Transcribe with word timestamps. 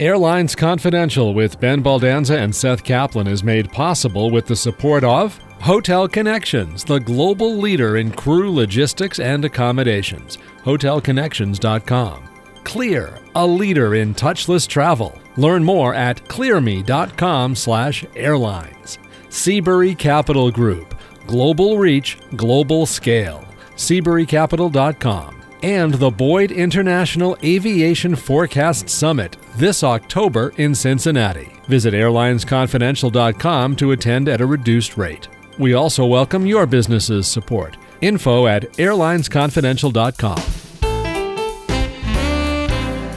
Airlines 0.00 0.54
Confidential 0.54 1.34
with 1.34 1.58
Ben 1.58 1.82
Baldanza 1.82 2.36
and 2.36 2.54
Seth 2.54 2.84
Kaplan 2.84 3.26
is 3.26 3.42
made 3.42 3.72
possible 3.72 4.30
with 4.30 4.46
the 4.46 4.54
support 4.54 5.02
of 5.02 5.36
Hotel 5.60 6.06
Connections, 6.06 6.84
the 6.84 7.00
global 7.00 7.56
leader 7.56 7.96
in 7.96 8.12
crew 8.12 8.54
logistics 8.54 9.18
and 9.18 9.44
accommodations. 9.44 10.38
HotelConnections.com. 10.62 12.28
Clear, 12.62 13.18
a 13.34 13.44
leader 13.44 13.96
in 13.96 14.14
touchless 14.14 14.68
travel. 14.68 15.18
Learn 15.36 15.64
more 15.64 15.94
at 15.94 16.22
clearme.com/airlines. 16.28 18.98
Seabury 19.30 19.96
Capital 19.96 20.52
Group, 20.52 20.94
global 21.26 21.76
reach, 21.76 22.18
global 22.36 22.86
scale. 22.86 23.44
SeaburyCapital.com 23.74 25.42
and 25.64 25.94
the 25.94 26.10
Boyd 26.10 26.52
International 26.52 27.36
Aviation 27.42 28.14
Forecast 28.14 28.88
Summit 28.88 29.36
this 29.58 29.82
October 29.82 30.52
in 30.56 30.74
Cincinnati. 30.74 31.52
Visit 31.66 31.92
airlinesconfidential.com 31.94 33.76
to 33.76 33.92
attend 33.92 34.28
at 34.28 34.40
a 34.40 34.46
reduced 34.46 34.96
rate. 34.96 35.28
We 35.58 35.74
also 35.74 36.06
welcome 36.06 36.46
your 36.46 36.66
business's 36.66 37.26
support. 37.26 37.76
Info 38.00 38.46
at 38.46 38.62
airlinesconfidential.com. 38.74 40.38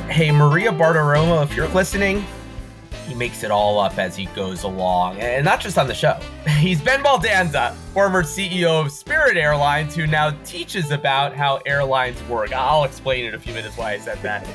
Hey, 0.09 0.31
Maria 0.31 0.71
Bartiromo, 0.71 1.43
if 1.43 1.55
you're 1.55 1.67
listening, 1.69 2.25
he 3.07 3.13
makes 3.13 3.43
it 3.43 3.51
all 3.51 3.79
up 3.79 3.97
as 3.97 4.15
he 4.15 4.25
goes 4.27 4.63
along, 4.63 5.19
and 5.19 5.45
not 5.45 5.59
just 5.59 5.77
on 5.77 5.87
the 5.87 5.93
show. 5.93 6.19
He's 6.47 6.81
Ben 6.81 7.03
Baldanza, 7.03 7.73
former 7.93 8.23
CEO 8.23 8.85
of 8.85 8.91
Spirit 8.91 9.37
Airlines, 9.37 9.95
who 9.95 10.07
now 10.07 10.31
teaches 10.43 10.91
about 10.91 11.35
how 11.35 11.61
airlines 11.65 12.21
work. 12.23 12.53
I'll 12.53 12.83
explain 12.83 13.25
in 13.25 13.35
a 13.35 13.39
few 13.39 13.53
minutes 13.53 13.77
why 13.77 13.93
I 13.93 13.99
said 13.99 14.21
that. 14.21 14.47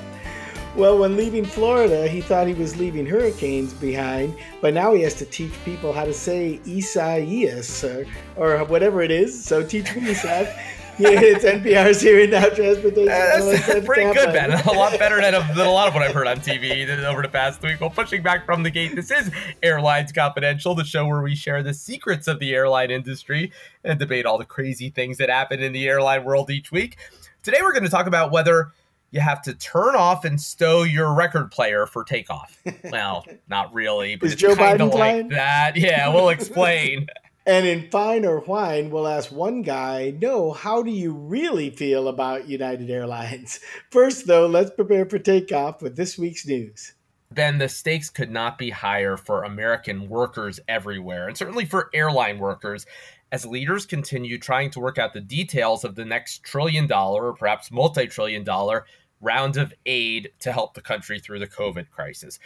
Well, 0.76 0.98
when 0.98 1.16
leaving 1.16 1.46
Florida, 1.46 2.06
he 2.06 2.20
thought 2.20 2.46
he 2.46 2.52
was 2.52 2.76
leaving 2.76 3.06
hurricanes 3.06 3.72
behind, 3.72 4.36
but 4.60 4.74
now 4.74 4.92
he 4.92 5.00
has 5.02 5.14
to 5.14 5.24
teach 5.24 5.52
people 5.64 5.90
how 5.90 6.04
to 6.04 6.12
say 6.12 6.60
Isaias 6.68 7.82
or, 7.82 8.04
or 8.36 8.62
whatever 8.64 9.00
it 9.00 9.10
is. 9.10 9.42
So 9.42 9.66
teach 9.66 9.96
me, 9.96 10.12
Seth. 10.12 10.54
yeah, 10.98 11.12
it's 11.12 11.46
NPR's 11.46 12.02
here 12.02 12.20
and 12.20 12.30
now 12.30 12.50
transportation. 12.50 13.08
Uh, 13.08 13.38
that's 13.38 13.86
pretty 13.86 14.12
good, 14.12 14.34
Ben. 14.34 14.52
A 14.52 14.72
lot 14.72 14.98
better 14.98 15.18
than 15.18 15.34
a, 15.34 15.40
than 15.54 15.66
a 15.66 15.70
lot 15.70 15.88
of 15.88 15.94
what 15.94 16.02
I've 16.02 16.14
heard 16.14 16.26
on 16.26 16.40
TV 16.40 16.86
over 17.04 17.22
the 17.22 17.28
past 17.28 17.62
week. 17.62 17.80
Well, 17.80 17.88
pushing 17.88 18.22
back 18.22 18.44
from 18.44 18.62
the 18.62 18.70
gate, 18.70 18.94
this 18.94 19.10
is 19.10 19.30
Airlines 19.62 20.12
Confidential, 20.12 20.74
the 20.74 20.84
show 20.84 21.06
where 21.06 21.22
we 21.22 21.34
share 21.34 21.62
the 21.62 21.72
secrets 21.72 22.28
of 22.28 22.38
the 22.38 22.54
airline 22.54 22.90
industry 22.90 23.50
and 23.82 23.98
debate 23.98 24.26
all 24.26 24.36
the 24.36 24.44
crazy 24.44 24.90
things 24.90 25.16
that 25.16 25.30
happen 25.30 25.62
in 25.62 25.72
the 25.72 25.88
airline 25.88 26.22
world 26.22 26.50
each 26.50 26.70
week. 26.70 26.98
Today, 27.42 27.60
we're 27.62 27.72
going 27.72 27.84
to 27.84 27.90
talk 27.90 28.06
about 28.06 28.30
whether 28.30 28.72
you 29.16 29.22
have 29.22 29.40
to 29.42 29.54
turn 29.54 29.96
off 29.96 30.26
and 30.26 30.38
stow 30.38 30.82
your 30.82 31.12
record 31.14 31.50
player 31.50 31.86
for 31.86 32.04
takeoff. 32.04 32.62
Well, 32.84 33.26
not 33.48 33.74
really, 33.74 34.16
but 34.16 34.26
is 34.26 34.36
Joe 34.36 34.54
Biden 34.54 34.92
like 34.92 35.30
that. 35.30 35.76
Yeah, 35.76 36.14
we'll 36.14 36.28
explain. 36.28 37.08
And 37.48 37.64
in 37.64 37.88
Fine 37.92 38.26
or 38.26 38.40
Whine, 38.40 38.90
we'll 38.90 39.06
ask 39.06 39.30
one 39.30 39.62
guy, 39.62 40.12
No, 40.20 40.50
how 40.50 40.82
do 40.82 40.90
you 40.90 41.12
really 41.12 41.70
feel 41.70 42.08
about 42.08 42.48
United 42.48 42.90
Airlines? 42.90 43.60
First, 43.90 44.26
though, 44.26 44.48
let's 44.48 44.72
prepare 44.72 45.06
for 45.06 45.20
takeoff 45.20 45.80
with 45.80 45.96
this 45.96 46.18
week's 46.18 46.44
news. 46.44 46.94
Ben, 47.30 47.58
the 47.58 47.68
stakes 47.68 48.10
could 48.10 48.32
not 48.32 48.58
be 48.58 48.70
higher 48.70 49.16
for 49.16 49.44
American 49.44 50.08
workers 50.08 50.58
everywhere, 50.66 51.28
and 51.28 51.36
certainly 51.36 51.64
for 51.64 51.88
airline 51.94 52.40
workers, 52.40 52.84
as 53.30 53.46
leaders 53.46 53.86
continue 53.86 54.38
trying 54.38 54.70
to 54.70 54.80
work 54.80 54.98
out 54.98 55.12
the 55.12 55.20
details 55.20 55.84
of 55.84 55.94
the 55.94 56.04
next 56.04 56.42
trillion 56.42 56.86
dollar 56.86 57.26
or 57.26 57.32
perhaps 57.32 57.70
multi 57.70 58.06
trillion 58.06 58.44
dollar 58.44 58.86
round 59.20 59.56
of 59.56 59.72
aid 59.86 60.30
to 60.40 60.52
help 60.52 60.74
the 60.74 60.80
country 60.80 61.18
through 61.20 61.38
the 61.38 61.46
COVID 61.46 61.90
crisis. 61.90 62.38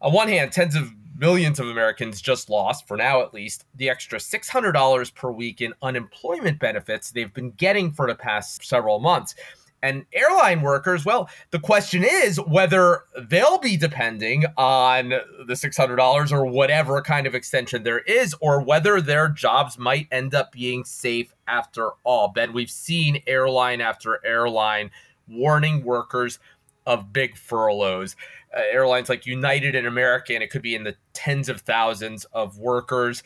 On 0.00 0.12
one 0.12 0.28
hand, 0.28 0.52
tens 0.52 0.74
of 0.74 0.92
millions 1.16 1.60
of 1.60 1.68
Americans 1.68 2.20
just 2.20 2.50
lost, 2.50 2.86
for 2.86 2.96
now 2.96 3.22
at 3.22 3.32
least, 3.32 3.64
the 3.74 3.88
extra 3.88 4.18
$600 4.18 5.14
per 5.14 5.30
week 5.30 5.60
in 5.60 5.72
unemployment 5.80 6.58
benefits 6.58 7.10
they've 7.10 7.32
been 7.32 7.52
getting 7.52 7.90
for 7.90 8.06
the 8.06 8.14
past 8.14 8.64
several 8.64 8.98
months. 8.98 9.34
And 9.82 10.06
airline 10.14 10.62
workers, 10.62 11.04
well, 11.04 11.28
the 11.50 11.58
question 11.58 12.04
is 12.04 12.40
whether 12.40 13.02
they'll 13.28 13.58
be 13.58 13.76
depending 13.76 14.44
on 14.56 15.10
the 15.10 15.52
$600 15.52 16.32
or 16.32 16.46
whatever 16.46 17.02
kind 17.02 17.26
of 17.26 17.34
extension 17.34 17.82
there 17.82 17.98
is, 17.98 18.34
or 18.40 18.62
whether 18.62 19.00
their 19.02 19.28
jobs 19.28 19.78
might 19.78 20.08
end 20.10 20.34
up 20.34 20.52
being 20.52 20.84
safe 20.84 21.34
after 21.46 21.90
all. 22.02 22.28
Ben, 22.28 22.54
we've 22.54 22.70
seen 22.70 23.22
airline 23.26 23.82
after 23.82 24.24
airline 24.24 24.90
warning 25.28 25.84
workers 25.84 26.38
of 26.86 27.12
big 27.12 27.36
furloughs. 27.36 28.16
Uh, 28.54 28.60
airlines 28.70 29.08
like 29.08 29.26
United 29.26 29.74
and 29.74 29.86
American, 29.86 30.42
it 30.42 30.50
could 30.50 30.62
be 30.62 30.74
in 30.74 30.84
the 30.84 30.94
tens 31.12 31.48
of 31.48 31.62
thousands 31.62 32.24
of 32.26 32.58
workers. 32.58 33.22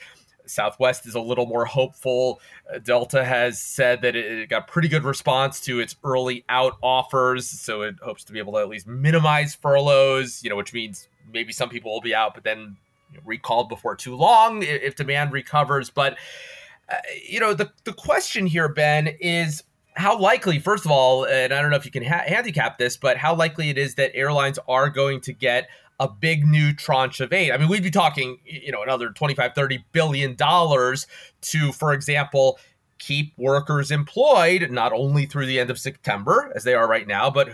Southwest 0.47 1.07
is 1.07 1.15
a 1.15 1.21
little 1.21 1.47
more 1.47 1.65
hopeful. 1.65 2.41
Uh, 2.73 2.79
Delta 2.79 3.25
has 3.25 3.61
said 3.61 4.03
that 4.03 4.17
it 4.17 4.49
got 4.49 4.67
pretty 4.67 4.89
good 4.89 5.05
response 5.05 5.61
to 5.61 5.81
its 5.81 5.97
early 6.05 6.45
out 6.49 6.77
offers, 6.83 7.49
so 7.49 7.83
it 7.83 7.97
hopes 8.03 8.25
to 8.25 8.33
be 8.33 8.39
able 8.39 8.55
to 8.55 8.61
at 8.61 8.69
least 8.69 8.87
minimize 8.87 9.55
furloughs. 9.55 10.43
You 10.43 10.51
know, 10.51 10.57
which 10.57 10.73
means 10.73 11.09
maybe 11.33 11.53
some 11.53 11.69
people 11.69 11.93
will 11.93 12.01
be 12.01 12.15
out, 12.15 12.35
but 12.35 12.45
then 12.45 12.77
you 13.13 13.19
know, 13.19 13.23
recalled 13.25 13.69
before 13.69 13.95
too 13.95 14.17
long 14.17 14.63
if 14.63 14.97
demand 14.97 15.33
recovers. 15.33 15.91
But 15.91 16.17
uh, 16.89 16.97
you 17.27 17.41
know, 17.41 17.55
the 17.55 17.71
the 17.85 17.93
question 17.93 18.47
here, 18.47 18.69
Ben, 18.69 19.09
is 19.21 19.63
how 19.99 20.17
likely, 20.17 20.61
first 20.61 20.85
of 20.85 20.93
all, 20.93 21.25
and 21.25 21.53
I 21.53 21.61
don't 21.61 21.71
know 21.71 21.77
if 21.77 21.85
you 21.85 21.91
can 21.91 22.05
ha- 22.05 22.23
handicap 22.27 22.79
this, 22.79 22.97
but 22.97 23.17
how 23.17 23.35
likely 23.35 23.69
it 23.69 23.77
is 23.77 23.97
that 23.97 24.13
airlines 24.15 24.59
are 24.69 24.89
going 24.89 25.21
to 25.23 25.33
get 25.33 25.69
a 26.01 26.09
big 26.09 26.47
new 26.47 26.73
tranche 26.73 27.21
of 27.21 27.33
aid. 27.33 27.51
I 27.51 27.57
mean, 27.57 27.69
we'd 27.69 27.83
be 27.83 27.91
talking, 27.91 28.39
you 28.45 28.71
know, 28.71 28.83
another 28.83 29.11
25, 29.11 29.55
30 29.55 29.85
billion 29.91 30.37
dollars 30.37 31.09
to, 31.41 31.73
for 31.73 31.93
example, 31.93 32.59
keep 32.99 33.33
workers 33.37 33.91
employed, 33.91 34.71
not 34.71 34.93
only 34.93 35.27
through 35.27 35.47
the 35.47 35.59
end 35.59 35.71
of 35.71 35.79
September, 35.79 36.53
as 36.55 36.63
they 36.63 36.75
are 36.75 36.89
right 36.89 37.07
now, 37.07 37.29
but 37.29 37.49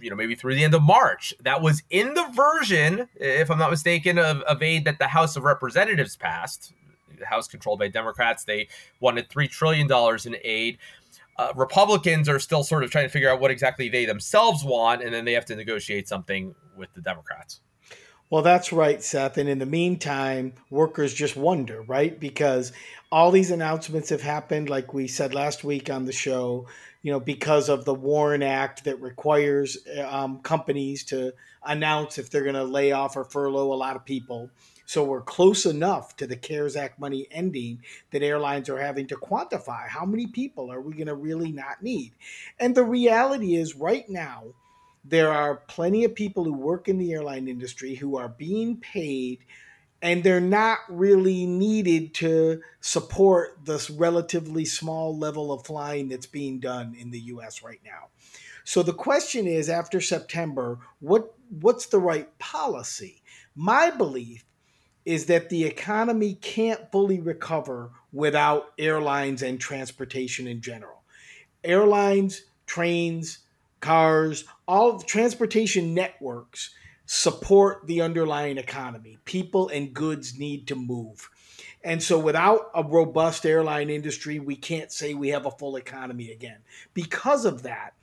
you 0.00 0.10
know, 0.10 0.16
maybe 0.16 0.34
through 0.34 0.54
the 0.54 0.64
end 0.64 0.74
of 0.74 0.82
March. 0.82 1.34
That 1.40 1.62
was 1.62 1.82
in 1.90 2.14
the 2.14 2.26
version, 2.34 3.08
if 3.16 3.50
I'm 3.50 3.58
not 3.58 3.70
mistaken, 3.70 4.18
of, 4.18 4.42
of 4.42 4.62
aid 4.62 4.84
that 4.84 4.98
the 4.98 5.08
House 5.08 5.36
of 5.36 5.42
Representatives 5.42 6.16
passed. 6.16 6.72
The 7.18 7.26
House 7.26 7.48
controlled 7.48 7.80
by 7.80 7.88
Democrats. 7.88 8.44
They 8.44 8.68
wanted 9.00 9.28
$3 9.28 9.50
trillion 9.50 9.88
in 10.24 10.36
aid 10.44 10.78
uh, 11.38 11.52
Republicans 11.54 12.28
are 12.28 12.40
still 12.40 12.64
sort 12.64 12.82
of 12.82 12.90
trying 12.90 13.04
to 13.04 13.08
figure 13.08 13.30
out 13.30 13.40
what 13.40 13.50
exactly 13.50 13.88
they 13.88 14.04
themselves 14.04 14.64
want, 14.64 15.02
and 15.02 15.14
then 15.14 15.24
they 15.24 15.32
have 15.32 15.44
to 15.46 15.56
negotiate 15.56 16.08
something 16.08 16.54
with 16.76 16.92
the 16.94 17.00
Democrats. 17.00 17.60
Well, 18.30 18.42
that's 18.42 18.72
right, 18.72 19.02
Seth. 19.02 19.38
And 19.38 19.48
in 19.48 19.58
the 19.58 19.66
meantime, 19.66 20.52
workers 20.68 21.14
just 21.14 21.36
wonder, 21.36 21.80
right? 21.82 22.18
Because 22.18 22.72
all 23.10 23.30
these 23.30 23.50
announcements 23.50 24.10
have 24.10 24.20
happened, 24.20 24.68
like 24.68 24.92
we 24.92 25.08
said 25.08 25.32
last 25.32 25.64
week 25.64 25.88
on 25.88 26.04
the 26.04 26.12
show, 26.12 26.66
you 27.02 27.10
know, 27.10 27.20
because 27.20 27.70
of 27.70 27.86
the 27.86 27.94
WARN 27.94 28.42
Act 28.42 28.84
that 28.84 29.00
requires 29.00 29.78
um, 30.04 30.40
companies 30.40 31.04
to 31.04 31.32
announce 31.64 32.18
if 32.18 32.28
they're 32.28 32.42
going 32.42 32.54
to 32.54 32.64
lay 32.64 32.92
off 32.92 33.16
or 33.16 33.24
furlough 33.24 33.72
a 33.72 33.74
lot 33.74 33.96
of 33.96 34.04
people. 34.04 34.50
So 34.88 35.04
we're 35.04 35.20
close 35.20 35.66
enough 35.66 36.16
to 36.16 36.26
the 36.26 36.34
CARES 36.34 36.74
Act 36.74 36.98
money 36.98 37.28
ending 37.30 37.82
that 38.10 38.22
airlines 38.22 38.70
are 38.70 38.78
having 38.78 39.06
to 39.08 39.16
quantify 39.16 39.86
how 39.86 40.06
many 40.06 40.26
people 40.26 40.72
are 40.72 40.80
we 40.80 40.94
going 40.94 41.08
to 41.08 41.14
really 41.14 41.52
not 41.52 41.82
need. 41.82 42.14
And 42.58 42.74
the 42.74 42.84
reality 42.84 43.54
is, 43.54 43.76
right 43.76 44.08
now, 44.08 44.44
there 45.04 45.30
are 45.30 45.56
plenty 45.56 46.04
of 46.04 46.14
people 46.14 46.42
who 46.42 46.54
work 46.54 46.88
in 46.88 46.96
the 46.96 47.12
airline 47.12 47.48
industry 47.48 47.96
who 47.96 48.16
are 48.16 48.30
being 48.30 48.78
paid 48.78 49.40
and 50.00 50.24
they're 50.24 50.40
not 50.40 50.78
really 50.88 51.44
needed 51.44 52.14
to 52.14 52.62
support 52.80 53.58
this 53.66 53.90
relatively 53.90 54.64
small 54.64 55.14
level 55.14 55.52
of 55.52 55.66
flying 55.66 56.08
that's 56.08 56.24
being 56.24 56.60
done 56.60 56.96
in 56.98 57.10
the 57.10 57.20
US 57.20 57.62
right 57.62 57.80
now. 57.84 58.08
So 58.64 58.82
the 58.82 58.94
question 58.94 59.46
is 59.46 59.68
after 59.68 60.00
September, 60.00 60.78
what 61.00 61.34
what's 61.60 61.86
the 61.86 61.98
right 61.98 62.38
policy? 62.38 63.22
My 63.54 63.90
belief 63.90 64.44
is 65.08 65.24
that 65.24 65.48
the 65.48 65.64
economy 65.64 66.34
can't 66.34 66.92
fully 66.92 67.18
recover 67.18 67.90
without 68.12 68.74
airlines 68.78 69.40
and 69.40 69.58
transportation 69.58 70.46
in 70.46 70.60
general. 70.60 71.02
Airlines, 71.64 72.42
trains, 72.66 73.38
cars, 73.80 74.44
all 74.66 74.98
the 74.98 75.04
transportation 75.06 75.94
networks 75.94 76.74
support 77.06 77.86
the 77.86 78.02
underlying 78.02 78.58
economy. 78.58 79.16
People 79.24 79.70
and 79.70 79.94
goods 79.94 80.38
need 80.38 80.66
to 80.66 80.74
move. 80.74 81.30
And 81.82 82.02
so, 82.02 82.18
without 82.18 82.70
a 82.74 82.82
robust 82.82 83.46
airline 83.46 83.88
industry, 83.88 84.40
we 84.40 84.56
can't 84.56 84.92
say 84.92 85.14
we 85.14 85.28
have 85.30 85.46
a 85.46 85.50
full 85.50 85.76
economy 85.76 86.32
again. 86.32 86.58
Because 86.92 87.46
of 87.46 87.62
that, 87.62 87.94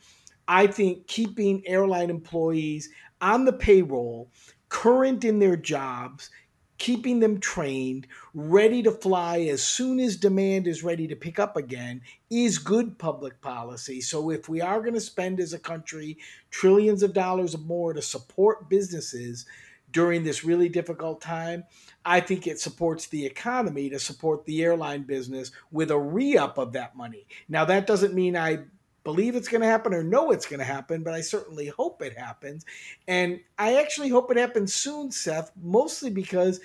I 0.48 0.66
think 0.66 1.06
keeping 1.06 1.62
airline 1.68 2.10
employees 2.10 2.90
on 3.22 3.46
the 3.46 3.54
payroll, 3.54 4.32
current 4.70 5.24
in 5.24 5.38
their 5.38 5.56
jobs, 5.56 6.32
keeping 6.78 7.20
them 7.20 7.40
trained, 7.40 8.08
ready 8.34 8.84
to 8.84 8.92
fly 8.92 9.40
as 9.42 9.64
soon 9.64 10.00
as 10.00 10.18
demand 10.18 10.68
is 10.68 10.84
ready 10.84 11.08
to 11.08 11.16
pick 11.16 11.40
up 11.40 11.56
again 11.56 12.02
is 12.30 12.58
good 12.58 12.98
public 12.98 13.40
policy. 13.42 14.02
So 14.02 14.30
if 14.30 14.50
we 14.50 14.62
are 14.62 14.82
going 14.82 14.94
to 14.94 15.02
spend 15.02 15.40
as 15.40 15.54
a 15.54 15.60
country 15.60 16.18
trillions 16.52 17.04
of 17.04 17.14
dollars 17.14 17.56
or 17.56 17.60
more 17.60 17.94
to 17.94 18.02
support 18.02 18.70
businesses 18.70 19.46
during 19.92 20.24
this 20.24 20.44
really 20.44 20.68
difficult 20.68 21.22
time, 21.22 21.64
I 22.04 22.20
think 22.20 22.46
it 22.46 22.60
supports 22.60 23.08
the 23.08 23.26
economy 23.26 23.90
to 23.90 24.00
support 24.00 24.46
the 24.46 24.62
airline 24.62 25.04
business 25.04 25.52
with 25.72 25.92
a 25.92 25.98
re 25.98 26.38
up 26.38 26.58
of 26.58 26.74
that 26.74 26.98
money. 26.98 27.28
Now, 27.48 27.64
that 27.66 27.88
doesn't 27.88 28.14
mean 28.14 28.36
I 28.36 28.66
believe 29.06 29.36
it's 29.36 29.48
going 29.48 29.62
to 29.62 29.68
happen 29.68 29.94
or 29.94 30.04
know 30.04 30.32
it's 30.32 30.48
going 30.48 30.60
to 30.60 30.66
happen, 30.66 31.04
but 31.04 31.14
I 31.14 31.22
certainly 31.22 31.68
hope 31.68 32.02
it 32.02 32.18
happens. 32.18 32.66
And 33.08 33.40
I 33.58 33.76
actually 33.76 34.10
hope 34.10 34.30
it 34.32 34.38
happens 34.38 34.74
soon, 34.74 35.12
Seth, 35.12 35.52
mostly 35.64 36.10
because 36.10 36.60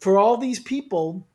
for 0.00 0.18
all 0.18 0.36
these 0.36 0.60
people 0.60 1.26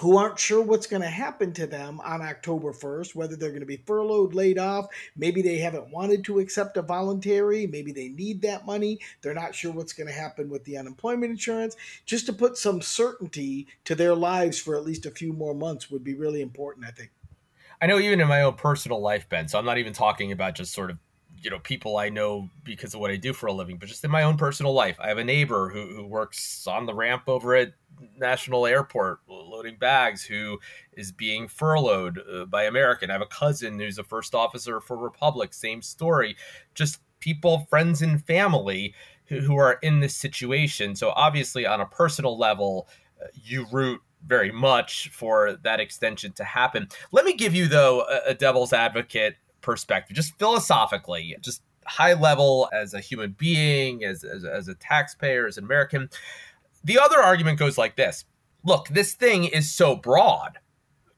who 0.00 0.16
aren't 0.16 0.38
sure 0.38 0.60
what's 0.60 0.88
going 0.88 1.02
to 1.02 1.08
happen 1.08 1.52
to 1.52 1.66
them 1.66 2.00
on 2.00 2.20
October 2.22 2.72
1st, 2.72 3.14
whether 3.14 3.36
they're 3.36 3.50
going 3.50 3.60
to 3.60 3.66
be 3.66 3.82
furloughed, 3.86 4.34
laid 4.34 4.58
off, 4.58 4.86
maybe 5.16 5.42
they 5.42 5.58
haven't 5.58 5.92
wanted 5.92 6.24
to 6.24 6.40
accept 6.40 6.76
a 6.76 6.82
voluntary, 6.82 7.68
maybe 7.68 7.92
they 7.92 8.08
need 8.08 8.42
that 8.42 8.66
money, 8.66 8.98
they're 9.20 9.34
not 9.34 9.54
sure 9.54 9.70
what's 9.70 9.92
going 9.92 10.08
to 10.08 10.12
happen 10.12 10.48
with 10.48 10.64
the 10.64 10.76
unemployment 10.76 11.30
insurance, 11.30 11.76
just 12.04 12.26
to 12.26 12.32
put 12.32 12.56
some 12.56 12.82
certainty 12.82 13.68
to 13.84 13.94
their 13.94 14.14
lives 14.14 14.58
for 14.58 14.76
at 14.76 14.84
least 14.84 15.06
a 15.06 15.10
few 15.10 15.32
more 15.32 15.54
months 15.54 15.90
would 15.90 16.02
be 16.02 16.14
really 16.14 16.40
important, 16.40 16.86
I 16.86 16.90
think. 16.90 17.10
I 17.82 17.86
know 17.86 17.98
even 17.98 18.20
in 18.20 18.28
my 18.28 18.42
own 18.42 18.54
personal 18.54 19.00
life, 19.00 19.28
Ben. 19.28 19.48
So 19.48 19.58
I'm 19.58 19.64
not 19.64 19.76
even 19.76 19.92
talking 19.92 20.30
about 20.30 20.54
just 20.54 20.72
sort 20.72 20.90
of 20.90 20.98
you 21.42 21.50
know 21.50 21.58
people 21.58 21.96
I 21.96 22.08
know 22.08 22.48
because 22.62 22.94
of 22.94 23.00
what 23.00 23.10
I 23.10 23.16
do 23.16 23.32
for 23.32 23.48
a 23.48 23.52
living, 23.52 23.76
but 23.76 23.88
just 23.88 24.04
in 24.04 24.10
my 24.10 24.22
own 24.22 24.36
personal 24.36 24.72
life. 24.72 24.96
I 25.00 25.08
have 25.08 25.18
a 25.18 25.24
neighbor 25.24 25.68
who, 25.68 25.96
who 25.96 26.06
works 26.06 26.68
on 26.68 26.86
the 26.86 26.94
ramp 26.94 27.24
over 27.26 27.56
at 27.56 27.72
National 28.16 28.66
Airport 28.66 29.18
loading 29.26 29.76
bags 29.78 30.24
who 30.24 30.60
is 30.92 31.10
being 31.10 31.48
furloughed 31.48 32.20
uh, 32.32 32.44
by 32.44 32.64
American. 32.64 33.10
I 33.10 33.14
have 33.14 33.22
a 33.22 33.26
cousin 33.26 33.80
who's 33.80 33.98
a 33.98 34.04
first 34.04 34.32
officer 34.32 34.80
for 34.80 34.96
Republic. 34.96 35.52
Same 35.52 35.82
story. 35.82 36.36
Just 36.74 37.00
people, 37.18 37.66
friends, 37.68 38.00
and 38.00 38.24
family 38.24 38.94
who, 39.26 39.56
are 39.56 39.78
in 39.82 40.00
this 40.00 40.14
situation. 40.14 40.94
So 40.94 41.10
obviously, 41.16 41.66
on 41.66 41.80
a 41.80 41.86
personal 41.86 42.38
level, 42.38 42.86
uh, 43.20 43.28
you 43.34 43.66
root 43.72 44.00
very 44.26 44.52
much 44.52 45.10
for 45.10 45.58
that 45.62 45.80
extension 45.80 46.32
to 46.32 46.44
happen. 46.44 46.88
Let 47.10 47.24
me 47.24 47.34
give 47.34 47.54
you, 47.54 47.68
though, 47.68 48.02
a, 48.02 48.30
a 48.30 48.34
devil's 48.34 48.72
advocate 48.72 49.36
perspective, 49.60 50.16
just 50.16 50.38
philosophically, 50.38 51.36
just 51.40 51.62
high 51.86 52.14
level 52.14 52.68
as 52.72 52.94
a 52.94 53.00
human 53.00 53.32
being, 53.32 54.04
as, 54.04 54.24
as, 54.24 54.44
as 54.44 54.68
a 54.68 54.74
taxpayer, 54.74 55.46
as 55.46 55.58
an 55.58 55.64
American. 55.64 56.08
The 56.84 56.98
other 56.98 57.20
argument 57.20 57.58
goes 57.58 57.78
like 57.78 57.96
this 57.96 58.24
look, 58.64 58.88
this 58.88 59.14
thing 59.14 59.44
is 59.44 59.72
so 59.72 59.96
broad, 59.96 60.58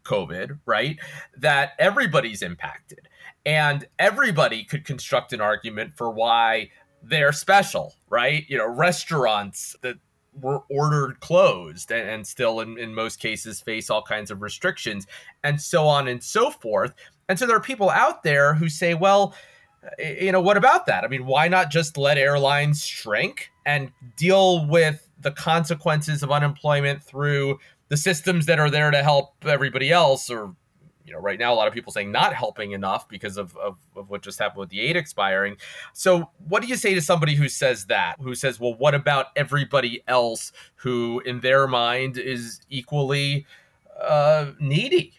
COVID, 0.05 0.61
right, 0.65 0.99
that 1.37 1.73
everybody's 1.79 2.43
impacted. 2.43 3.09
And 3.45 3.87
everybody 3.99 4.65
could 4.65 4.87
construct 4.87 5.35
an 5.35 5.43
argument 5.43 5.95
for 5.95 6.11
why 6.11 6.71
they're 7.03 7.33
special, 7.33 7.95
right? 8.09 8.47
You 8.49 8.57
know, 8.57 8.67
restaurants 8.67 9.77
that 9.83 9.97
were 10.41 10.63
ordered 10.71 11.21
closed 11.21 11.91
and, 11.91 12.09
and 12.09 12.27
still 12.27 12.61
in, 12.61 12.79
in 12.79 12.95
most 12.95 13.21
cases 13.21 13.61
face 13.61 13.91
all 13.91 14.03
kinds 14.03 14.31
of 14.31 14.43
restrictions 14.43 15.07
and 15.43 15.61
so 15.61 15.87
on 15.87 16.09
and 16.09 16.23
so 16.23 16.51
forth. 16.51 16.95
And 17.29 17.39
so 17.39 17.47
there 17.47 17.57
are 17.57 17.61
people 17.61 17.91
out 17.91 18.23
there 18.23 18.55
who 18.55 18.69
say 18.69 18.95
well 18.95 19.35
you 19.99 20.33
know 20.33 20.41
what 20.41 20.57
about 20.57 20.87
that? 20.87 21.05
I 21.05 21.09
mean 21.09 21.27
why 21.27 21.49
not 21.49 21.71
just 21.71 21.97
let 21.97 22.19
airlines 22.19 22.85
shrink 22.85 23.51
and 23.67 23.93
deal 24.17 24.67
with 24.67 25.09
the 25.21 25.31
consequences 25.31 26.23
of 26.23 26.31
unemployment 26.31 27.03
through 27.03 27.59
the 27.89 27.97
systems 27.97 28.47
that 28.47 28.59
are 28.59 28.71
there 28.71 28.91
to 28.91 29.03
help 29.03 29.35
everybody 29.45 29.91
else 29.91 30.31
or 30.31 30.55
you 31.05 31.13
know, 31.13 31.19
right 31.19 31.39
now 31.39 31.53
a 31.53 31.57
lot 31.57 31.69
of 31.69 31.75
people 31.75 31.93
saying 31.93 32.11
not 32.11 32.35
helping 32.35 32.73
enough 32.73 33.09
because 33.09 33.37
of, 33.37 33.57
of, 33.57 33.77
of, 33.95 34.09
what 34.09 34.23
just 34.23 34.39
happened 34.39 34.61
with 34.61 34.71
the 34.71 34.81
aid 34.81 34.97
expiring. 34.97 35.57
So, 35.93 36.31
what 36.49 36.63
do 36.63 36.69
you 36.69 36.77
say 36.77 36.95
to 36.95 37.03
somebody 37.03 37.35
who 37.35 37.49
says 37.49 37.87
that? 37.87 38.17
Who 38.21 38.35
says, 38.35 38.59
well, 38.59 38.75
what 38.75 38.95
about 38.95 39.27
everybody 39.37 40.03
else 40.09 40.53
who, 40.77 41.21
in 41.27 41.41
their 41.41 41.67
mind, 41.67 42.17
is 42.17 42.61
equally 42.71 43.47
uh, 44.01 44.53
needy? 44.59 45.15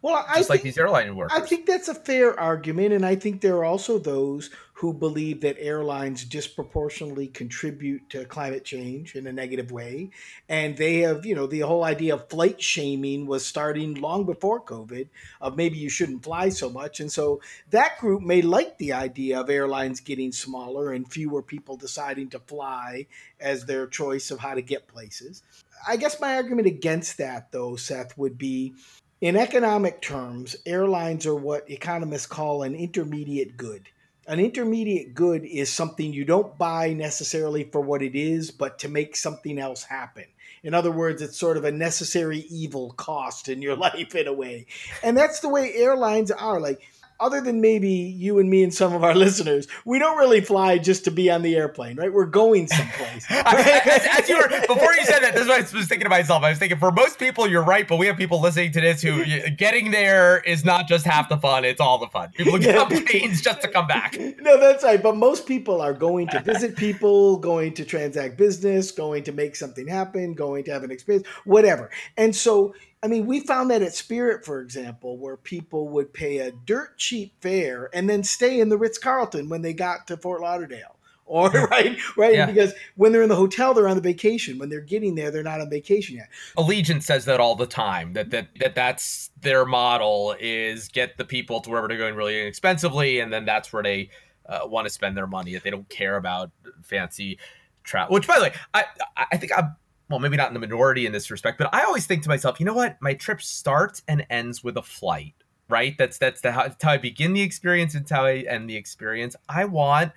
Well, 0.00 0.24
I 0.28 0.36
just 0.36 0.48
think, 0.48 0.50
like 0.50 0.62
these 0.62 0.78
airline 0.78 1.14
workers. 1.16 1.38
I 1.40 1.44
think 1.44 1.66
that's 1.66 1.88
a 1.88 1.94
fair 1.94 2.38
argument, 2.38 2.92
and 2.92 3.04
I 3.04 3.16
think 3.16 3.40
there 3.40 3.56
are 3.56 3.64
also 3.64 3.98
those 3.98 4.50
who 4.72 4.94
believe 4.94 5.40
that 5.40 5.56
airlines 5.58 6.24
disproportionately 6.24 7.26
contribute 7.26 8.08
to 8.08 8.24
climate 8.24 8.64
change 8.64 9.16
in 9.16 9.26
a 9.26 9.32
negative 9.32 9.72
way, 9.72 10.10
and 10.48 10.76
they 10.76 10.98
have, 10.98 11.26
you 11.26 11.34
know, 11.34 11.46
the 11.46 11.60
whole 11.60 11.82
idea 11.82 12.14
of 12.14 12.28
flight 12.30 12.62
shaming 12.62 13.26
was 13.26 13.44
starting 13.44 13.94
long 13.94 14.24
before 14.24 14.62
COVID 14.64 15.08
of 15.40 15.56
maybe 15.56 15.76
you 15.78 15.90
shouldn't 15.90 16.22
fly 16.22 16.48
so 16.48 16.70
much, 16.70 17.00
and 17.00 17.10
so 17.10 17.40
that 17.70 17.98
group 17.98 18.22
may 18.22 18.40
like 18.40 18.78
the 18.78 18.92
idea 18.92 19.40
of 19.40 19.50
airlines 19.50 20.00
getting 20.00 20.30
smaller 20.30 20.92
and 20.92 21.10
fewer 21.10 21.42
people 21.42 21.76
deciding 21.76 22.30
to 22.30 22.38
fly 22.38 23.06
as 23.40 23.66
their 23.66 23.86
choice 23.86 24.30
of 24.30 24.38
how 24.38 24.54
to 24.54 24.62
get 24.62 24.86
places. 24.86 25.42
I 25.86 25.96
guess 25.96 26.20
my 26.20 26.36
argument 26.36 26.68
against 26.68 27.18
that, 27.18 27.50
though, 27.50 27.76
Seth, 27.76 28.16
would 28.16 28.38
be 28.38 28.74
in 29.20 29.36
economic 29.36 30.00
terms, 30.00 30.54
airlines 30.64 31.26
are 31.26 31.34
what 31.34 31.68
economists 31.70 32.26
call 32.26 32.62
an 32.62 32.74
intermediate 32.74 33.56
good. 33.56 33.88
An 34.28 34.38
intermediate 34.38 35.14
good 35.14 35.44
is 35.44 35.72
something 35.72 36.12
you 36.12 36.24
don't 36.24 36.56
buy 36.56 36.92
necessarily 36.92 37.64
for 37.64 37.80
what 37.80 38.02
it 38.02 38.14
is, 38.14 38.50
but 38.50 38.78
to 38.80 38.88
make 38.88 39.16
something 39.16 39.58
else 39.58 39.82
happen. 39.82 40.24
In 40.62 40.74
other 40.74 40.92
words, 40.92 41.22
it's 41.22 41.38
sort 41.38 41.56
of 41.56 41.64
a 41.64 41.72
necessary 41.72 42.40
evil 42.50 42.92
cost 42.92 43.48
in 43.48 43.62
your 43.62 43.76
life 43.76 44.14
in 44.14 44.28
a 44.28 44.32
way. 44.32 44.66
And 45.02 45.16
that's 45.16 45.40
the 45.40 45.48
way 45.48 45.72
airlines 45.74 46.30
are. 46.30 46.60
Like, 46.60 46.82
other 47.20 47.40
than 47.40 47.60
maybe 47.60 47.88
you 47.88 48.38
and 48.38 48.48
me 48.48 48.62
and 48.62 48.72
some 48.72 48.94
of 48.94 49.02
our 49.04 49.14
listeners, 49.26 49.66
we 49.84 49.98
don't 49.98 50.18
really 50.18 50.40
fly 50.40 50.78
just 50.78 51.04
to 51.04 51.10
be 51.10 51.30
on 51.30 51.42
the 51.42 51.56
airplane, 51.56 51.96
right? 51.96 52.12
We're 52.12 52.26
going 52.26 52.66
someplace. 52.68 53.26
as, 53.30 54.06
as, 54.18 54.28
you 54.28 54.36
were, 54.36 54.48
before 54.66 54.94
you 54.94 55.04
said 55.04 55.20
that, 55.20 55.34
this 55.34 55.42
is 55.42 55.48
what 55.48 55.58
I 55.58 55.76
was 55.76 55.88
thinking 55.88 56.04
to 56.04 56.08
myself. 56.08 56.42
I 56.42 56.50
was 56.50 56.58
thinking, 56.58 56.78
for 56.78 56.90
most 56.90 57.18
people, 57.18 57.48
you're 57.48 57.64
right, 57.64 57.86
but 57.86 57.96
we 57.96 58.06
have 58.06 58.16
people 58.16 58.40
listening 58.40 58.72
to 58.72 58.80
this 58.80 59.02
who 59.02 59.24
getting 59.50 59.90
there 59.90 60.40
is 60.40 60.64
not 60.64 60.86
just 60.86 61.04
half 61.04 61.28
the 61.28 61.38
fun; 61.38 61.64
it's 61.64 61.80
all 61.80 61.98
the 61.98 62.08
fun. 62.08 62.30
People 62.34 62.58
get 62.58 62.76
on 62.76 62.88
planes 63.06 63.40
just 63.40 63.62
to 63.62 63.68
come 63.68 63.86
back. 63.86 64.16
No, 64.40 64.58
that's 64.58 64.84
right. 64.84 65.02
But 65.02 65.16
most 65.16 65.46
people 65.46 65.80
are 65.80 65.92
going 65.92 66.28
to 66.28 66.40
visit 66.40 66.76
people, 66.76 67.38
going 67.38 67.74
to 67.74 67.84
transact 67.84 68.36
business, 68.36 68.90
going 68.90 69.24
to 69.24 69.32
make 69.32 69.56
something 69.56 69.86
happen, 69.86 70.34
going 70.34 70.64
to 70.64 70.70
have 70.70 70.84
an 70.84 70.90
experience, 70.90 71.26
whatever. 71.44 71.90
And 72.16 72.34
so 72.34 72.74
I 73.02 73.06
mean, 73.06 73.26
we 73.26 73.40
found 73.40 73.70
that 73.70 73.82
at 73.82 73.94
Spirit, 73.94 74.44
for 74.44 74.60
example, 74.60 75.18
where 75.18 75.36
people 75.36 75.88
would 75.90 76.12
pay 76.12 76.38
a 76.38 76.50
dirt 76.50 76.98
cheap 76.98 77.32
fare 77.40 77.90
and 77.92 78.10
then 78.10 78.24
stay 78.24 78.60
in 78.60 78.68
the 78.68 78.78
Ritz 78.78 78.98
Carlton 78.98 79.48
when 79.48 79.62
they 79.62 79.72
got 79.72 80.06
to 80.08 80.16
Fort 80.16 80.40
Lauderdale. 80.40 80.94
Or 81.30 81.50
right, 81.50 81.98
right, 82.16 82.32
yeah. 82.32 82.46
because 82.46 82.72
when 82.96 83.12
they're 83.12 83.20
in 83.22 83.28
the 83.28 83.36
hotel, 83.36 83.74
they're 83.74 83.86
on 83.86 83.96
the 83.96 84.02
vacation. 84.02 84.56
When 84.56 84.70
they're 84.70 84.80
getting 84.80 85.14
there, 85.14 85.30
they're 85.30 85.42
not 85.42 85.60
on 85.60 85.68
vacation 85.68 86.16
yet. 86.16 86.30
Allegiant 86.56 87.02
says 87.02 87.26
that 87.26 87.38
all 87.38 87.54
the 87.54 87.66
time. 87.66 88.14
That 88.14 88.30
that 88.30 88.48
that 88.60 88.74
that's 88.74 89.30
their 89.38 89.66
model 89.66 90.34
is 90.40 90.88
get 90.88 91.18
the 91.18 91.26
people 91.26 91.60
to 91.60 91.68
wherever 91.68 91.86
they're 91.86 91.98
going 91.98 92.14
really 92.14 92.40
inexpensively, 92.40 93.20
and 93.20 93.30
then 93.30 93.44
that's 93.44 93.74
where 93.74 93.82
they 93.82 94.08
uh, 94.46 94.60
want 94.64 94.86
to 94.86 94.90
spend 94.90 95.18
their 95.18 95.26
money. 95.26 95.52
That 95.52 95.64
they 95.64 95.70
don't 95.70 95.86
care 95.90 96.16
about 96.16 96.50
fancy 96.82 97.38
travel. 97.84 98.14
Which, 98.14 98.26
by 98.26 98.36
the 98.36 98.44
way, 98.44 98.54
I 98.72 98.84
I 99.30 99.36
think 99.36 99.52
I'm 99.54 99.76
well, 100.08 100.18
maybe 100.18 100.36
not 100.36 100.48
in 100.48 100.54
the 100.54 100.60
minority 100.60 101.06
in 101.06 101.12
this 101.12 101.30
respect, 101.30 101.58
but 101.58 101.72
I 101.74 101.84
always 101.84 102.06
think 102.06 102.22
to 102.22 102.28
myself, 102.28 102.58
you 102.58 102.66
know 102.66 102.74
what? 102.74 102.96
My 103.00 103.14
trip 103.14 103.42
starts 103.42 104.02
and 104.08 104.26
ends 104.30 104.64
with 104.64 104.76
a 104.76 104.82
flight, 104.82 105.34
right? 105.68 105.96
That's 105.98 106.18
that's 106.18 106.40
the, 106.40 106.52
how, 106.52 106.74
how 106.82 106.92
I 106.92 106.98
begin 106.98 107.32
the 107.32 107.42
experience 107.42 107.94
and 107.94 108.08
how 108.08 108.24
I 108.24 108.44
end 108.48 108.70
the 108.70 108.76
experience. 108.76 109.36
I 109.48 109.66
want, 109.66 110.12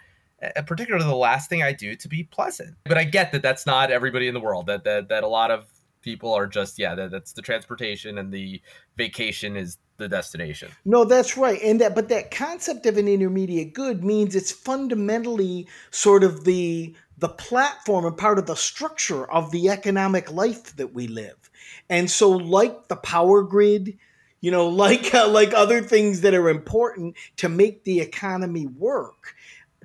particularly 0.66 1.06
the 1.06 1.16
last 1.16 1.50
thing 1.50 1.62
I 1.62 1.74
do, 1.74 1.96
to 1.96 2.08
be 2.08 2.24
pleasant. 2.24 2.76
But 2.86 2.98
I 2.98 3.04
get 3.04 3.32
that 3.34 3.42
that's 3.42 3.66
not 3.66 3.92
everybody 3.92 4.28
in 4.28 4.34
the 4.34 4.40
world. 4.40 4.68
That 4.68 4.84
that 4.86 5.10
that 5.10 5.24
a 5.24 5.28
lot 5.28 5.52
of 5.52 5.66
people 6.02 6.34
are 6.34 6.48
just 6.48 6.80
yeah. 6.80 6.96
That, 6.96 7.12
that's 7.12 7.34
the 7.34 7.42
transportation 7.42 8.18
and 8.18 8.32
the 8.32 8.62
vacation 8.98 9.56
is 9.56 9.78
the 9.98 10.10
destination. 10.10 10.72
No, 10.86 11.06
that's 11.06 11.38
right. 11.38 11.62
And 11.62 11.80
that 11.82 11.96
but 11.96 12.10
that 12.10 12.32
concept 12.32 12.86
of 12.86 12.98
an 12.98 13.08
intermediate 13.08 13.74
good 13.74 14.04
means 14.04 14.36
it's 14.36 14.52
fundamentally 14.52 15.68
sort 15.92 16.24
of 16.24 16.44
the 16.44 16.96
the 17.18 17.30
platform 17.30 18.06
and 18.06 18.18
part 18.18 18.40
of 18.40 18.48
the 18.48 18.56
structure 18.56 19.32
of 19.32 19.52
the 19.52 19.70
economic 19.70 20.32
life 20.32 20.76
that 20.76 20.94
we 20.94 21.08
live. 21.08 21.50
And 21.90 22.10
so, 22.10 22.32
like 22.32 22.88
the 22.88 22.96
power 22.96 23.44
grid, 23.44 23.98
you 24.42 24.50
know, 24.52 24.68
like 24.86 25.14
uh, 25.14 25.30
like 25.30 25.54
other 25.54 25.82
things 25.82 26.22
that 26.22 26.34
are 26.34 26.50
important 26.50 27.16
to 27.38 27.48
make 27.48 27.84
the 27.84 28.02
economy 28.02 28.66
work, 28.66 29.36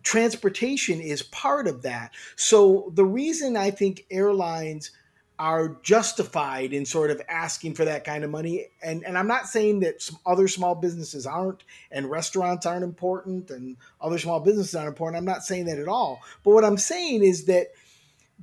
transportation 0.02 1.00
is 1.00 1.22
part 1.22 1.66
of 1.66 1.82
that. 1.82 2.12
So 2.36 2.92
the 2.94 3.04
reason 3.04 3.56
I 3.56 3.70
think 3.70 4.06
airlines 4.10 4.92
are 5.38 5.76
justified 5.82 6.72
in 6.72 6.86
sort 6.86 7.10
of 7.10 7.20
asking 7.28 7.74
for 7.74 7.84
that 7.84 8.04
kind 8.04 8.24
of 8.24 8.30
money. 8.30 8.68
And 8.82 9.04
and 9.04 9.18
I'm 9.18 9.26
not 9.26 9.46
saying 9.46 9.80
that 9.80 10.08
other 10.24 10.48
small 10.48 10.74
businesses 10.74 11.26
aren't 11.26 11.64
and 11.90 12.10
restaurants 12.10 12.66
aren't 12.66 12.84
important 12.84 13.50
and 13.50 13.76
other 14.00 14.18
small 14.18 14.40
businesses 14.40 14.74
aren't 14.74 14.88
important. 14.88 15.18
I'm 15.18 15.26
not 15.26 15.44
saying 15.44 15.66
that 15.66 15.78
at 15.78 15.88
all. 15.88 16.20
But 16.44 16.52
what 16.52 16.64
I'm 16.64 16.78
saying 16.78 17.22
is 17.22 17.44
that 17.46 17.68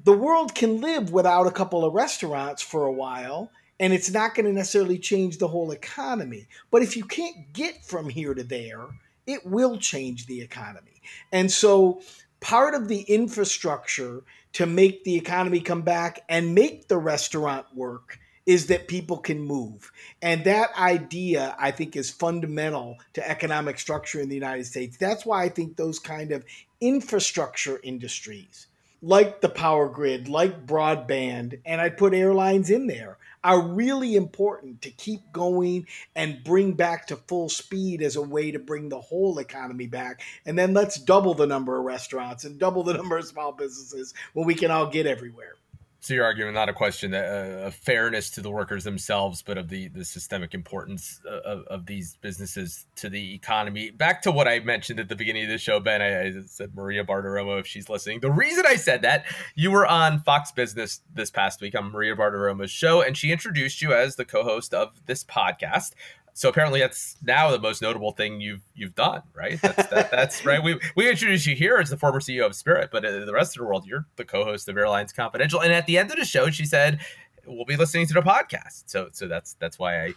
the 0.03 0.13
world 0.13 0.55
can 0.55 0.81
live 0.81 1.11
without 1.11 1.47
a 1.47 1.51
couple 1.51 1.83
of 1.85 1.93
restaurants 1.93 2.61
for 2.61 2.85
a 2.85 2.91
while 2.91 3.51
and 3.79 3.91
it's 3.91 4.11
not 4.11 4.35
going 4.35 4.45
to 4.45 4.53
necessarily 4.53 4.99
change 4.99 5.37
the 5.37 5.47
whole 5.47 5.71
economy. 5.71 6.47
But 6.71 6.83
if 6.83 6.95
you 6.95 7.05
can't 7.05 7.51
get 7.53 7.83
from 7.83 8.09
here 8.09 8.33
to 8.33 8.43
there, 8.43 8.85
it 9.25 9.45
will 9.45 9.77
change 9.77 10.25
the 10.25 10.41
economy. 10.41 11.01
And 11.31 11.51
so 11.51 12.01
part 12.39 12.75
of 12.75 12.87
the 12.87 13.01
infrastructure 13.01 14.23
to 14.53 14.65
make 14.65 15.03
the 15.03 15.15
economy 15.15 15.59
come 15.59 15.81
back 15.81 16.21
and 16.29 16.55
make 16.55 16.87
the 16.87 16.97
restaurant 16.97 17.65
work 17.75 18.19
is 18.45 18.67
that 18.67 18.87
people 18.87 19.17
can 19.17 19.39
move. 19.39 19.91
And 20.21 20.43
that 20.43 20.77
idea, 20.77 21.55
I 21.57 21.71
think, 21.71 21.95
is 21.95 22.09
fundamental 22.09 22.97
to 23.13 23.27
economic 23.29 23.79
structure 23.79 24.19
in 24.19 24.29
the 24.29 24.35
United 24.35 24.65
States. 24.65 24.97
That's 24.97 25.25
why 25.25 25.43
I 25.43 25.49
think 25.49 25.77
those 25.77 25.97
kind 25.97 26.31
of 26.31 26.43
infrastructure 26.81 27.79
industries, 27.83 28.67
like 29.03 29.41
the 29.41 29.49
power 29.49 29.89
grid, 29.89 30.29
like 30.29 30.65
broadband, 30.65 31.59
and 31.65 31.81
I 31.81 31.89
put 31.89 32.13
airlines 32.13 32.69
in 32.69 32.87
there, 32.87 33.17
are 33.43 33.61
really 33.61 34.15
important 34.15 34.81
to 34.83 34.89
keep 34.89 35.33
going 35.33 35.85
and 36.15 36.41
bring 36.41 36.71
back 36.71 37.07
to 37.07 37.17
full 37.17 37.49
speed 37.49 38.01
as 38.01 38.15
a 38.15 38.21
way 38.21 38.51
to 38.51 38.59
bring 38.59 38.87
the 38.87 39.01
whole 39.01 39.37
economy 39.39 39.87
back. 39.87 40.21
And 40.45 40.57
then 40.57 40.73
let's 40.73 40.97
double 40.97 41.33
the 41.33 41.45
number 41.45 41.77
of 41.77 41.83
restaurants 41.83 42.45
and 42.45 42.57
double 42.57 42.83
the 42.83 42.93
number 42.97 43.17
of 43.17 43.25
small 43.25 43.51
businesses 43.51 44.13
when 44.31 44.47
we 44.47 44.55
can 44.55 44.71
all 44.71 44.87
get 44.87 45.05
everywhere. 45.05 45.55
So 46.03 46.13
you're 46.13 46.25
arguing 46.25 46.53
not 46.53 46.67
a 46.67 46.73
question 46.73 47.11
that, 47.11 47.23
uh, 47.23 47.67
of 47.67 47.75
fairness 47.75 48.29
to 48.31 48.41
the 48.41 48.51
workers 48.51 48.83
themselves, 48.83 49.41
but 49.41 49.57
of 49.57 49.69
the, 49.69 49.87
the 49.87 50.03
systemic 50.03 50.53
importance 50.53 51.21
of, 51.25 51.65
of 51.67 51.85
these 51.85 52.17
businesses 52.19 52.85
to 52.97 53.07
the 53.07 53.33
economy. 53.33 53.89
Back 53.89 54.21
to 54.23 54.31
what 54.31 54.45
I 54.45 54.59
mentioned 54.59 54.99
at 54.99 55.07
the 55.07 55.15
beginning 55.15 55.43
of 55.43 55.49
the 55.49 55.57
show, 55.57 55.79
Ben. 55.79 56.01
I, 56.01 56.27
I 56.27 56.33
said 56.45 56.75
Maria 56.75 57.05
Bartiromo 57.05 57.57
if 57.57 57.65
she's 57.65 57.87
listening. 57.87 58.19
The 58.19 58.33
reason 58.33 58.65
I 58.67 58.75
said 58.75 59.03
that 59.03 59.23
you 59.55 59.71
were 59.71 59.87
on 59.87 60.19
Fox 60.19 60.51
Business 60.51 60.99
this 61.13 61.31
past 61.31 61.61
week 61.61 61.73
on 61.73 61.89
Maria 61.89 62.17
Bartiromo's 62.17 62.69
show, 62.69 63.01
and 63.01 63.15
she 63.15 63.31
introduced 63.31 63.81
you 63.81 63.93
as 63.93 64.17
the 64.17 64.25
co-host 64.25 64.73
of 64.73 64.99
this 65.05 65.23
podcast 65.23 65.93
so 66.33 66.49
apparently 66.49 66.79
that's 66.79 67.15
now 67.23 67.51
the 67.51 67.59
most 67.59 67.81
notable 67.81 68.11
thing 68.11 68.41
you've 68.41 68.61
you've 68.73 68.95
done, 68.95 69.21
right? 69.33 69.61
That's 69.61 69.87
that, 69.89 70.11
that's 70.11 70.45
right. 70.45 70.63
We 70.63 70.79
we 70.95 71.09
introduced 71.09 71.45
you 71.45 71.55
here 71.55 71.77
as 71.77 71.89
the 71.89 71.97
former 71.97 72.19
CEO 72.19 72.45
of 72.45 72.55
Spirit, 72.55 72.89
but 72.91 73.05
in 73.05 73.25
the 73.25 73.33
rest 73.33 73.55
of 73.55 73.61
the 73.61 73.67
world, 73.67 73.85
you're 73.85 74.05
the 74.15 74.25
co-host 74.25 74.67
of 74.67 74.77
Airlines 74.77 75.13
Confidential. 75.13 75.61
And 75.61 75.71
at 75.71 75.85
the 75.85 75.97
end 75.97 76.11
of 76.11 76.17
the 76.17 76.25
show, 76.25 76.49
she 76.49 76.65
said, 76.65 76.99
"We'll 77.45 77.65
be 77.65 77.77
listening 77.77 78.07
to 78.07 78.13
the 78.15 78.21
podcast." 78.21 78.83
So 78.87 79.09
so 79.11 79.27
that's 79.27 79.53
that's 79.59 79.77
why 79.77 80.05
I 80.05 80.13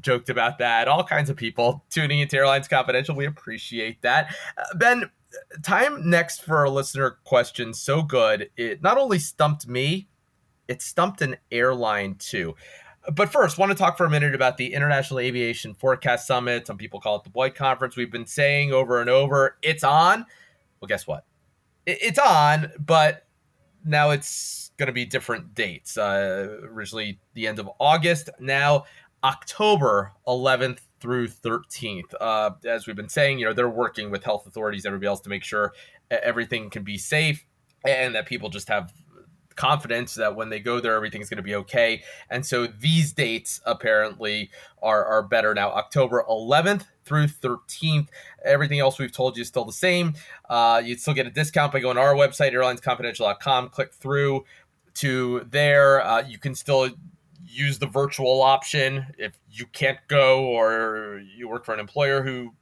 joked 0.00 0.28
about 0.28 0.58
that. 0.58 0.86
All 0.86 1.04
kinds 1.04 1.30
of 1.30 1.36
people 1.36 1.82
tuning 1.88 2.20
into 2.20 2.36
Airlines 2.36 2.68
Confidential. 2.68 3.14
We 3.14 3.26
appreciate 3.26 4.02
that. 4.02 4.34
Uh, 4.58 4.76
ben, 4.76 5.10
time 5.62 6.08
next 6.08 6.42
for 6.42 6.64
a 6.64 6.70
listener 6.70 7.18
question. 7.24 7.72
So 7.72 8.02
good, 8.02 8.50
it 8.56 8.82
not 8.82 8.98
only 8.98 9.18
stumped 9.18 9.66
me, 9.66 10.08
it 10.68 10.82
stumped 10.82 11.22
an 11.22 11.36
airline 11.50 12.16
too. 12.16 12.54
But 13.12 13.30
first, 13.30 13.58
want 13.58 13.70
to 13.70 13.76
talk 13.76 13.98
for 13.98 14.06
a 14.06 14.10
minute 14.10 14.34
about 14.34 14.56
the 14.56 14.72
International 14.72 15.20
Aviation 15.20 15.74
Forecast 15.74 16.26
Summit. 16.26 16.66
Some 16.66 16.78
people 16.78 17.00
call 17.00 17.16
it 17.16 17.24
the 17.24 17.30
Boyd 17.30 17.54
Conference. 17.54 17.96
We've 17.96 18.10
been 18.10 18.26
saying 18.26 18.72
over 18.72 19.00
and 19.00 19.10
over, 19.10 19.58
it's 19.62 19.84
on. 19.84 20.24
Well, 20.80 20.86
guess 20.88 21.06
what? 21.06 21.24
It's 21.86 22.18
on, 22.18 22.72
but 22.78 23.26
now 23.84 24.10
it's 24.10 24.70
going 24.78 24.86
to 24.86 24.92
be 24.92 25.04
different 25.04 25.54
dates. 25.54 25.98
Uh, 25.98 26.60
originally, 26.62 27.20
the 27.34 27.46
end 27.46 27.58
of 27.58 27.68
August. 27.78 28.30
Now, 28.40 28.84
October 29.22 30.12
11th 30.26 30.80
through 31.00 31.28
13th. 31.28 32.14
Uh, 32.18 32.50
as 32.64 32.86
we've 32.86 32.96
been 32.96 33.10
saying, 33.10 33.38
you 33.38 33.44
know, 33.44 33.52
they're 33.52 33.68
working 33.68 34.10
with 34.10 34.24
health 34.24 34.46
authorities, 34.46 34.86
everybody 34.86 35.08
else 35.08 35.20
to 35.20 35.28
make 35.28 35.44
sure 35.44 35.72
everything 36.10 36.70
can 36.70 36.82
be 36.82 36.96
safe 36.96 37.44
and 37.84 38.14
that 38.14 38.26
people 38.26 38.48
just 38.48 38.68
have 38.68 38.92
confidence 39.56 40.14
that 40.14 40.34
when 40.34 40.48
they 40.48 40.60
go 40.60 40.80
there, 40.80 40.94
everything's 40.94 41.28
going 41.28 41.38
to 41.38 41.42
be 41.42 41.54
okay. 41.54 42.02
And 42.30 42.44
so 42.44 42.66
these 42.66 43.12
dates 43.12 43.60
apparently 43.64 44.50
are, 44.82 45.04
are 45.04 45.22
better 45.22 45.54
now. 45.54 45.70
October 45.70 46.24
11th 46.28 46.84
through 47.04 47.26
13th. 47.26 48.08
Everything 48.44 48.80
else 48.80 48.98
we've 48.98 49.12
told 49.12 49.36
you 49.36 49.42
is 49.42 49.48
still 49.48 49.64
the 49.64 49.72
same. 49.72 50.14
Uh, 50.48 50.82
you'd 50.84 51.00
still 51.00 51.14
get 51.14 51.26
a 51.26 51.30
discount 51.30 51.72
by 51.72 51.80
going 51.80 51.96
to 51.96 52.02
our 52.02 52.14
website, 52.14 52.52
airlinesconfidential.com. 52.52 53.68
Click 53.70 53.92
through 53.92 54.44
to 54.94 55.46
there. 55.50 56.04
Uh, 56.04 56.22
you 56.26 56.38
can 56.38 56.54
still 56.54 56.88
use 57.46 57.78
the 57.78 57.86
virtual 57.86 58.42
option 58.42 59.06
if 59.18 59.38
you 59.50 59.66
can't 59.66 59.98
go 60.08 60.44
or 60.46 61.22
you 61.36 61.48
work 61.48 61.64
for 61.64 61.72
an 61.72 61.80
employer 61.80 62.22
who 62.22 62.52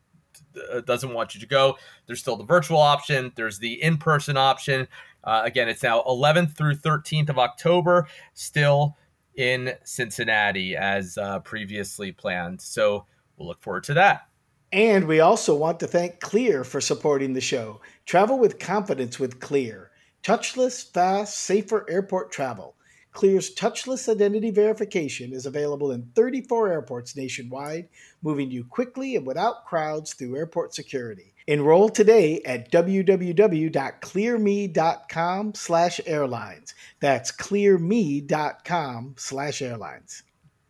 uh, 0.73 0.81
doesn't 0.81 1.13
want 1.13 1.35
you 1.35 1.41
to 1.41 1.47
go. 1.47 1.77
There's 2.07 2.21
still 2.21 2.37
the 2.37 2.45
virtual 2.45 2.79
option. 2.79 3.33
There's 3.37 3.59
the 3.59 3.83
in-person 3.83 4.37
option. 4.37 4.87
Uh, 5.25 5.43
again, 5.45 5.69
it's 5.69 5.83
now 5.83 6.03
11th 6.03 6.57
through 6.57 6.75
13th 6.75 7.29
of 7.29 7.39
October, 7.39 8.07
still 8.35 8.97
in 9.35 9.75
Cincinnati 9.85 10.77
as 10.77 11.17
uh, 11.17 11.39
previously 11.41 12.13
planned. 12.13 12.61
So 12.61 13.07
we'll 13.37 13.49
look 13.49 13.63
forward 13.63 13.85
to 13.85 13.95
that. 13.95 14.29
And 14.73 15.07
we 15.07 15.21
also 15.21 15.55
want 15.55 15.81
to 15.81 15.87
thank 15.87 16.21
Clear 16.21 16.65
for 16.65 16.81
supporting 16.81 17.35
the 17.35 17.41
show. 17.41 17.81
Travel 18.07 18.39
with 18.39 18.59
confidence 18.59 19.19
with 19.19 19.39
Clear. 19.39 19.91
Touchless, 20.23 20.91
fast, 20.93 21.37
safer 21.37 21.85
airport 21.91 22.33
travel. 22.33 22.77
Clear's 23.13 23.55
touchless 23.55 24.09
identity 24.09 24.51
verification 24.51 25.35
is 25.35 25.45
available 25.45 25.93
in 25.93 26.11
34 26.15 26.73
airports 26.73 27.15
nationwide, 27.15 27.89
moving 28.23 28.51
you 28.51 28.65
quickly 28.65 29.17
and 29.17 29.27
without 29.27 29.67
crowds 29.67 30.15
through 30.15 30.37
airport 30.37 30.75
security. 30.75 31.32
Enroll 31.47 31.89
today 31.89 32.41
at 32.45 32.71
www.clearme.com 32.71 35.55
slash 35.55 36.01
airlines. 36.07 36.75
That's 37.01 37.33
clearme.com 37.33 39.15
slash 39.19 39.63
airlines. 39.63 40.23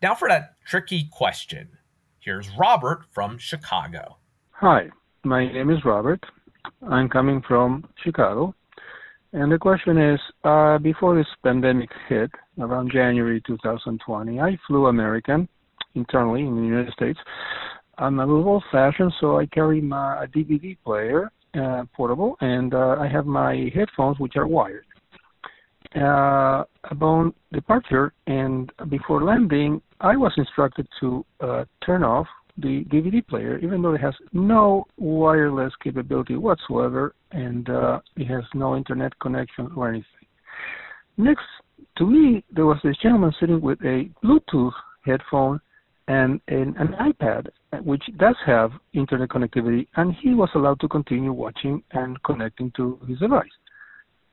Now 0.03 0.15
for 0.15 0.29
that 0.29 0.55
tricky 0.67 1.09
question. 1.13 1.69
Here's 2.21 2.49
Robert 2.59 3.05
from 3.13 3.37
Chicago. 3.39 4.17
Hi, 4.53 4.89
my 5.25 5.53
name 5.53 5.71
is 5.71 5.85
Robert. 5.85 6.25
I'm 6.89 7.09
coming 7.09 7.43
from 7.47 7.89
Chicago. 8.03 8.55
And 9.33 9.51
the 9.51 9.59
question 9.59 9.99
is 9.99 10.21
uh, 10.45 10.79
before 10.79 11.17
this 11.17 11.27
pandemic 11.43 11.91
hit, 12.09 12.31
around 12.59 12.93
January 12.93 13.43
2020, 13.47 14.41
I 14.41 14.59
flew 14.67 14.87
American 14.87 15.49
internally 15.95 16.43
in 16.43 16.57
the 16.57 16.63
United 16.63 16.93
States 16.93 17.19
I'm 17.99 18.19
a 18.21 18.27
little 18.27 18.49
old 18.49 18.65
fashioned, 18.73 19.13
so 19.21 19.39
I 19.39 19.47
carry 19.47 19.81
my 19.81 20.27
DVD 20.35 20.77
player, 20.85 21.31
uh, 21.55 21.85
portable, 21.95 22.37
and 22.41 22.75
uh, 22.75 22.97
I 22.99 23.09
have 23.09 23.27
my 23.27 23.71
headphones, 23.75 24.19
which 24.19 24.37
are 24.37 24.47
wired. 24.47 24.87
Uh, 25.95 26.65
upon 26.91 27.35
departure 27.53 28.15
and 28.27 28.73
before 28.89 29.23
landing, 29.23 29.83
I 30.01 30.17
was 30.17 30.33
instructed 30.39 30.89
to 31.01 31.25
uh, 31.41 31.65
turn 31.85 32.03
off 32.03 32.27
the 32.57 32.85
DVD 32.85 33.27
player, 33.27 33.59
even 33.59 33.83
though 33.83 33.95
it 33.95 34.01
has 34.01 34.15
no 34.33 34.85
wireless 34.97 35.73
capability 35.83 36.37
whatsoever 36.37 37.15
and 37.33 37.69
uh, 37.69 38.01
it 38.17 38.27
has 38.27 38.45
no 38.55 38.77
internet 38.77 39.19
connection 39.21 39.71
or 39.77 39.89
anything. 39.89 40.07
Next 41.19 41.45
to 41.99 42.07
me, 42.07 42.43
there 42.55 42.67
was 42.67 42.79
this 42.83 42.97
gentleman 43.03 43.33
sitting 43.39 43.61
with 43.61 43.81
a 43.83 44.09
Bluetooth 44.25 44.73
headphone 45.05 45.61
and 46.09 46.41
an, 46.49 46.75
an 46.79 46.95
iPad, 47.01 47.49
which 47.85 48.03
does 48.19 48.37
have 48.45 48.73
internet 48.93 49.29
connectivity, 49.29 49.87
and 49.97 50.15
he 50.21 50.35
was 50.35 50.49
allowed 50.55 50.81
to 50.81 50.89
continue 50.89 51.33
watching 51.33 51.83
and 51.93 52.23
connecting 52.23 52.73
to 52.77 52.99
his 53.09 53.19
device. 53.19 53.47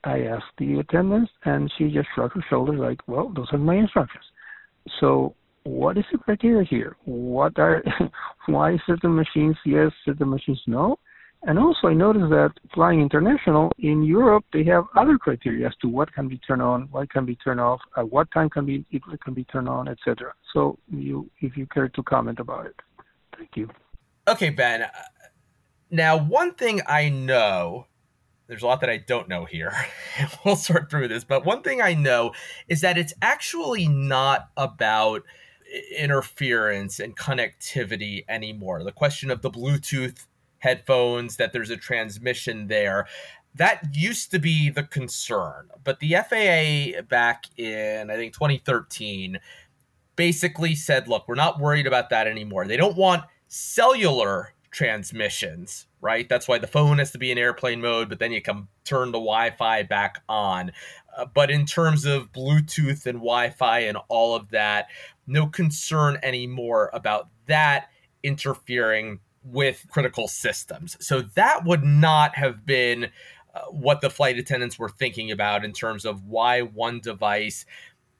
I 0.03 0.21
asked 0.21 0.53
the 0.57 0.79
attendant, 0.79 1.29
and 1.45 1.71
she 1.77 1.89
just 1.89 2.07
shrugged 2.15 2.35
her 2.35 2.45
shoulders, 2.49 2.79
like, 2.79 2.99
"Well, 3.07 3.29
those 3.29 3.51
are 3.51 3.57
my 3.57 3.75
instructions." 3.75 4.23
So, 4.99 5.35
what 5.63 5.97
is 5.97 6.05
the 6.11 6.17
criteria 6.17 6.63
here? 6.63 6.95
What 7.05 7.59
are 7.59 7.83
why 8.47 8.77
certain 8.87 9.15
machines 9.15 9.57
yes, 9.65 9.91
certain 10.05 10.29
machines 10.29 10.61
no? 10.67 10.97
And 11.43 11.57
also, 11.57 11.87
I 11.87 11.93
noticed 11.93 12.29
that 12.31 12.51
flying 12.73 13.01
international 13.01 13.71
in 13.79 14.03
Europe, 14.03 14.43
they 14.51 14.65
have 14.65 14.83
other 14.97 15.17
criteria 15.17 15.67
as 15.67 15.75
to 15.81 15.87
what 15.87 16.11
can 16.13 16.27
be 16.27 16.37
turned 16.39 16.61
on, 16.61 16.89
what 16.91 17.09
can 17.09 17.25
be 17.25 17.37
turned 17.37 17.61
off, 17.61 17.79
at 17.95 18.09
what 18.09 18.29
time 18.31 18.49
can 18.49 18.65
be 18.65 18.85
it 18.91 19.01
can 19.23 19.33
be 19.33 19.45
turned 19.45 19.69
on, 19.69 19.87
etc. 19.87 20.33
So, 20.53 20.77
you, 20.91 21.29
if 21.39 21.55
you 21.55 21.65
care 21.67 21.87
to 21.87 22.03
comment 22.03 22.39
about 22.39 22.65
it, 22.65 22.75
thank 23.37 23.51
you. 23.55 23.69
Okay, 24.27 24.49
Ben. 24.49 24.85
Now, 25.89 26.17
one 26.17 26.53
thing 26.55 26.81
I 26.85 27.07
know, 27.07 27.87
there's 28.47 28.61
a 28.61 28.67
lot 28.67 28.81
that 28.81 28.89
I 28.89 28.97
don't 28.97 29.29
know 29.29 29.45
here. 29.45 29.73
we'll 30.45 30.57
sort 30.57 30.91
through 30.91 31.07
this, 31.07 31.23
but 31.23 31.45
one 31.45 31.61
thing 31.61 31.81
I 31.81 31.93
know 31.93 32.33
is 32.67 32.81
that 32.81 32.97
it's 32.97 33.13
actually 33.21 33.87
not 33.87 34.49
about 34.57 35.23
interference 35.97 36.99
and 36.99 37.15
connectivity 37.15 38.25
anymore. 38.27 38.83
The 38.83 38.91
question 38.91 39.31
of 39.31 39.41
the 39.41 39.51
Bluetooth 39.51 40.25
headphones, 40.59 41.37
that 41.37 41.53
there's 41.53 41.69
a 41.69 41.77
transmission 41.77 42.67
there. 42.67 43.07
That 43.55 43.95
used 43.95 44.31
to 44.31 44.39
be 44.39 44.69
the 44.69 44.83
concern. 44.83 45.69
But 45.83 45.99
the 45.99 46.15
FAA 46.15 47.01
back 47.01 47.45
in, 47.57 48.09
I 48.09 48.15
think, 48.15 48.33
2013 48.33 49.39
basically 50.15 50.75
said, 50.75 51.07
look, 51.07 51.27
we're 51.27 51.35
not 51.35 51.59
worried 51.59 51.87
about 51.87 52.09
that 52.11 52.27
anymore. 52.27 52.67
They 52.67 52.77
don't 52.77 52.97
want 52.97 53.23
cellular 53.47 54.53
transmissions 54.71 55.87
right? 56.01 56.27
That's 56.29 56.47
why 56.47 56.59
the 56.59 56.67
phone 56.67 56.99
has 56.99 57.11
to 57.11 57.17
be 57.17 57.31
in 57.31 57.37
airplane 57.37 57.81
mode, 57.81 58.09
but 58.09 58.19
then 58.19 58.31
you 58.31 58.41
can 58.41 58.67
turn 58.85 59.11
the 59.11 59.19
Wi 59.19 59.51
Fi 59.51 59.83
back 59.83 60.21
on. 60.29 60.71
Uh, 61.17 61.25
but 61.25 61.51
in 61.51 61.65
terms 61.65 62.05
of 62.05 62.31
Bluetooth 62.31 63.05
and 63.05 63.19
Wi 63.19 63.49
Fi 63.49 63.79
and 63.79 63.97
all 64.07 64.35
of 64.35 64.49
that, 64.49 64.87
no 65.27 65.47
concern 65.47 66.17
anymore 66.23 66.89
about 66.93 67.29
that 67.47 67.89
interfering 68.23 69.19
with 69.51 69.85
critical 69.89 70.27
systems. 70.27 70.97
So 70.99 71.21
that 71.21 71.65
would 71.65 71.83
not 71.83 72.35
have 72.35 72.65
been 72.65 73.09
uh, 73.53 73.61
what 73.71 74.01
the 74.01 74.09
flight 74.09 74.37
attendants 74.37 74.77
were 74.77 74.89
thinking 74.89 75.31
about 75.31 75.65
in 75.65 75.73
terms 75.73 76.05
of 76.05 76.25
why 76.25 76.61
one 76.61 76.99
device 76.99 77.65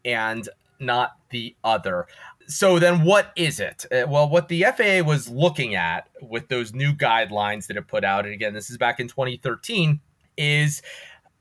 and 0.03 0.47
not 0.79 1.17
the 1.29 1.55
other. 1.63 2.07
So 2.47 2.79
then 2.79 3.03
what 3.03 3.31
is 3.35 3.59
it? 3.59 3.85
Uh, 3.91 4.07
well, 4.07 4.27
what 4.27 4.47
the 4.47 4.63
FAA 4.63 5.07
was 5.07 5.29
looking 5.29 5.75
at 5.75 6.09
with 6.21 6.47
those 6.47 6.73
new 6.73 6.93
guidelines 6.93 7.67
that 7.67 7.77
it 7.77 7.87
put 7.87 8.03
out, 8.03 8.25
and 8.25 8.33
again, 8.33 8.53
this 8.53 8.69
is 8.69 8.77
back 8.77 8.99
in 8.99 9.07
2013, 9.07 9.99
is 10.37 10.81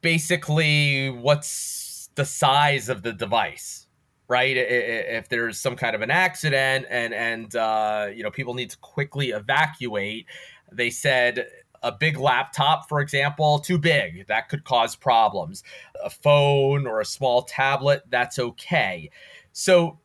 basically 0.03 1.09
what's 1.09 2.11
the 2.15 2.25
size 2.25 2.89
of 2.89 3.03
the 3.03 3.13
device 3.13 3.88
right? 4.29 4.57
If 4.57 5.29
there's 5.29 5.59
some 5.59 5.75
kind 5.75 5.97
of 5.97 6.03
an 6.03 6.11
accident 6.11 6.87
and 6.91 7.15
and 7.15 7.57
uh, 7.57 8.09
you 8.15 8.23
know 8.23 8.31
people 8.31 8.55
need 8.55 8.71
to 8.71 8.79
quickly 8.79 9.31
evacuate 9.31 10.27
they 10.71 10.91
said 10.91 11.47
a 11.83 11.93
big 11.93 12.19
laptop 12.19 12.89
for 12.89 13.01
example 13.01 13.61
too 13.61 13.79
big 13.79 14.27
that 14.27 14.49
could 14.49 14.65
cause 14.65 14.95
problems. 14.97 15.63
A 16.05 16.11
phone 16.11 16.87
or 16.87 17.01
a 17.01 17.05
small 17.05 17.43
tablet 17.43 18.03
that's 18.11 18.39
okay. 18.39 19.11
So 19.53 19.99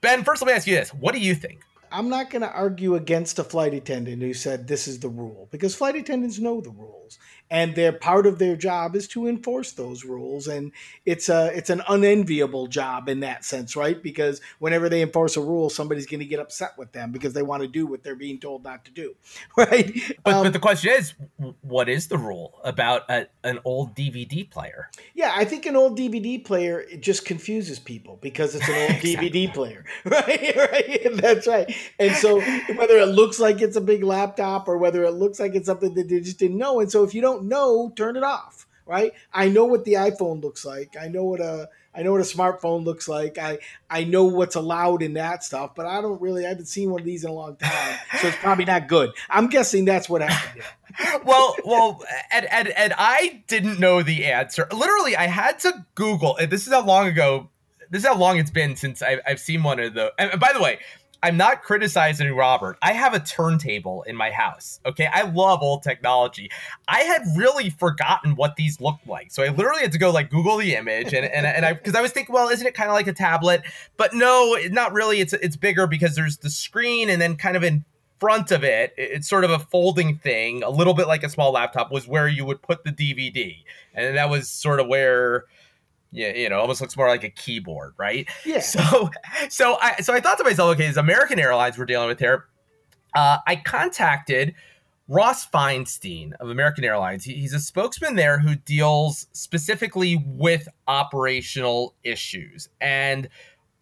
ben 0.00 0.24
first 0.24 0.42
let 0.42 0.48
me 0.48 0.54
ask 0.54 0.66
you 0.66 0.74
this. 0.74 0.90
What 0.92 1.14
do 1.14 1.20
you 1.20 1.34
think? 1.34 1.60
I'm 1.92 2.08
not 2.08 2.30
going 2.30 2.42
to 2.42 2.52
argue 2.52 2.94
against 2.94 3.40
a 3.40 3.44
flight 3.44 3.74
attendant 3.74 4.22
who 4.22 4.32
said 4.32 4.68
this 4.68 4.86
is 4.86 5.00
the 5.00 5.08
rule 5.08 5.48
because 5.50 5.74
flight 5.74 5.96
attendants 5.96 6.38
know 6.38 6.60
the 6.60 6.70
rules 6.70 7.18
and 7.50 7.74
their 7.74 7.92
part 7.92 8.26
of 8.26 8.38
their 8.38 8.56
job 8.56 8.94
is 8.94 9.08
to 9.08 9.26
enforce 9.26 9.72
those 9.72 10.04
rules 10.04 10.46
and 10.46 10.72
it's 11.04 11.28
a 11.28 11.50
it's 11.56 11.70
an 11.70 11.82
unenviable 11.88 12.66
job 12.66 13.08
in 13.08 13.20
that 13.20 13.44
sense 13.44 13.76
right? 13.76 14.02
Because 14.02 14.40
whenever 14.58 14.88
they 14.88 15.02
enforce 15.02 15.36
a 15.36 15.40
rule 15.40 15.70
somebody's 15.70 16.06
going 16.06 16.20
to 16.20 16.26
get 16.26 16.40
upset 16.40 16.78
with 16.78 16.92
them 16.92 17.12
because 17.12 17.32
they 17.32 17.42
want 17.42 17.62
to 17.62 17.68
do 17.68 17.86
what 17.86 18.02
they're 18.02 18.14
being 18.14 18.38
told 18.38 18.64
not 18.64 18.84
to 18.84 18.90
do 18.90 19.14
right? 19.56 19.92
But, 20.24 20.34
um, 20.34 20.44
but 20.44 20.52
the 20.52 20.58
question 20.58 20.92
is 20.92 21.14
what 21.62 21.88
is 21.88 22.08
the 22.08 22.18
rule 22.18 22.60
about 22.64 23.10
a, 23.10 23.26
an 23.44 23.58
old 23.64 23.94
dvd 23.94 24.50
player? 24.50 24.90
Yeah 25.14 25.32
i 25.34 25.44
think 25.44 25.66
an 25.66 25.76
old 25.76 25.98
dvd 25.98 26.44
player 26.44 26.80
it 26.80 27.00
just 27.00 27.24
confuses 27.24 27.78
people 27.78 28.18
because 28.22 28.54
it's 28.54 28.68
an 28.68 28.74
old 28.74 28.90
exactly. 29.04 29.30
dvd 29.30 29.54
player 29.54 29.84
right? 30.04 30.56
Right 30.56 31.00
that's 31.14 31.46
right. 31.46 31.74
And 31.98 32.14
so 32.16 32.40
whether 32.74 32.98
it 32.98 33.06
looks 33.06 33.38
like 33.38 33.60
it's 33.60 33.76
a 33.76 33.80
big 33.80 34.02
laptop 34.02 34.68
or 34.68 34.78
whether 34.78 35.04
it 35.04 35.12
looks 35.12 35.40
like 35.40 35.54
it's 35.54 35.66
something 35.66 35.94
that 35.94 36.08
they 36.08 36.20
just 36.20 36.38
didn't 36.38 36.58
know 36.58 36.80
and 36.80 36.90
so 36.90 37.04
if 37.04 37.14
you 37.14 37.20
don't 37.20 37.39
don't 37.40 37.48
know, 37.48 37.92
turn 37.96 38.16
it 38.16 38.22
off. 38.22 38.66
Right? 38.86 39.12
I 39.32 39.48
know 39.48 39.66
what 39.66 39.84
the 39.84 39.94
iPhone 39.94 40.42
looks 40.42 40.64
like. 40.64 40.96
I 41.00 41.06
know 41.06 41.24
what 41.24 41.40
a 41.40 41.68
I 41.94 42.02
know 42.02 42.12
what 42.12 42.20
a 42.20 42.24
smartphone 42.24 42.84
looks 42.84 43.08
like. 43.08 43.38
I 43.38 43.58
I 43.88 44.04
know 44.04 44.24
what's 44.24 44.56
allowed 44.56 45.02
in 45.02 45.14
that 45.14 45.44
stuff, 45.44 45.74
but 45.74 45.86
I 45.86 46.00
don't 46.00 46.20
really 46.20 46.44
I 46.44 46.48
haven't 46.50 46.66
seen 46.66 46.90
one 46.90 47.00
of 47.00 47.06
these 47.06 47.24
in 47.24 47.30
a 47.30 47.32
long 47.32 47.56
time, 47.56 47.98
so 48.20 48.28
it's 48.28 48.36
probably 48.38 48.64
not 48.64 48.88
good. 48.88 49.10
I'm 49.28 49.48
guessing 49.48 49.84
that's 49.84 50.08
what 50.08 50.22
happened. 50.22 50.64
well, 51.24 51.54
well, 51.64 52.04
and, 52.32 52.46
and 52.46 52.68
and 52.68 52.94
I 52.96 53.42
didn't 53.48 53.80
know 53.80 54.02
the 54.02 54.26
answer. 54.26 54.66
Literally, 54.72 55.16
I 55.16 55.26
had 55.26 55.58
to 55.60 55.86
Google. 55.94 56.36
This 56.48 56.66
is 56.66 56.72
how 56.72 56.84
long 56.84 57.06
ago. 57.06 57.48
This 57.90 58.02
is 58.02 58.08
how 58.08 58.16
long 58.16 58.38
it's 58.38 58.52
been 58.52 58.76
since 58.76 59.02
I've, 59.02 59.18
I've 59.26 59.40
seen 59.40 59.64
one 59.64 59.80
of 59.80 59.94
the. 59.94 60.12
And 60.16 60.38
by 60.38 60.52
the 60.52 60.60
way, 60.60 60.78
I'm 61.22 61.36
not 61.36 61.62
criticizing 61.62 62.34
Robert. 62.34 62.78
I 62.80 62.92
have 62.92 63.14
a 63.14 63.20
turntable 63.20 64.02
in 64.04 64.16
my 64.16 64.30
house. 64.30 64.80
Okay. 64.86 65.06
I 65.06 65.22
love 65.22 65.60
old 65.62 65.82
technology. 65.82 66.50
I 66.88 67.00
had 67.00 67.22
really 67.36 67.70
forgotten 67.70 68.36
what 68.36 68.56
these 68.56 68.80
looked 68.80 69.06
like. 69.06 69.30
So 69.30 69.42
I 69.42 69.48
literally 69.48 69.82
had 69.82 69.92
to 69.92 69.98
go 69.98 70.10
like 70.10 70.30
Google 70.30 70.56
the 70.56 70.74
image 70.74 71.12
and, 71.12 71.26
and, 71.26 71.46
and 71.46 71.66
I, 71.66 71.74
because 71.74 71.94
I 71.94 72.00
was 72.00 72.12
thinking, 72.12 72.34
well, 72.34 72.48
isn't 72.48 72.66
it 72.66 72.74
kind 72.74 72.88
of 72.88 72.94
like 72.94 73.06
a 73.06 73.12
tablet? 73.12 73.62
But 73.96 74.14
no, 74.14 74.56
not 74.70 74.92
really. 74.92 75.20
It's, 75.20 75.32
it's 75.34 75.56
bigger 75.56 75.86
because 75.86 76.14
there's 76.14 76.38
the 76.38 76.50
screen 76.50 77.10
and 77.10 77.20
then 77.20 77.36
kind 77.36 77.56
of 77.56 77.62
in 77.62 77.84
front 78.20 78.50
of 78.52 78.62
it, 78.62 78.92
it's 78.98 79.26
sort 79.26 79.44
of 79.44 79.50
a 79.50 79.58
folding 79.58 80.18
thing, 80.18 80.62
a 80.62 80.68
little 80.68 80.92
bit 80.94 81.08
like 81.08 81.24
a 81.24 81.28
small 81.28 81.52
laptop, 81.52 81.90
was 81.90 82.06
where 82.06 82.28
you 82.28 82.44
would 82.44 82.60
put 82.60 82.84
the 82.84 82.90
DVD. 82.90 83.56
And 83.94 84.16
that 84.16 84.28
was 84.28 84.48
sort 84.48 84.78
of 84.78 84.86
where 84.86 85.46
yeah, 86.12 86.34
you 86.34 86.48
know, 86.48 86.58
almost 86.58 86.80
looks 86.80 86.96
more 86.96 87.08
like 87.08 87.24
a 87.24 87.30
keyboard, 87.30 87.94
right? 87.96 88.28
Yeah. 88.44 88.60
So, 88.70 89.10
so 89.48 89.78
I 89.80 89.96
so 90.00 90.12
I 90.14 90.20
thought 90.20 90.38
to 90.38 90.44
myself, 90.44 90.74
okay, 90.74 90.86
as 90.86 90.96
American 90.96 91.38
Airlines 91.38 91.78
we're 91.78 91.86
dealing 91.86 92.08
with 92.08 92.18
here, 92.18 92.46
uh, 93.14 93.38
I 93.46 93.56
contacted 93.56 94.54
Ross 95.08 95.48
Feinstein 95.48 96.32
of 96.34 96.50
American 96.50 96.84
Airlines. 96.84 97.24
He, 97.24 97.34
he's 97.34 97.52
a 97.52 97.58
spokesman 97.58 98.14
there 98.14 98.38
who 98.38 98.54
deals 98.54 99.26
specifically 99.32 100.22
with 100.24 100.68
operational 100.86 101.94
issues, 102.04 102.68
and 102.80 103.28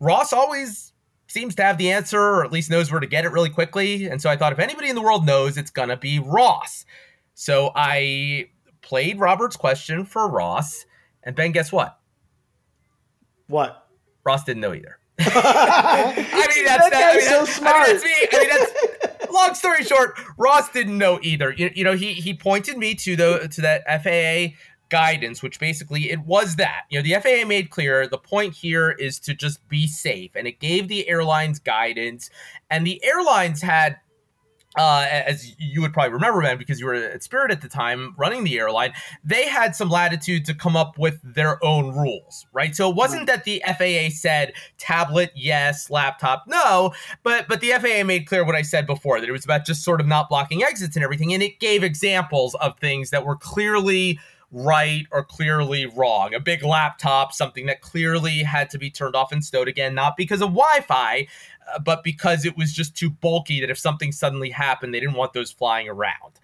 Ross 0.01 0.33
always 0.33 0.93
seems 1.27 1.55
to 1.57 1.63
have 1.63 1.77
the 1.77 1.91
answer, 1.91 2.21
or 2.21 2.45
at 2.45 2.53
least 2.53 2.71
knows 2.71 2.91
where 2.91 3.01
to 3.01 3.07
get 3.07 3.25
it 3.27 3.33
really 3.33 3.51
quickly. 3.51 4.07
And 4.07 4.23
so 4.23 4.31
I 4.31 4.37
thought, 4.37 4.53
if 4.53 4.59
anybody 4.59 4.89
in 4.89 4.95
the 4.95 5.03
world 5.03 5.27
knows, 5.27 5.59
it's 5.59 5.71
gonna 5.71 5.97
be 5.97 6.19
Ross. 6.19 6.87
So 7.35 7.73
I 7.75 8.49
played 8.81 9.21
Robert's 9.21 9.57
question 9.57 10.05
for 10.05 10.29
Ross, 10.29 10.87
and 11.23 11.37
Ben, 11.37 11.53
guess 11.53 11.71
what? 11.71 11.98
What? 13.49 13.87
Ross 14.25 14.45
didn't 14.45 14.61
know 14.61 14.75
either. 14.75 14.99
I 15.21 16.15
mean, 16.55 16.65
that's 16.65 16.85
that. 16.85 16.93
that 16.93 17.13
I 17.15 17.17
mean, 17.17 17.29
so 17.29 17.45
smart. 17.45 17.75
I 17.75 17.93
mean, 17.93 18.01
that's 18.01 18.05
me. 18.05 18.29
I 18.33 18.39
mean, 18.39 18.49
that's 18.51 19.33
long 19.33 19.55
story 19.55 19.83
short. 19.85 20.19
Ross 20.37 20.71
didn't 20.71 20.97
know 20.97 21.19
either. 21.23 21.53
You, 21.53 21.71
you 21.75 21.85
know, 21.85 21.95
he 21.95 22.13
he 22.13 22.35
pointed 22.35 22.79
me 22.79 22.95
to 22.95 23.17
the 23.17 23.49
to 23.53 23.61
that 23.63 23.85
FAA 24.03 24.57
guidance, 24.91 25.43
which 25.43 25.59
basically 25.59 26.11
it 26.11 26.21
was 26.21 26.57
that. 26.57 26.83
You 26.91 26.99
know, 26.99 27.03
the 27.03 27.21
FAA 27.21 27.47
made 27.47 27.71
clear 27.71 28.07
the 28.07 28.19
point 28.19 28.55
here 28.55 28.91
is 28.91 29.19
to 29.21 29.35
just 29.35 29.67
be 29.69 29.87
safe, 29.87 30.33
and 30.35 30.47
it 30.47 30.61
gave 30.61 30.89
the 30.89 31.09
airlines 31.09 31.59
guidance, 31.59 32.31
and 32.71 32.87
the 32.87 33.03
airlines 33.05 33.63
had 33.63 33.99
uh, 34.79 35.07
as 35.11 35.55
you 35.59 35.83
would 35.83 35.93
probably 35.93 36.13
remember, 36.13 36.41
man, 36.41 36.57
because 36.57 36.79
you 36.79 36.87
were 36.87 36.95
at 36.95 37.23
Spirit 37.25 37.51
at 37.51 37.61
the 37.61 37.69
time 37.69 38.15
running 38.17 38.45
the 38.45 38.57
airline, 38.59 38.93
they 39.25 39.49
had 39.49 39.75
some 39.75 39.91
latitude 39.91 40.45
to 40.45 40.55
come 40.55 40.77
up 40.77 40.97
with 40.97 41.21
their 41.25 41.63
own 41.65 41.97
rules, 41.97 42.47
right? 42.53 42.77
So 42.77 42.89
it 42.89 42.95
wasn't 42.95 43.27
that 43.27 43.43
the 43.43 43.61
FAA 43.67 44.15
said 44.15 44.53
tablet, 44.79 45.33
yes, 45.35 45.91
laptop, 45.91 46.45
no, 46.47 46.93
but 47.25 47.49
but 47.49 47.61
the 47.61 47.73
FAA 47.73 48.05
made 48.05 48.27
clear 48.27 48.45
what 48.45 48.55
I 48.55 48.63
said 48.63 48.87
before 48.87 49.21
that 49.21 49.29
it 49.29 49.33
was 49.33 49.45
about 49.45 49.67
just 49.67 49.83
sort 49.83 50.01
of 50.01 50.07
not 50.07 50.29
blocking 50.29 50.63
exits 50.63 50.95
and 50.95 51.05
everything, 51.05 51.35
and 51.35 51.43
it 51.43 51.59
gave 51.59 51.83
examples 51.83 52.55
of 52.57 52.79
things 52.79 53.11
that 53.11 53.27
were 53.27 53.37
clearly 53.37 54.21
right 54.51 55.07
or 55.11 55.25
clearly 55.25 55.87
wrong. 55.87 56.35
A 56.35 56.41
big 56.41 56.65
laptop, 56.65 57.33
something 57.33 57.67
that 57.67 57.81
clearly 57.81 58.43
had 58.43 58.71
to 58.71 58.79
be 58.79 58.91
turned 58.91 59.15
off 59.15 59.33
and 59.33 59.45
stowed 59.45 59.69
again, 59.69 59.95
not 59.95 60.17
because 60.17 60.41
of 60.41 60.49
Wi 60.49 60.81
Fi, 60.81 61.27
uh, 61.75 61.79
but 61.79 62.03
because 62.03 62.45
it 62.45 62.57
was 62.57 62.73
just 62.73 62.97
too 62.97 63.11
bulky 63.11 63.61
that 63.61 63.71
if 63.71 63.79
something 63.79 64.11
suddenly 64.11 64.51
happened, 64.51 64.95
they 64.95 65.01
didn't 65.01 65.17
want 65.17 65.35
those 65.35 65.51
flying 65.51 65.89
around. 65.89 66.41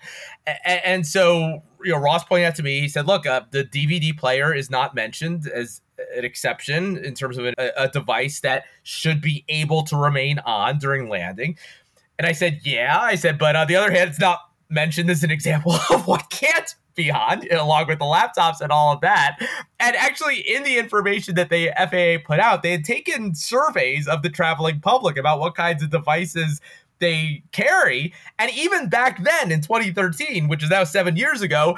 And, 0.64 1.06
so, 1.06 1.62
you 1.82 1.92
know, 1.92 1.98
Ross 1.98 2.24
pointed 2.24 2.46
out 2.46 2.56
to 2.56 2.62
me, 2.62 2.80
he 2.80 2.88
said, 2.88 3.06
look, 3.06 3.26
uh, 3.26 3.42
the 3.50 3.64
DVD 3.64 4.16
player 4.16 4.52
is 4.52 4.70
not 4.70 4.94
mentioned 4.94 5.48
as 5.48 5.80
an 6.14 6.24
exception 6.24 6.98
in 6.98 7.14
terms 7.14 7.38
of 7.38 7.46
a 7.56 7.88
device 7.88 8.40
that 8.40 8.64
should 8.82 9.22
be 9.22 9.44
able 9.48 9.82
to 9.84 9.96
remain 9.96 10.40
on 10.40 10.78
during 10.78 11.08
landing. 11.08 11.56
And 12.18 12.26
I 12.26 12.32
said, 12.32 12.60
yeah. 12.64 12.98
I 13.00 13.14
said, 13.14 13.38
but 13.38 13.56
on 13.56 13.66
the 13.66 13.76
other 13.76 13.90
hand, 13.90 14.10
it's 14.10 14.20
not 14.20 14.40
mentioned 14.68 15.08
as 15.08 15.24
an 15.24 15.30
example 15.30 15.72
of 15.90 16.06
what 16.06 16.28
can't 16.30 16.74
beyond, 16.94 17.46
along 17.50 17.88
with 17.88 17.98
the 17.98 18.04
laptops 18.04 18.60
and 18.60 18.70
all 18.70 18.92
of 18.92 19.00
that. 19.00 19.36
And 19.80 19.96
actually, 19.96 20.40
in 20.40 20.62
the 20.62 20.78
information 20.78 21.34
that 21.34 21.50
the 21.50 21.70
FAA 21.76 22.26
put 22.26 22.40
out, 22.40 22.62
they 22.62 22.72
had 22.72 22.84
taken 22.84 23.34
surveys 23.34 24.06
of 24.08 24.22
the 24.22 24.30
traveling 24.30 24.80
public 24.80 25.16
about 25.16 25.40
what 25.40 25.54
kinds 25.54 25.82
of 25.82 25.90
devices 25.90 26.60
they 27.00 27.42
carry. 27.52 28.14
And 28.38 28.50
even 28.52 28.88
back 28.88 29.22
then 29.22 29.50
in 29.50 29.60
2013, 29.60 30.48
which 30.48 30.62
is 30.62 30.70
now 30.70 30.84
seven 30.84 31.16
years 31.16 31.42
ago, 31.42 31.76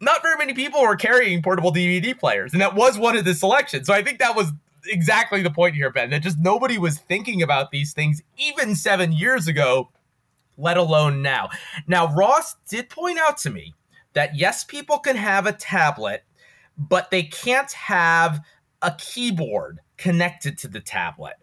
not 0.00 0.22
very 0.22 0.36
many 0.36 0.54
people 0.54 0.80
were 0.80 0.96
carrying 0.96 1.42
portable 1.42 1.72
DVD 1.72 2.18
players. 2.18 2.52
And 2.52 2.60
that 2.60 2.74
was 2.74 2.98
one 2.98 3.16
of 3.16 3.24
the 3.24 3.34
selections. 3.34 3.86
So 3.86 3.94
I 3.94 4.02
think 4.02 4.18
that 4.18 4.36
was 4.36 4.52
exactly 4.86 5.42
the 5.42 5.50
point 5.50 5.74
here, 5.74 5.90
Ben, 5.90 6.10
that 6.10 6.22
just 6.22 6.38
nobody 6.38 6.78
was 6.78 6.98
thinking 6.98 7.42
about 7.42 7.70
these 7.70 7.92
things 7.92 8.22
even 8.36 8.74
seven 8.74 9.12
years 9.12 9.48
ago, 9.48 9.90
let 10.56 10.76
alone 10.76 11.22
now. 11.22 11.48
Now, 11.86 12.12
Ross 12.14 12.56
did 12.68 12.88
point 12.88 13.18
out 13.18 13.38
to 13.38 13.50
me 13.50 13.74
that 14.18 14.34
yes, 14.34 14.64
people 14.64 14.98
can 14.98 15.14
have 15.14 15.46
a 15.46 15.52
tablet, 15.52 16.24
but 16.76 17.12
they 17.12 17.22
can't 17.22 17.70
have 17.70 18.44
a 18.82 18.92
keyboard 18.98 19.78
connected 19.96 20.58
to 20.58 20.66
the 20.66 20.80
tablet. 20.80 21.34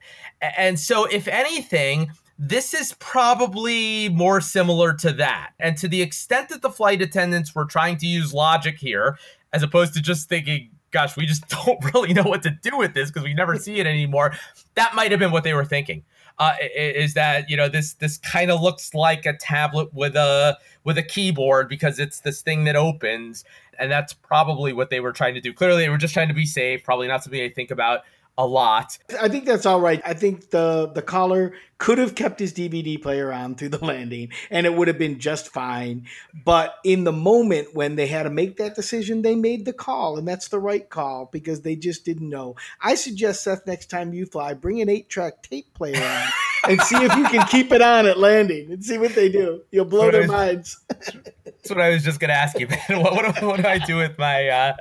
And 0.42 0.78
so, 0.78 1.06
if 1.06 1.30
anything, 1.30 2.12
this 2.38 2.74
is 2.74 2.94
probably 3.00 4.10
more 4.10 4.42
similar 4.42 4.92
to 4.96 5.14
that. 5.14 5.52
And 5.58 5.78
to 5.78 5.88
the 5.88 6.02
extent 6.02 6.50
that 6.50 6.62
the 6.62 6.70
flight 6.70 7.02
attendants 7.02 7.56
were 7.56 7.64
trying 7.64 7.96
to 8.00 8.08
use 8.08 8.34
logic 8.34 8.78
here, 8.78 9.18
as 9.54 9.64
opposed 9.64 9.94
to 9.94 10.02
just 10.02 10.28
thinking, 10.28 10.70
gosh, 10.92 11.16
we 11.16 11.26
just 11.26 11.48
don't 11.66 11.94
really 11.94 12.14
know 12.14 12.24
what 12.24 12.44
to 12.44 12.50
do 12.50 12.78
with 12.78 12.94
this 12.94 13.10
because 13.10 13.24
we 13.24 13.34
never 13.34 13.56
see 13.58 13.80
it 13.80 13.88
anymore, 13.88 14.34
that 14.74 14.94
might 14.96 15.12
have 15.12 15.20
been 15.22 15.32
what 15.32 15.46
they 15.46 15.54
were 15.54 15.64
thinking. 15.64 16.04
Uh, 16.40 16.54
is 16.76 17.14
that 17.14 17.50
you 17.50 17.56
know 17.56 17.70
this 17.70 17.94
this 17.94 18.18
kind 18.18 18.52
of 18.52 18.62
looks 18.62 18.94
like 18.94 19.26
a 19.26 19.34
tablet 19.38 19.94
with 19.94 20.16
a 20.16 20.58
with 20.84 20.98
a 20.98 21.04
keyboard 21.04 21.70
because 21.70 22.00
it's 22.00 22.20
this 22.22 22.42
thing 22.42 22.66
that 22.66 22.76
opens, 22.76 23.44
and 23.80 23.92
that's 23.92 24.14
probably 24.14 24.74
what 24.74 24.90
they 24.90 25.00
were 25.00 25.12
trying 25.14 25.34
to 25.34 25.42
do. 25.42 25.54
Clearly, 25.54 25.84
they 25.84 25.90
were 25.90 25.98
just 25.98 26.14
trying 26.14 26.28
to 26.28 26.34
be 26.34 26.46
safe. 26.46 26.84
Probably 26.84 27.08
not 27.08 27.24
something 27.24 27.40
they 27.40 27.50
think 27.50 27.72
about 27.72 28.02
a 28.38 28.46
lot. 28.46 28.98
I 29.20 29.30
think 29.30 29.46
that's 29.46 29.66
all 29.66 29.80
right. 29.80 30.02
I 30.06 30.14
think 30.14 30.50
the 30.50 30.92
the 30.94 31.02
caller 31.02 31.54
could 31.78 31.98
have 31.98 32.16
kept 32.16 32.40
his 32.40 32.54
DVD 32.54 33.02
player 33.02 33.32
on 33.32 33.56
through 33.56 33.70
the 33.70 33.84
landing 33.86 34.30
and 34.50 34.66
it 34.66 34.74
would 34.74 34.88
have 34.88 34.98
been 34.98 35.20
just 35.20 35.50
fine. 35.50 36.06
But 36.46 36.76
in 36.84 37.04
the 37.04 37.12
moment 37.12 37.74
when 37.74 37.96
they 37.96 38.08
had 38.08 38.24
to 38.24 38.30
make 38.30 38.58
that 38.58 38.76
decision, 38.76 39.22
they 39.22 39.36
made 39.36 39.66
the 39.66 39.74
call 39.74 40.18
and 40.18 40.28
that's 40.28 40.48
the 40.50 40.60
right 40.60 40.90
call 40.90 41.30
because 41.32 41.62
they 41.62 41.76
just 41.76 42.06
didn't 42.06 42.30
know. 42.30 42.56
I 42.82 42.96
suggest 42.96 43.44
Seth 43.44 43.66
next 43.68 43.90
time 43.90 44.14
you 44.14 44.26
fly, 44.26 44.54
bring 44.54 44.82
an 44.82 44.88
8-track 44.88 45.44
tape 45.44 45.74
player 45.74 46.04
on 46.04 46.28
and 46.72 46.82
see 46.82 46.98
if 46.98 47.16
you 47.16 47.26
can 47.26 47.46
keep 47.48 47.72
it 47.72 47.82
on 47.82 48.06
at 48.06 48.18
landing 48.18 48.72
and 48.72 48.84
see 48.84 48.98
what 48.98 49.14
they 49.16 49.30
do. 49.30 49.62
You'll 49.72 49.86
blow 49.86 50.12
their 50.12 50.28
minds. 50.28 50.80
That's 50.88 51.70
what 51.70 51.82
I 51.82 51.90
was 51.90 52.04
just 52.04 52.20
going 52.20 52.30
to 52.30 52.36
ask 52.36 52.60
you, 52.60 52.68
man. 52.90 53.02
What, 53.02 53.14
what, 53.14 53.42
what, 53.42 53.58
do 53.58 53.68
I 53.68 53.80
do 53.80 53.98
with 53.98 54.18
my 54.18 54.48
uh, 54.48 54.76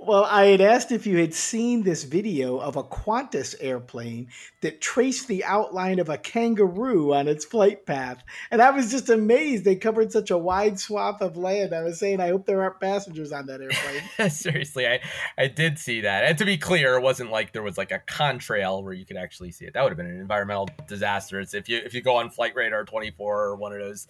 Well, 0.07 0.25
I 0.25 0.47
had 0.47 0.61
asked 0.61 0.93
if 0.93 1.07
you 1.07 1.19
had 1.19 1.33
seen 1.33 1.83
this 1.83 2.05
video 2.05 2.59
of 2.59 2.77
a 2.77 2.85
Qantas 2.85 3.55
airplane 3.59 4.29
that 4.61 4.83
traced 4.83 5.29
the 5.29 5.45
outline 5.45 5.99
of 5.99 6.11
a 6.11 6.19
kangaroo 6.19 7.15
on 7.15 7.27
its 7.27 7.45
flight 7.45 7.87
path. 7.87 8.23
And 8.51 8.61
I 8.61 8.71
was 8.71 8.91
just 8.91 9.09
amazed 9.09 9.65
they 9.65 9.77
covered 9.77 10.13
such 10.13 10.31
a 10.31 10.37
wide 10.37 10.79
swath 10.79 11.23
of 11.23 11.39
land. 11.39 11.75
I 11.75 11.83
was 11.83 11.99
saying, 11.99 12.21
I 12.21 12.29
hope 12.29 12.45
there 12.45 12.63
aren't 12.63 12.81
passengers 12.81 13.33
on 13.33 13.47
that 13.47 13.63
airplane. 13.63 14.31
Seriously, 14.31 14.87
I, 14.87 15.01
I 15.39 15.47
did 15.47 15.79
see 15.79 16.03
that. 16.03 16.25
And 16.25 16.37
to 16.37 16.45
be 16.45 16.59
clear, 16.59 16.97
it 16.97 17.03
wasn't 17.03 17.31
like 17.31 17.53
there 17.53 17.63
was 17.63 17.79
like 17.79 17.91
a 17.91 18.01
contrail 18.01 18.83
where 18.83 18.93
you 18.93 19.07
could 19.07 19.17
actually 19.17 19.53
see 19.53 19.65
it. 19.65 19.73
That 19.73 19.85
would 19.85 19.91
have 19.91 19.99
been 19.99 20.07
an 20.07 20.21
environmental 20.21 20.69
disaster. 20.87 21.41
It's 21.41 21.55
if 21.55 21.69
you 21.69 21.79
if 21.79 21.95
you 21.95 22.03
go 22.03 22.17
on 22.17 22.29
Flight 22.29 22.55
Radar 22.55 22.85
24 22.85 23.45
or 23.45 23.57
one 23.57 23.73
of 23.73 23.79
those 23.79 24.07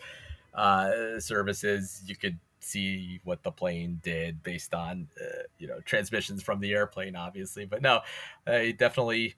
uh, 0.55 1.21
services, 1.21 2.03
you 2.07 2.17
could 2.17 2.39
see 2.65 3.21
what 3.25 3.43
the 3.43 3.51
plane 3.51 4.01
did 4.03 4.43
based 4.43 4.75
on 4.75 5.09
uh, 5.21 5.43
you 5.59 5.67
know 5.67 5.81
transmissions 5.81 6.43
from 6.43 6.61
the 6.61 6.73
airplane 6.73 7.15
obviously 7.17 7.65
but 7.65 7.83
no 7.83 8.01
uh, 8.47 8.63
definitely 8.79 9.35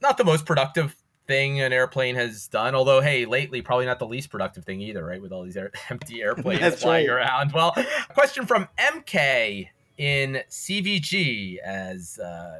not 0.00 0.16
the 0.16 0.24
most 0.24 0.46
productive 0.46 0.96
thing 1.26 1.60
an 1.60 1.72
airplane 1.72 2.14
has 2.14 2.48
done 2.48 2.74
although 2.74 3.00
hey 3.00 3.24
lately 3.24 3.62
probably 3.62 3.86
not 3.86 3.98
the 3.98 4.06
least 4.06 4.30
productive 4.30 4.64
thing 4.64 4.80
either 4.80 5.04
right 5.04 5.22
with 5.22 5.32
all 5.32 5.42
these 5.42 5.56
air- 5.56 5.72
empty 5.90 6.22
airplanes 6.22 6.80
flying 6.80 7.08
right. 7.08 7.14
around 7.14 7.52
well 7.52 7.74
question 8.14 8.46
from 8.46 8.68
mk 8.78 9.68
in 9.96 10.42
cvg 10.50 11.58
as 11.58 12.18
uh, 12.18 12.58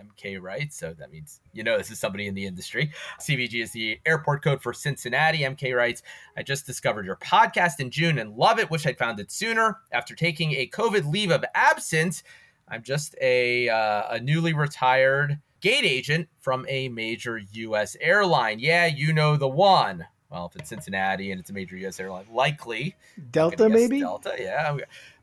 MK 0.00 0.40
writes. 0.40 0.76
So 0.76 0.94
that 0.98 1.10
means 1.10 1.40
you 1.52 1.62
know 1.62 1.78
this 1.78 1.90
is 1.90 1.98
somebody 1.98 2.26
in 2.26 2.34
the 2.34 2.46
industry. 2.46 2.92
CVG 3.20 3.62
is 3.62 3.72
the 3.72 3.98
airport 4.06 4.42
code 4.42 4.62
for 4.62 4.72
Cincinnati. 4.72 5.38
MK 5.40 5.76
writes, 5.76 6.02
I 6.36 6.42
just 6.42 6.66
discovered 6.66 7.06
your 7.06 7.16
podcast 7.16 7.80
in 7.80 7.90
June 7.90 8.18
and 8.18 8.36
love 8.36 8.58
it. 8.58 8.70
Wish 8.70 8.86
I'd 8.86 8.98
found 8.98 9.20
it 9.20 9.30
sooner. 9.30 9.78
After 9.92 10.14
taking 10.14 10.52
a 10.52 10.68
COVID 10.68 11.10
leave 11.10 11.30
of 11.30 11.44
absence, 11.54 12.22
I'm 12.68 12.82
just 12.82 13.14
a, 13.20 13.68
uh, 13.68 14.14
a 14.14 14.20
newly 14.20 14.52
retired 14.52 15.38
gate 15.60 15.84
agent 15.84 16.28
from 16.40 16.64
a 16.68 16.88
major 16.88 17.38
U.S. 17.52 17.96
airline. 18.00 18.58
Yeah, 18.60 18.86
you 18.86 19.12
know 19.12 19.36
the 19.36 19.48
one. 19.48 20.06
Well, 20.30 20.46
if 20.46 20.60
it's 20.60 20.68
Cincinnati 20.68 21.32
and 21.32 21.40
it's 21.40 21.50
a 21.50 21.52
major 21.52 21.76
U.S. 21.78 21.98
airline, 21.98 22.26
likely 22.32 22.94
Delta, 23.32 23.68
maybe 23.68 24.00
Delta. 24.00 24.36
Yeah. 24.38 24.76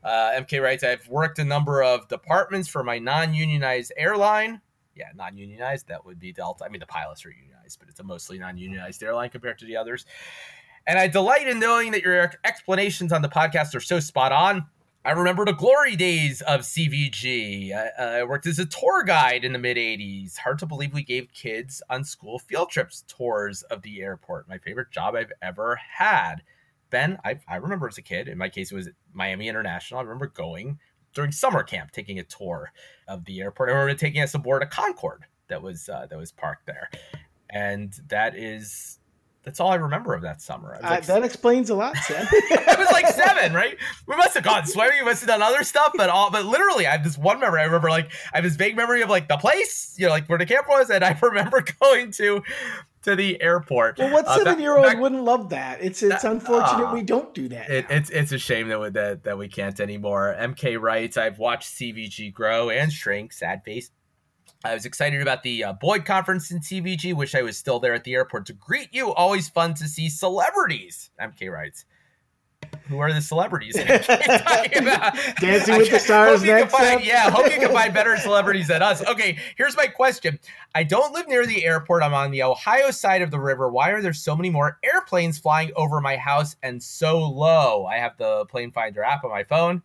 Uh, 0.04 0.32
MK 0.42 0.62
writes, 0.62 0.84
I've 0.84 1.08
worked 1.08 1.40
a 1.40 1.46
number 1.46 1.82
of 1.82 2.08
departments 2.10 2.68
for 2.68 2.84
my 2.84 3.00
non-unionized 3.00 3.94
airline 3.98 4.62
yeah, 4.98 5.10
non-unionized, 5.16 5.88
that 5.88 6.06
would 6.06 6.20
be 6.20 6.34
Delta. 6.34 6.66
I 6.66 6.70
mean, 6.70 6.80
the 6.80 6.86
pilots 6.86 7.26
are 7.26 7.32
unionized, 7.32 7.80
but 7.80 7.90
it's 7.90 8.00
a 8.00 8.04
mostly 8.04 8.40
non-unionized 8.40 9.02
airline 9.04 9.30
compared 9.30 9.60
to 9.60 9.66
the 9.66 9.78
others. 9.78 10.06
And 10.86 10.98
I 10.98 11.08
delight 11.08 11.48
in 11.48 11.60
knowing 11.60 11.92
that 11.92 12.02
your 12.02 12.32
explanations 12.44 13.12
on 13.12 13.22
the 13.22 13.30
podcast 13.30 13.76
are 13.76 13.82
so 13.82 14.00
spot 14.00 14.32
on. 14.32 14.68
I 15.04 15.12
remember 15.12 15.46
the 15.46 15.54
glory 15.54 15.96
days 15.96 16.42
of 16.42 16.62
CVG. 16.62 17.74
I, 17.74 18.20
I 18.20 18.24
worked 18.24 18.46
as 18.46 18.60
a 18.60 18.66
tour 18.66 19.04
guide 19.04 19.46
in 19.46 19.54
the 19.54 19.60
mid 19.60 19.78
80s. 19.78 20.38
Hard 20.38 20.60
to 20.60 20.66
believe 20.66 20.94
we 20.94 21.04
gave 21.04 21.32
kids 21.32 21.82
on 21.90 22.04
school 22.04 22.40
field 22.40 22.70
trips 22.70 23.06
tours 23.08 23.64
of 23.64 23.84
the 23.84 24.02
airport. 24.02 24.50
My 24.50 24.58
favorite 24.58 24.92
job 24.92 25.16
I've 25.16 25.32
ever 25.42 25.80
had. 25.98 26.44
Ben, 26.90 27.18
I, 27.24 27.40
I 27.48 27.58
remember 27.58 27.88
as 27.88 27.98
a 27.98 28.02
kid, 28.02 28.28
in 28.28 28.38
my 28.38 28.50
case, 28.50 28.72
it 28.72 28.76
was 28.76 28.90
Miami 29.14 29.48
International. 29.48 30.00
I 30.00 30.04
remember 30.04 30.28
going 30.28 30.80
during 31.14 31.32
summer 31.32 31.64
camp 31.64 31.92
taking 31.92 32.20
a 32.20 32.24
tour 32.24 32.72
of 33.08 33.26
the 33.26 33.42
airport. 33.42 33.70
I 33.70 33.74
remember 33.74 33.98
taking 33.98 34.22
us 34.22 34.34
aboard 34.34 34.64
a 34.64 34.68
Concorde 34.68 35.26
that 35.48 35.62
was 35.62 35.90
uh, 35.90 36.08
that 36.10 36.18
was 36.18 36.32
parked 36.32 36.66
there, 36.66 36.90
and 37.50 37.94
that 38.10 38.36
is 38.36 39.00
that's 39.48 39.62
all 39.62 39.72
I 39.72 39.76
remember 39.76 40.14
of 40.14 40.24
that 40.24 40.42
summer. 40.42 40.78
Like, 40.84 41.04
uh, 41.04 41.14
that 41.14 41.24
explains 41.24 41.70
a 41.70 41.76
lot, 41.76 41.96
Sam. 42.04 42.28
I 42.30 42.76
was 42.78 42.92
like 42.92 43.08
seven, 43.08 43.54
right? 43.54 43.78
We 44.06 44.18
must 44.18 44.34
have 44.34 44.44
gone 44.44 44.66
swimming, 44.66 44.98
we 45.00 45.06
must 45.06 45.22
have 45.22 45.30
done 45.30 45.42
other 45.42 45.64
stuff, 45.64 45.94
but 45.96 46.10
all 46.10 46.30
but 46.30 46.44
literally 46.46 46.86
I 46.86 46.92
have 46.92 47.06
this 47.06 47.18
one 47.18 47.40
memory. 47.40 47.62
I 47.62 47.64
remember 47.64 47.90
like 47.90 48.12
I 48.34 48.38
have 48.38 48.44
this 48.44 48.58
vague 48.58 48.76
memory 48.76 49.02
of 49.04 49.10
like 49.10 49.30
the 49.30 49.38
place, 49.38 49.96
you 49.98 50.06
know, 50.06 50.12
like 50.12 50.28
where 50.28 50.38
the 50.38 50.46
camp 50.46 50.68
was, 50.68 50.90
and 50.90 51.02
I 51.02 51.18
remember 51.22 51.64
going 51.80 52.12
to 52.12 52.44
to 53.08 53.16
the 53.16 53.42
airport. 53.42 53.98
Well, 53.98 54.12
what 54.12 54.28
seven 54.28 54.60
year 54.60 54.78
old 54.78 55.00
wouldn't 55.00 55.24
love 55.24 55.50
that? 55.50 55.82
It's 55.82 56.04
it's 56.04 56.24
that, 56.24 56.32
unfortunate 56.32 56.90
uh, 56.90 56.94
we 56.94 57.02
don't 57.02 57.34
do 57.34 57.48
that. 57.50 57.70
It, 57.70 57.86
it's 57.90 58.10
it's 58.10 58.32
a 58.32 58.38
shame 58.38 58.68
that, 58.68 58.80
we, 58.80 58.90
that 58.90 59.24
that 59.24 59.38
we 59.38 59.48
can't 59.48 59.80
anymore. 59.80 60.36
MK 60.38 60.80
writes, 60.80 61.18
I've 61.18 61.40
watched 61.40 61.70
CVG 61.70 62.34
grow 62.34 62.70
and 62.70 62.92
shrink. 62.92 63.34
Sad 63.34 63.64
face. 63.64 63.92
I 64.64 64.74
was 64.74 64.86
excited 64.86 65.22
about 65.22 65.44
the 65.44 65.64
uh, 65.64 65.74
Boyd 65.74 66.06
conference 66.06 66.52
in 66.52 66.60
CVG. 66.60 67.14
Wish 67.14 67.36
I 67.36 67.44
was 67.44 67.58
still 67.58 67.80
there 67.80 67.94
at 67.94 68.04
the 68.04 68.14
airport 68.14 68.48
to 68.48 68.54
greet 68.54 68.90
you. 68.92 69.14
Always 69.14 69.50
fun 69.50 69.74
to 69.76 69.88
see 69.88 70.10
celebrities. 70.10 71.12
MK 71.22 71.52
writes. 71.52 71.86
Who 72.88 73.00
are 73.00 73.12
the 73.12 73.22
celebrities? 73.22 73.76
Dancing 73.76 75.78
with 75.78 75.92
the 75.92 76.00
Stars 76.04 76.44
next. 76.44 76.72
Find, 76.72 77.04
yeah, 77.04 77.30
hope 77.30 77.52
you 77.52 77.60
can 77.60 77.72
find 77.72 77.94
better 77.94 78.16
celebrities 78.18 78.68
than 78.68 78.82
us. 78.82 79.06
Okay, 79.06 79.38
here's 79.58 79.76
my 79.76 79.88
question. 79.88 80.40
I 80.74 80.84
don't 80.84 81.14
live 81.14 81.28
near 81.28 81.46
the 81.46 81.66
airport. 81.66 82.04
I'm 82.04 82.14
on 82.14 82.32
the 82.32 82.44
Ohio 82.44 82.92
side 82.92 83.22
of 83.22 83.32
the 83.32 83.40
river. 83.40 83.70
Why 83.70 83.90
are 83.90 84.02
there 84.02 84.14
so 84.14 84.36
many 84.36 84.50
more 84.50 84.80
airplanes 84.84 85.38
flying 85.38 85.72
over 85.76 86.00
my 86.00 86.16
house 86.16 86.56
and 86.64 86.82
so 86.82 87.20
low? 87.20 87.86
I 87.86 87.98
have 87.98 88.18
the 88.18 88.46
plane 88.46 88.72
finder 88.72 89.04
app 89.04 89.24
on 89.24 89.32
my 89.32 89.44
phone, 89.44 89.82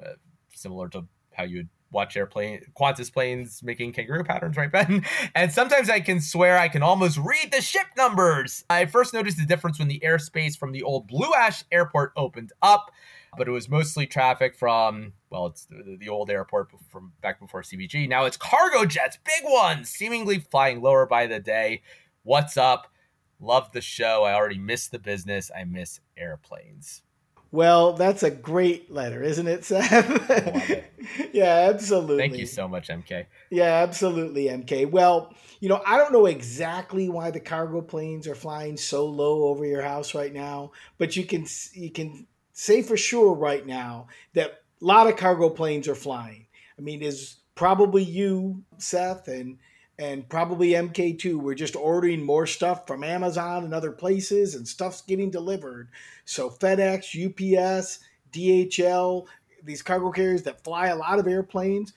uh, 0.00 0.10
similar 0.54 0.88
to 0.90 1.06
how 1.32 1.44
you 1.44 1.58
would 1.58 1.68
watch 1.90 2.16
airplane 2.16 2.60
Qantas 2.78 3.12
planes 3.12 3.62
making 3.62 3.92
kangaroo 3.92 4.24
patterns, 4.24 4.56
right, 4.56 4.70
Ben? 4.70 5.04
And 5.34 5.52
sometimes 5.52 5.88
I 5.88 6.00
can 6.00 6.20
swear 6.20 6.58
I 6.58 6.68
can 6.68 6.82
almost 6.82 7.18
read 7.18 7.52
the 7.52 7.60
ship 7.60 7.86
numbers. 7.96 8.64
I 8.68 8.86
first 8.86 9.14
noticed 9.14 9.38
the 9.38 9.46
difference 9.46 9.78
when 9.78 9.88
the 9.88 10.02
airspace 10.04 10.56
from 10.56 10.72
the 10.72 10.82
old 10.82 11.06
Blue 11.06 11.32
Ash 11.34 11.64
Airport 11.70 12.12
opened 12.16 12.52
up, 12.62 12.90
but 13.36 13.48
it 13.48 13.52
was 13.52 13.68
mostly 13.68 14.06
traffic 14.06 14.56
from 14.56 15.12
well, 15.30 15.46
it's 15.46 15.66
the, 15.66 15.96
the 15.98 16.08
old 16.08 16.30
airport 16.30 16.68
from 16.88 17.12
back 17.20 17.40
before 17.40 17.62
CVG. 17.62 18.08
Now 18.08 18.24
it's 18.24 18.36
cargo 18.36 18.84
jets, 18.84 19.18
big 19.24 19.50
ones, 19.50 19.88
seemingly 19.88 20.38
flying 20.38 20.80
lower 20.80 21.06
by 21.06 21.26
the 21.26 21.40
day. 21.40 21.82
What's 22.22 22.56
up? 22.56 22.92
Love 23.38 23.70
the 23.72 23.80
show. 23.80 24.24
I 24.24 24.32
already 24.32 24.58
miss 24.58 24.88
the 24.88 24.98
business. 24.98 25.50
I 25.54 25.64
miss 25.64 26.00
airplanes. 26.16 27.02
Well, 27.52 27.92
that's 27.92 28.22
a 28.22 28.30
great 28.30 28.90
letter, 28.90 29.22
isn't 29.22 29.46
it, 29.46 29.64
Seth? 29.64 29.90
it. 30.70 30.84
yeah, 31.32 31.68
absolutely. 31.70 32.18
Thank 32.18 32.36
you 32.36 32.46
so 32.46 32.68
much, 32.68 32.88
MK. 32.88 33.26
Yeah, 33.50 33.82
absolutely, 33.82 34.44
MK. 34.46 34.90
Well, 34.90 35.34
you 35.60 35.68
know, 35.68 35.80
I 35.86 35.96
don't 35.96 36.12
know 36.12 36.26
exactly 36.26 37.08
why 37.08 37.30
the 37.30 37.40
cargo 37.40 37.80
planes 37.80 38.26
are 38.26 38.34
flying 38.34 38.76
so 38.76 39.06
low 39.06 39.44
over 39.44 39.64
your 39.64 39.82
house 39.82 40.14
right 40.14 40.32
now, 40.32 40.72
but 40.98 41.16
you 41.16 41.24
can 41.24 41.46
you 41.72 41.90
can 41.90 42.26
say 42.52 42.82
for 42.82 42.96
sure 42.96 43.34
right 43.34 43.66
now 43.66 44.08
that 44.34 44.62
a 44.80 44.84
lot 44.84 45.06
of 45.06 45.16
cargo 45.16 45.48
planes 45.48 45.88
are 45.88 45.94
flying. 45.94 46.46
I 46.78 46.82
mean, 46.82 47.02
is 47.02 47.36
probably 47.54 48.02
you, 48.02 48.62
Seth, 48.78 49.28
and 49.28 49.58
and 49.98 50.28
probably 50.28 50.70
MK 50.70 51.18
too. 51.18 51.38
We're 51.38 51.54
just 51.54 51.76
ordering 51.76 52.22
more 52.22 52.46
stuff 52.46 52.86
from 52.86 53.04
Amazon 53.04 53.64
and 53.64 53.74
other 53.74 53.92
places, 53.92 54.54
and 54.54 54.66
stuff's 54.66 55.02
getting 55.02 55.30
delivered. 55.30 55.88
So 56.24 56.50
FedEx, 56.50 57.14
UPS, 57.14 58.00
DHL, 58.32 59.26
these 59.64 59.82
cargo 59.82 60.10
carriers 60.10 60.42
that 60.42 60.62
fly 60.62 60.88
a 60.88 60.96
lot 60.96 61.18
of 61.18 61.26
airplanes 61.26 61.92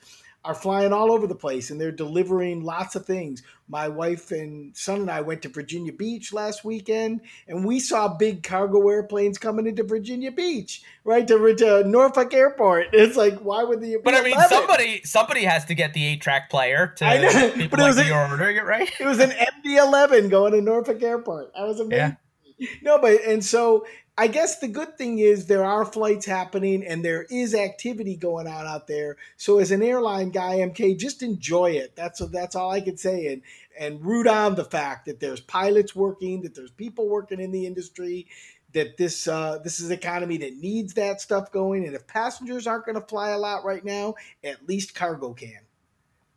are 0.45 0.56
flying 0.56 0.93
all 0.93 1.12
over 1.12 1.28
the 1.28 1.36
place 1.36 1.69
and 1.69 1.80
they're 1.80 1.91
delivering 1.91 2.63
lots 2.63 2.95
of 2.95 3.06
things. 3.06 3.43
My 3.67 3.89
wife 3.89 4.32
and 4.32 4.75
son 4.75 5.02
and 5.02 5.12
I 5.12 5.21
went 5.21 5.41
to 5.41 5.49
Virginia 5.49 5.91
Beach 5.91 6.32
last 6.32 6.63
weekend 6.63 7.21
and 7.47 7.65
we 7.65 7.80
saw 7.80 8.08
big 8.08 8.41
cargo 8.41 8.88
airplanes 8.88 9.38
coming 9.38 9.67
into 9.67 9.84
Virginia 9.84 10.32
Beach, 10.32 10.82
right 11.04 11.28
to, 11.28 11.56
to 11.56 11.84
Norfolk 11.84 12.34
Airport. 12.34 12.88
It's 12.93 13.17
like, 13.17 13.39
why 13.39 13.63
would 13.63 13.82
the? 13.82 13.97
But 14.04 14.13
I 14.13 14.21
mean, 14.21 14.39
somebody 14.47 15.02
somebody 15.04 15.43
has 15.43 15.65
to 15.65 15.75
get 15.75 15.93
the 15.93 16.06
eight 16.06 16.21
track 16.21 16.49
player 16.49 16.93
to 16.97 17.06
I 17.06 17.17
know, 17.17 17.52
people 17.56 17.69
but 17.69 17.80
it 17.80 17.88
was 17.88 17.97
like 17.97 18.08
a, 18.08 18.30
ordering 18.30 18.58
it, 18.58 18.65
right? 18.65 18.89
It 18.99 19.06
was 19.06 19.19
an 19.19 19.32
MD-11 19.32 20.30
going 20.30 20.52
to 20.54 20.62
Norfolk 20.62 21.02
Airport. 21.02 21.52
I 21.58 21.63
was 21.63 21.80
amazing. 21.80 22.17
Yeah. 22.60 22.69
No, 22.82 22.99
but 22.99 23.21
and 23.23 23.43
so 23.43 23.86
I 24.19 24.27
guess 24.27 24.60
the 24.60 24.67
good 24.67 24.97
thing 24.97 25.19
is 25.19 25.45
there 25.45 25.63
are 25.63 25.86
flights 25.86 26.25
happening 26.25 26.86
and 26.86 27.05
there 27.05 27.25
is 27.29 27.55
activity 27.55 28.17
going 28.17 28.47
on 28.47 28.67
out 28.67 28.86
there. 28.86 29.15
So 29.38 29.60
as 29.60 29.71
an 29.71 29.82
airline 29.82 30.32
guy, 30.32 30.58
MK, 30.58 30.99
just 30.99 31.23
enjoy 31.23 31.71
it. 31.71 31.95
That's 31.95 32.19
that's 32.27 32.53
all 32.53 32.69
I 32.69 32.82
can 32.82 32.97
say, 32.97 33.32
and 33.32 33.41
and 33.79 34.05
root 34.05 34.27
on 34.27 34.55
the 34.55 34.65
fact 34.65 35.05
that 35.05 35.21
there's 35.21 35.39
pilots 35.39 35.95
working, 35.95 36.41
that 36.41 36.53
there's 36.53 36.71
people 36.71 37.08
working 37.08 37.39
in 37.39 37.53
the 37.53 37.65
industry, 37.65 38.27
that 38.73 38.97
this 38.97 39.25
uh, 39.25 39.60
this 39.60 39.79
is 39.79 39.89
an 39.89 39.97
economy 39.97 40.36
that 40.39 40.58
needs 40.58 40.95
that 40.95 41.21
stuff 41.21 41.49
going. 41.53 41.86
And 41.86 41.95
if 41.95 42.05
passengers 42.05 42.67
aren't 42.67 42.88
going 42.88 42.99
to 42.99 43.08
fly 43.08 43.29
a 43.29 43.38
lot 43.38 43.63
right 43.63 43.86
now, 43.86 44.15
at 44.43 44.67
least 44.67 44.95
cargo 44.95 45.32
can. 45.32 45.62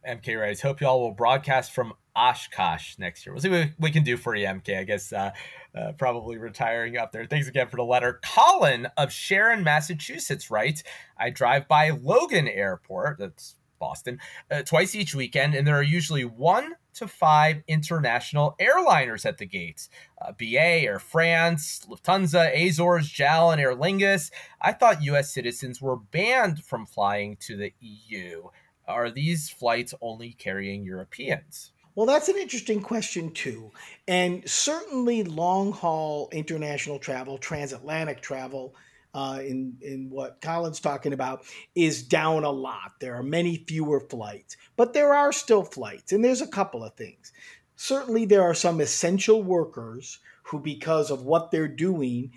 MK 0.08 0.40
Rice, 0.40 0.60
hope 0.60 0.80
y'all 0.80 1.00
will 1.00 1.12
broadcast 1.12 1.72
from 1.72 1.92
Oshkosh 2.14 2.98
next 2.98 3.24
year. 3.24 3.32
We'll 3.32 3.42
see 3.42 3.48
what 3.48 3.68
we 3.78 3.90
can 3.90 4.04
do 4.04 4.16
for 4.16 4.34
you, 4.34 4.46
MK. 4.46 4.78
I 4.78 4.84
guess 4.84 5.12
uh, 5.12 5.30
uh, 5.74 5.92
probably 5.92 6.38
retiring 6.38 6.96
up 6.96 7.12
there. 7.12 7.26
Thanks 7.26 7.48
again 7.48 7.68
for 7.68 7.76
the 7.76 7.84
letter. 7.84 8.20
Colin 8.24 8.88
of 8.96 9.12
Sharon, 9.12 9.62
Massachusetts 9.64 10.50
writes 10.50 10.82
I 11.18 11.30
drive 11.30 11.68
by 11.68 11.90
Logan 11.90 12.48
Airport, 12.48 13.18
that's 13.18 13.56
Boston, 13.78 14.20
uh, 14.50 14.62
twice 14.62 14.94
each 14.94 15.14
weekend, 15.14 15.54
and 15.54 15.66
there 15.66 15.76
are 15.76 15.82
usually 15.82 16.24
one 16.24 16.74
to 16.94 17.08
five 17.08 17.62
international 17.66 18.54
airliners 18.60 19.24
at 19.24 19.38
the 19.38 19.46
gates 19.46 19.88
uh, 20.20 20.32
BA, 20.32 20.82
Air 20.82 20.98
France, 20.98 21.80
Lufthansa, 21.88 22.52
Azores, 22.54 23.08
JAL, 23.08 23.50
and 23.50 23.60
Aer 23.60 23.74
Lingus. 23.74 24.30
I 24.60 24.72
thought 24.72 25.02
U.S. 25.02 25.32
citizens 25.32 25.80
were 25.80 25.96
banned 25.96 26.62
from 26.64 26.86
flying 26.86 27.36
to 27.40 27.56
the 27.56 27.72
EU. 27.80 28.48
Are 28.86 29.10
these 29.10 29.48
flights 29.48 29.94
only 30.00 30.32
carrying 30.32 30.84
Europeans? 30.84 31.72
Well, 31.94 32.06
that's 32.06 32.28
an 32.28 32.36
interesting 32.36 32.80
question, 32.80 33.32
too. 33.32 33.70
And 34.08 34.48
certainly, 34.48 35.24
long 35.24 35.72
haul 35.72 36.30
international 36.32 36.98
travel, 36.98 37.36
transatlantic 37.36 38.22
travel, 38.22 38.74
uh, 39.14 39.40
in, 39.42 39.76
in 39.82 40.08
what 40.08 40.40
Colin's 40.40 40.80
talking 40.80 41.12
about, 41.12 41.44
is 41.74 42.02
down 42.02 42.44
a 42.44 42.50
lot. 42.50 42.92
There 42.98 43.14
are 43.14 43.22
many 43.22 43.64
fewer 43.68 44.00
flights, 44.00 44.56
but 44.76 44.94
there 44.94 45.12
are 45.12 45.32
still 45.32 45.64
flights. 45.64 46.12
And 46.12 46.24
there's 46.24 46.40
a 46.40 46.46
couple 46.46 46.82
of 46.82 46.94
things. 46.94 47.32
Certainly, 47.76 48.24
there 48.26 48.42
are 48.42 48.54
some 48.54 48.80
essential 48.80 49.42
workers 49.42 50.18
who, 50.44 50.60
because 50.60 51.10
of 51.10 51.24
what 51.24 51.50
they're 51.50 51.68
doing, 51.68 52.32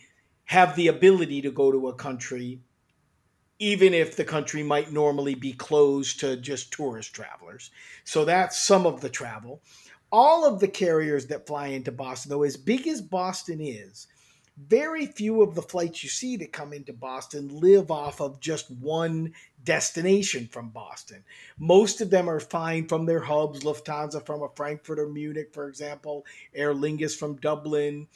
have 0.45 0.75
the 0.75 0.89
ability 0.89 1.41
to 1.43 1.51
go 1.51 1.71
to 1.71 1.87
a 1.87 1.95
country 1.95 2.59
even 3.59 3.93
if 3.93 4.15
the 4.15 4.25
country 4.25 4.63
might 4.63 4.91
normally 4.91 5.35
be 5.35 5.53
closed 5.53 6.19
to 6.19 6.37
just 6.37 6.71
tourist 6.71 7.13
travelers. 7.13 7.71
So 8.03 8.25
that's 8.25 8.59
some 8.59 8.85
of 8.85 9.01
the 9.01 9.09
travel. 9.09 9.61
All 10.11 10.45
of 10.45 10.59
the 10.59 10.67
carriers 10.67 11.27
that 11.27 11.47
fly 11.47 11.67
into 11.67 11.91
Boston, 11.91 12.29
though, 12.29 12.43
as 12.43 12.57
big 12.57 12.87
as 12.87 13.01
Boston 13.01 13.59
is, 13.61 14.07
very 14.57 15.05
few 15.05 15.41
of 15.41 15.53
the 15.53 15.61
flights 15.61 16.01
you 16.01 16.09
see 16.09 16.37
that 16.37 16.53
come 16.53 16.71
into 16.71 16.93
Boston 16.93 17.59
live 17.59 17.91
off 17.91 18.21
of 18.21 18.39
just 18.39 18.71
one 18.71 19.33
destination 19.63 20.47
from 20.47 20.69
Boston. 20.69 21.23
Most 21.59 21.99
of 21.99 22.09
them 22.09 22.29
are 22.29 22.39
flying 22.39 22.87
from 22.87 23.05
their 23.05 23.19
hubs, 23.19 23.63
Lufthansa 23.63 24.25
from 24.25 24.43
a 24.43 24.49
Frankfurt 24.55 24.99
or 24.99 25.09
Munich, 25.09 25.49
for 25.51 25.67
example, 25.67 26.25
Aer 26.53 26.73
Lingus 26.73 27.17
from 27.17 27.35
Dublin, 27.35 28.07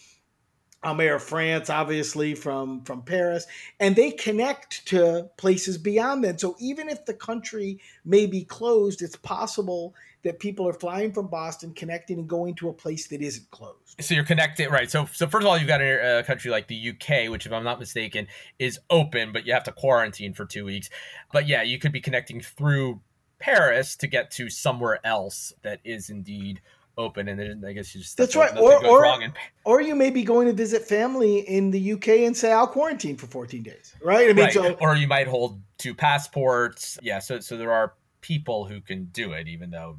Air 0.83 1.19
France, 1.19 1.69
obviously 1.69 2.35
from 2.35 2.83
from 2.83 3.01
Paris, 3.01 3.45
and 3.79 3.95
they 3.95 4.11
connect 4.11 4.85
to 4.87 5.29
places 5.37 5.77
beyond 5.77 6.23
that. 6.23 6.39
So 6.39 6.55
even 6.59 6.89
if 6.89 7.05
the 7.05 7.13
country 7.13 7.79
may 8.05 8.25
be 8.25 8.43
closed, 8.43 9.01
it's 9.01 9.17
possible 9.17 9.93
that 10.23 10.39
people 10.39 10.67
are 10.67 10.73
flying 10.73 11.13
from 11.13 11.27
Boston, 11.27 11.73
connecting 11.73 12.19
and 12.19 12.27
going 12.27 12.53
to 12.55 12.69
a 12.69 12.73
place 12.73 13.07
that 13.07 13.21
isn't 13.21 13.49
closed. 13.51 13.95
So 14.01 14.13
you're 14.13 14.25
connected, 14.25 14.69
right? 14.69 14.89
So 14.89 15.05
so 15.11 15.27
first 15.27 15.43
of 15.43 15.49
all, 15.49 15.57
you've 15.57 15.67
got 15.67 15.81
a, 15.81 16.19
a 16.19 16.23
country 16.23 16.51
like 16.51 16.67
the 16.67 16.89
UK, 16.91 17.29
which, 17.29 17.45
if 17.45 17.51
I'm 17.51 17.63
not 17.63 17.79
mistaken, 17.79 18.27
is 18.57 18.79
open, 18.89 19.31
but 19.33 19.45
you 19.45 19.53
have 19.53 19.63
to 19.63 19.71
quarantine 19.71 20.33
for 20.33 20.45
two 20.45 20.65
weeks. 20.65 20.89
But 21.33 21.47
yeah, 21.47 21.61
you 21.61 21.77
could 21.77 21.91
be 21.91 22.01
connecting 22.01 22.41
through 22.41 23.01
Paris 23.39 23.95
to 23.97 24.07
get 24.07 24.31
to 24.31 24.49
somewhere 24.49 24.99
else 25.05 25.53
that 25.61 25.79
is 25.83 26.09
indeed 26.09 26.61
open, 26.99 27.29
and 27.29 27.39
then 27.39 27.63
I 27.65 27.73
guess 27.73 27.95
you 27.95 28.01
just 28.01 28.17
that's 28.17 28.35
right. 28.35 28.55
Or 28.57 28.85
or, 28.85 29.05
and... 29.05 29.33
or 29.65 29.81
you 29.81 29.95
may 29.95 30.11
be 30.11 30.23
going 30.23 30.47
to 30.47 30.53
visit 30.53 30.83
family 30.83 31.39
in 31.39 31.71
the 31.71 31.93
UK 31.93 32.09
and 32.19 32.35
say 32.35 32.51
I'll 32.51 32.67
quarantine 32.67 33.15
for 33.15 33.27
14 33.27 33.63
days, 33.63 33.95
right? 34.03 34.29
I 34.29 34.33
mean, 34.33 34.45
right. 34.45 34.53
So... 34.53 34.73
or 34.73 34.95
you 34.95 35.07
might 35.07 35.27
hold 35.27 35.61
two 35.77 35.95
passports. 35.95 36.99
Yeah, 37.01 37.19
so 37.19 37.39
so 37.39 37.57
there 37.57 37.71
are 37.71 37.93
people 38.21 38.65
who 38.65 38.81
can 38.81 39.05
do 39.05 39.31
it, 39.31 39.47
even 39.47 39.71
though 39.71 39.97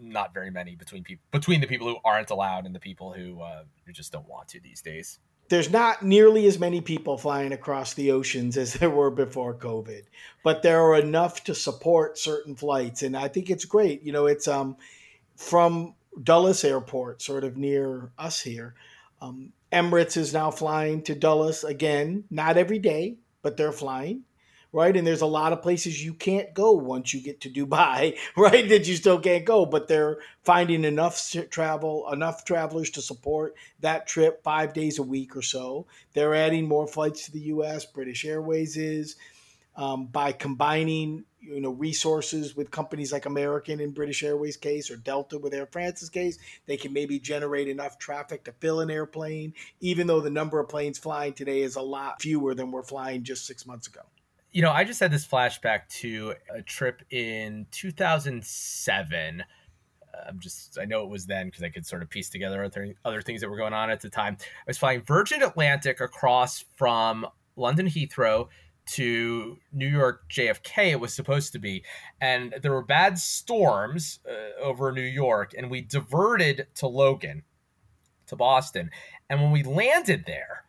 not 0.00 0.32
very 0.32 0.50
many 0.50 0.76
between 0.76 1.02
people 1.02 1.24
between 1.32 1.60
the 1.60 1.66
people 1.66 1.88
who 1.88 1.96
aren't 2.04 2.30
allowed 2.30 2.64
and 2.64 2.74
the 2.74 2.80
people 2.80 3.12
who 3.12 3.40
uh, 3.42 3.64
who 3.84 3.92
just 3.92 4.12
don't 4.12 4.28
want 4.28 4.48
to 4.48 4.60
these 4.60 4.80
days. 4.80 5.18
There's 5.48 5.70
not 5.70 6.02
nearly 6.02 6.46
as 6.46 6.58
many 6.58 6.80
people 6.80 7.16
flying 7.18 7.52
across 7.52 7.94
the 7.94 8.10
oceans 8.10 8.56
as 8.56 8.74
there 8.74 8.90
were 8.90 9.10
before 9.10 9.54
COVID, 9.54 10.02
but 10.42 10.62
there 10.62 10.80
are 10.80 10.96
enough 10.96 11.44
to 11.44 11.54
support 11.54 12.18
certain 12.18 12.56
flights, 12.56 13.02
and 13.02 13.16
I 13.16 13.28
think 13.28 13.50
it's 13.50 13.64
great. 13.64 14.02
You 14.02 14.12
know, 14.12 14.26
it's 14.26 14.48
um 14.48 14.76
from 15.36 15.94
Dulles 16.22 16.64
Airport, 16.64 17.22
sort 17.22 17.44
of 17.44 17.56
near 17.56 18.10
us 18.18 18.40
here. 18.40 18.74
Um, 19.20 19.52
Emirates 19.72 20.16
is 20.16 20.32
now 20.32 20.50
flying 20.50 21.02
to 21.02 21.14
Dulles 21.14 21.64
again, 21.64 22.24
not 22.30 22.56
every 22.56 22.78
day, 22.78 23.16
but 23.42 23.56
they're 23.56 23.72
flying, 23.72 24.22
right? 24.72 24.96
And 24.96 25.06
there's 25.06 25.22
a 25.22 25.26
lot 25.26 25.52
of 25.52 25.62
places 25.62 26.04
you 26.04 26.14
can't 26.14 26.54
go 26.54 26.72
once 26.72 27.12
you 27.12 27.20
get 27.20 27.40
to 27.42 27.50
Dubai, 27.50 28.16
right? 28.36 28.68
That 28.68 28.86
you 28.86 28.94
still 28.94 29.18
can't 29.18 29.44
go, 29.44 29.66
but 29.66 29.88
they're 29.88 30.18
finding 30.44 30.84
enough 30.84 31.34
travel, 31.50 32.10
enough 32.12 32.44
travelers 32.44 32.90
to 32.90 33.02
support 33.02 33.54
that 33.80 34.06
trip 34.06 34.42
five 34.42 34.72
days 34.72 34.98
a 34.98 35.02
week 35.02 35.36
or 35.36 35.42
so. 35.42 35.86
They're 36.14 36.34
adding 36.34 36.68
more 36.68 36.86
flights 36.86 37.26
to 37.26 37.32
the 37.32 37.40
U.S. 37.40 37.84
British 37.84 38.24
Airways 38.24 38.76
is 38.76 39.16
um, 39.76 40.06
by 40.06 40.32
combining 40.32 41.24
you 41.46 41.60
know 41.60 41.70
resources 41.70 42.56
with 42.56 42.70
companies 42.70 43.12
like 43.12 43.26
American 43.26 43.80
and 43.80 43.94
British 43.94 44.22
Airways 44.22 44.56
case 44.56 44.90
or 44.90 44.96
Delta 44.96 45.38
with 45.38 45.54
Air 45.54 45.66
France's 45.66 46.10
case, 46.10 46.38
they 46.66 46.76
can 46.76 46.92
maybe 46.92 47.18
generate 47.18 47.68
enough 47.68 47.98
traffic 47.98 48.44
to 48.44 48.52
fill 48.52 48.80
an 48.80 48.90
airplane, 48.90 49.54
even 49.80 50.06
though 50.06 50.20
the 50.20 50.30
number 50.30 50.58
of 50.58 50.68
planes 50.68 50.98
flying 50.98 51.32
today 51.32 51.62
is 51.62 51.76
a 51.76 51.82
lot 51.82 52.20
fewer 52.20 52.54
than 52.54 52.70
were 52.70 52.82
flying 52.82 53.22
just 53.22 53.46
six 53.46 53.66
months 53.66 53.86
ago. 53.86 54.00
You 54.52 54.62
know, 54.62 54.70
I 54.70 54.84
just 54.84 55.00
had 55.00 55.10
this 55.10 55.26
flashback 55.26 55.88
to 56.00 56.34
a 56.54 56.62
trip 56.62 57.02
in 57.10 57.66
2007. 57.72 59.44
I'm 60.26 60.40
just, 60.40 60.78
I 60.80 60.86
know 60.86 61.02
it 61.02 61.10
was 61.10 61.26
then 61.26 61.46
because 61.46 61.62
I 61.62 61.68
could 61.68 61.84
sort 61.84 62.02
of 62.02 62.08
piece 62.08 62.30
together 62.30 62.64
other, 62.64 62.94
other 63.04 63.20
things 63.20 63.42
that 63.42 63.50
were 63.50 63.58
going 63.58 63.74
on 63.74 63.90
at 63.90 64.00
the 64.00 64.08
time. 64.08 64.38
I 64.40 64.64
was 64.66 64.78
flying 64.78 65.02
Virgin 65.02 65.42
Atlantic 65.42 66.00
across 66.00 66.64
from 66.76 67.26
London 67.56 67.86
Heathrow 67.86 68.48
to 68.86 69.58
New 69.72 69.88
York 69.88 70.22
JFK, 70.30 70.92
it 70.92 71.00
was 71.00 71.14
supposed 71.14 71.52
to 71.52 71.58
be. 71.58 71.84
And 72.20 72.54
there 72.62 72.72
were 72.72 72.84
bad 72.84 73.18
storms 73.18 74.20
uh, 74.28 74.62
over 74.62 74.92
New 74.92 75.02
York, 75.02 75.52
and 75.56 75.70
we 75.70 75.80
diverted 75.80 76.68
to 76.76 76.86
Logan, 76.86 77.42
to 78.28 78.36
Boston. 78.36 78.90
And 79.28 79.42
when 79.42 79.50
we 79.50 79.62
landed 79.62 80.24
there, 80.26 80.64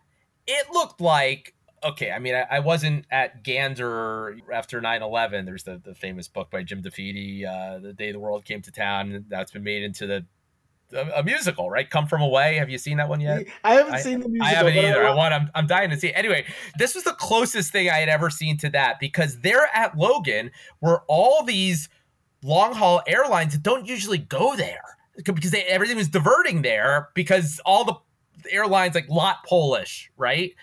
it 0.46 0.72
looked 0.72 1.02
like 1.02 1.54
okay, 1.84 2.12
I 2.12 2.20
mean, 2.20 2.34
I, 2.34 2.46
I, 2.50 2.60
wasn't 2.60 3.06
at 3.12 3.44
Gander 3.44 4.38
after 4.52 4.82
9 4.82 5.02
11. 5.04 5.46
There's 5.46 5.64
the, 5.64 5.80
the 5.84 5.94
famous 5.94 6.28
book 6.28 6.50
by 6.50 6.64
Jim 6.64 6.82
DeFede, 6.82 7.46
uh, 7.46 7.80
The 7.80 7.94
Day 7.94 8.12
the 8.12 8.20
World 8.20 8.46
Came 8.46 8.62
to 8.64 8.72
Town. 8.72 9.26
That's 9.30 9.52
been 9.52 9.64
made 9.64 9.84
into 9.84 10.08
the 10.08 10.26
a, 10.94 11.20
a, 11.20 11.24
musical, 11.24 11.70
right? 11.70 11.90
Come 11.90 12.08
from 12.08 12.22
away. 12.22 12.56
Have 12.56 12.70
you 12.70 12.78
seen 12.78 12.98
that 12.98 13.10
one 13.10 13.20
yet? 13.20 13.46
I 13.64 13.74
haven't 13.74 13.96
I, 13.96 14.02
seen 14.02 14.20
the 14.20 14.30
musical. 14.30 14.48
I 14.48 14.50
haven't 14.50 14.78
either. 14.78 15.06
I, 15.06 15.14
want. 15.14 15.34
I'm, 15.34 15.50
I'm 15.56 15.68
dying 15.68 15.90
to 15.90 15.98
see. 15.98 16.08
It. 16.08 16.14
Anyway, 16.14 16.46
this 16.78 16.96
was 16.96 17.04
the 17.04 17.14
closest 17.14 17.72
thing 17.72 17.90
I 17.90 17.98
had 17.98 18.10
ever 18.10 18.30
seen 18.30 18.58
to 18.58 18.70
that 18.70 19.00
because 19.00 19.40
there 19.40 19.68
at 19.74 19.98
Logan 19.98 20.52
were 20.82 21.04
all 21.08 21.44
these 21.44 21.90
long 22.44 22.74
haul 22.74 23.02
airlines 23.08 23.54
that 23.54 23.64
don't 23.64 23.86
usually 23.86 24.18
go 24.18 24.56
there 24.56 24.98
because 25.16 25.52
they, 25.52 25.64
everything 25.64 25.98
was 25.98 26.08
diverting 26.08 26.62
there 26.62 27.10
because 27.14 27.60
all 27.66 27.84
the 27.84 27.96
airlines 28.52 28.96
like 28.96 29.10
LOT 29.10 29.38
Polish, 29.46 30.12
right? 30.18 30.54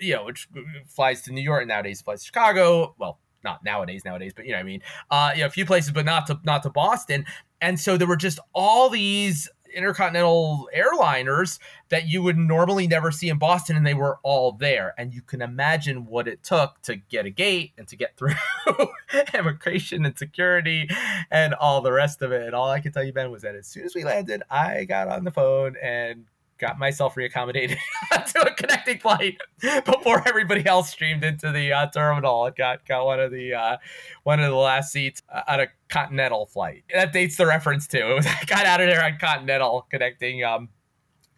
You 0.00 0.16
know, 0.16 0.24
which 0.26 0.48
flies 0.86 1.22
to 1.22 1.32
New 1.32 1.42
York 1.42 1.66
nowadays, 1.66 2.02
flies 2.02 2.20
to 2.20 2.26
Chicago. 2.26 2.94
Well, 2.98 3.18
not 3.42 3.64
nowadays, 3.64 4.04
nowadays, 4.04 4.32
but 4.34 4.46
you 4.46 4.52
know, 4.52 4.58
I 4.58 4.62
mean, 4.62 4.82
uh, 5.10 5.32
you 5.34 5.40
know, 5.40 5.46
a 5.46 5.50
few 5.50 5.66
places, 5.66 5.90
but 5.90 6.04
not 6.04 6.26
to 6.28 6.38
not 6.44 6.62
to 6.62 6.70
Boston. 6.70 7.26
And 7.60 7.78
so 7.78 7.96
there 7.96 8.06
were 8.06 8.16
just 8.16 8.38
all 8.52 8.88
these 8.88 9.48
intercontinental 9.74 10.68
airliners 10.76 11.58
that 11.88 12.08
you 12.08 12.22
would 12.22 12.38
normally 12.38 12.86
never 12.86 13.10
see 13.10 13.28
in 13.28 13.38
Boston, 13.38 13.76
and 13.76 13.86
they 13.86 13.94
were 13.94 14.18
all 14.22 14.52
there. 14.52 14.94
And 14.96 15.12
you 15.12 15.22
can 15.22 15.42
imagine 15.42 16.06
what 16.06 16.28
it 16.28 16.42
took 16.42 16.80
to 16.82 16.96
get 16.96 17.26
a 17.26 17.30
gate 17.30 17.72
and 17.76 17.86
to 17.88 17.96
get 17.96 18.16
through 18.16 18.34
immigration 19.34 20.04
and 20.06 20.16
security 20.16 20.88
and 21.30 21.54
all 21.54 21.80
the 21.80 21.92
rest 21.92 22.22
of 22.22 22.32
it. 22.32 22.42
And 22.46 22.54
all 22.54 22.70
I 22.70 22.80
can 22.80 22.92
tell 22.92 23.04
you, 23.04 23.12
Ben, 23.12 23.30
was 23.30 23.42
that 23.42 23.54
as 23.54 23.66
soon 23.66 23.84
as 23.84 23.94
we 23.94 24.04
landed, 24.04 24.42
I 24.50 24.84
got 24.84 25.08
on 25.08 25.24
the 25.24 25.30
phone 25.30 25.76
and 25.82 26.24
got 26.62 26.78
myself 26.78 27.16
reaccommodated 27.16 27.76
to 28.26 28.40
a 28.40 28.54
connecting 28.54 28.98
flight 29.00 29.36
before 29.84 30.26
everybody 30.26 30.64
else 30.64 30.88
streamed 30.88 31.24
into 31.24 31.50
the 31.50 31.72
uh, 31.72 31.88
terminal 31.88 32.46
and 32.46 32.54
got 32.54 32.86
got 32.86 33.04
one 33.04 33.18
of 33.20 33.32
the 33.32 33.52
uh, 33.52 33.76
one 34.22 34.38
of 34.40 34.48
the 34.48 34.56
last 34.56 34.92
seats 34.92 35.22
uh, 35.28 35.42
on 35.48 35.60
a 35.60 35.66
Continental 35.88 36.46
flight. 36.46 36.84
That 36.94 37.12
dates 37.12 37.36
the 37.36 37.46
reference 37.46 37.86
too. 37.86 38.20
I 38.24 38.44
got 38.46 38.64
out 38.64 38.80
of 38.80 38.86
there 38.86 39.04
on 39.04 39.18
Continental 39.18 39.86
connecting 39.90 40.42
um, 40.42 40.70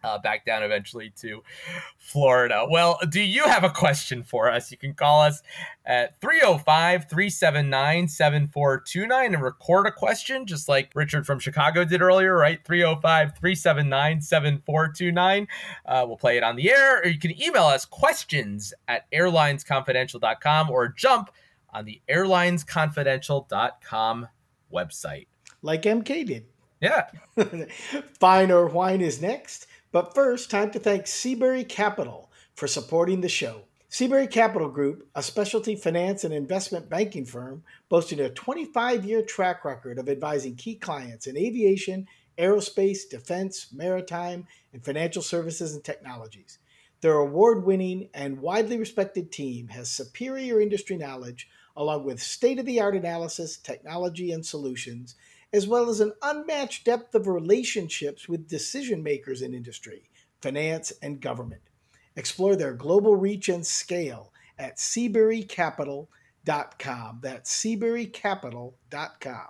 uh, 0.05 0.19
back 0.19 0.45
down 0.45 0.61
eventually 0.61 1.11
to 1.17 1.41
Florida. 1.97 2.67
Well, 2.69 2.99
do 3.09 3.21
you 3.21 3.45
have 3.45 3.63
a 3.63 3.69
question 3.69 4.21
for 4.23 4.51
us? 4.51 4.69
You 4.71 4.77
can 4.77 4.93
call 4.93 5.21
us 5.21 5.41
at 5.85 6.19
305 6.21 7.09
379 7.09 8.07
7429 8.07 9.33
and 9.33 9.43
record 9.43 9.87
a 9.87 9.91
question, 9.91 10.45
just 10.45 10.69
like 10.69 10.91
Richard 10.93 11.25
from 11.25 11.39
Chicago 11.39 11.83
did 11.83 12.03
earlier, 12.03 12.37
right? 12.37 12.63
305 12.63 13.35
379 13.37 14.21
7429. 14.21 15.47
Uh, 15.85 16.05
we'll 16.07 16.17
play 16.17 16.37
it 16.37 16.43
on 16.43 16.55
the 16.55 16.69
air, 16.69 16.99
or 16.99 17.07
you 17.07 17.17
can 17.17 17.41
email 17.41 17.65
us 17.65 17.85
questions 17.85 18.75
at 18.87 19.09
airlinesconfidential.com 19.11 20.69
or 20.69 20.89
jump 20.89 21.31
on 21.73 21.85
the 21.85 21.99
airlinesconfidential.com 22.07 24.27
website. 24.71 25.25
Like 25.63 25.81
MK 25.83 26.27
did. 26.27 26.45
Yeah. 26.81 27.07
Fine 28.19 28.51
or 28.51 28.67
Whine 28.67 29.01
is 29.01 29.21
next. 29.21 29.67
But 29.95 30.13
first, 30.13 30.51
time 30.51 30.71
to 30.71 30.79
thank 30.79 31.07
Seabury 31.07 31.63
Capital 31.63 32.29
for 32.53 32.67
supporting 32.67 33.21
the 33.21 33.29
show. 33.29 33.61
Seabury 33.87 34.27
Capital 34.27 34.67
Group, 34.67 35.07
a 35.15 35.23
specialty 35.23 35.73
finance 35.73 36.25
and 36.25 36.33
investment 36.33 36.89
banking 36.89 37.23
firm, 37.23 37.63
boasting 37.87 38.19
a 38.19 38.29
25 38.29 39.05
year 39.05 39.21
track 39.21 39.63
record 39.63 39.97
of 39.97 40.09
advising 40.09 40.57
key 40.57 40.75
clients 40.75 41.27
in 41.27 41.37
aviation, 41.37 42.09
aerospace, 42.37 43.09
defense, 43.09 43.67
maritime, 43.71 44.45
and 44.73 44.83
financial 44.83 45.21
services 45.21 45.75
and 45.75 45.83
technologies. 45.85 46.59
Their 46.99 47.13
award 47.13 47.63
winning 47.63 48.09
and 48.13 48.41
widely 48.41 48.77
respected 48.77 49.31
team 49.31 49.69
has 49.69 49.89
superior 49.89 50.59
industry 50.59 50.97
knowledge, 50.97 51.47
along 51.77 52.03
with 52.03 52.21
state 52.21 52.59
of 52.59 52.65
the 52.65 52.81
art 52.81 52.97
analysis, 52.97 53.55
technology, 53.55 54.33
and 54.33 54.45
solutions 54.45 55.15
as 55.55 55.67
well 55.67 55.89
as 55.89 55.99
an 56.01 56.11
unmatched 56.21 56.83
depth 56.83 57.15
of 57.15 57.27
relationships 57.27 58.27
with 58.27 58.49
decision 58.49 59.01
makers 59.01 59.41
in 59.41 59.53
industry, 59.53 60.09
finance, 60.41 60.91
and 61.01 61.21
government. 61.21 61.61
Explore 62.17 62.57
their 62.57 62.73
global 62.73 63.15
reach 63.15 63.47
and 63.47 63.65
scale 63.65 64.33
at 64.59 64.75
SeaburyCapital.com. 64.75 67.19
That's 67.21 67.63
SeaburyCapital.com. 67.63 69.47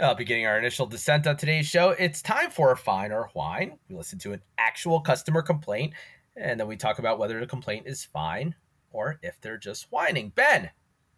Uh, 0.00 0.14
beginning 0.14 0.46
our 0.46 0.56
initial 0.56 0.86
descent 0.86 1.26
on 1.26 1.36
today's 1.36 1.66
show, 1.66 1.90
it's 1.90 2.22
time 2.22 2.52
for 2.52 2.70
a 2.70 2.76
fine 2.76 3.10
or 3.10 3.28
whine. 3.32 3.76
We 3.88 3.96
listen 3.96 4.20
to 4.20 4.32
an 4.32 4.42
actual 4.56 5.00
customer 5.00 5.42
complaint, 5.42 5.94
and 6.36 6.60
then 6.60 6.68
we 6.68 6.76
talk 6.76 7.00
about 7.00 7.18
whether 7.18 7.40
the 7.40 7.46
complaint 7.48 7.88
is 7.88 8.04
fine 8.04 8.54
or 8.92 9.18
if 9.22 9.40
they're 9.40 9.58
just 9.58 9.90
whining. 9.90 10.28
Ben, 10.28 10.70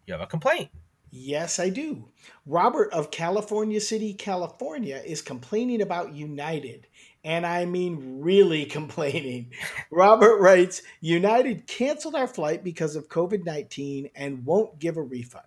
you 0.07 0.15
have 0.15 0.23
a 0.23 0.27
complaint. 0.27 0.71
Yes, 1.11 1.59
I 1.59 1.71
do. 1.71 2.05
Robert 2.47 2.93
of 2.93 3.11
California 3.11 3.81
City, 3.81 4.15
California 4.15 5.03
is 5.05 5.23
complaining 5.23 5.83
about 5.83 6.15
United. 6.15 6.87
And 7.25 7.45
I 7.45 7.65
mean, 7.65 8.21
really 8.21 8.65
complaining. 8.67 9.51
Robert 9.91 10.39
writes 10.39 10.83
United 11.01 11.67
canceled 11.67 12.15
our 12.15 12.29
flight 12.29 12.63
because 12.63 12.95
of 12.95 13.09
COVID 13.09 13.45
19 13.45 14.11
and 14.15 14.47
won't 14.47 14.79
give 14.79 14.97
a 14.97 15.03
refund. 15.03 15.45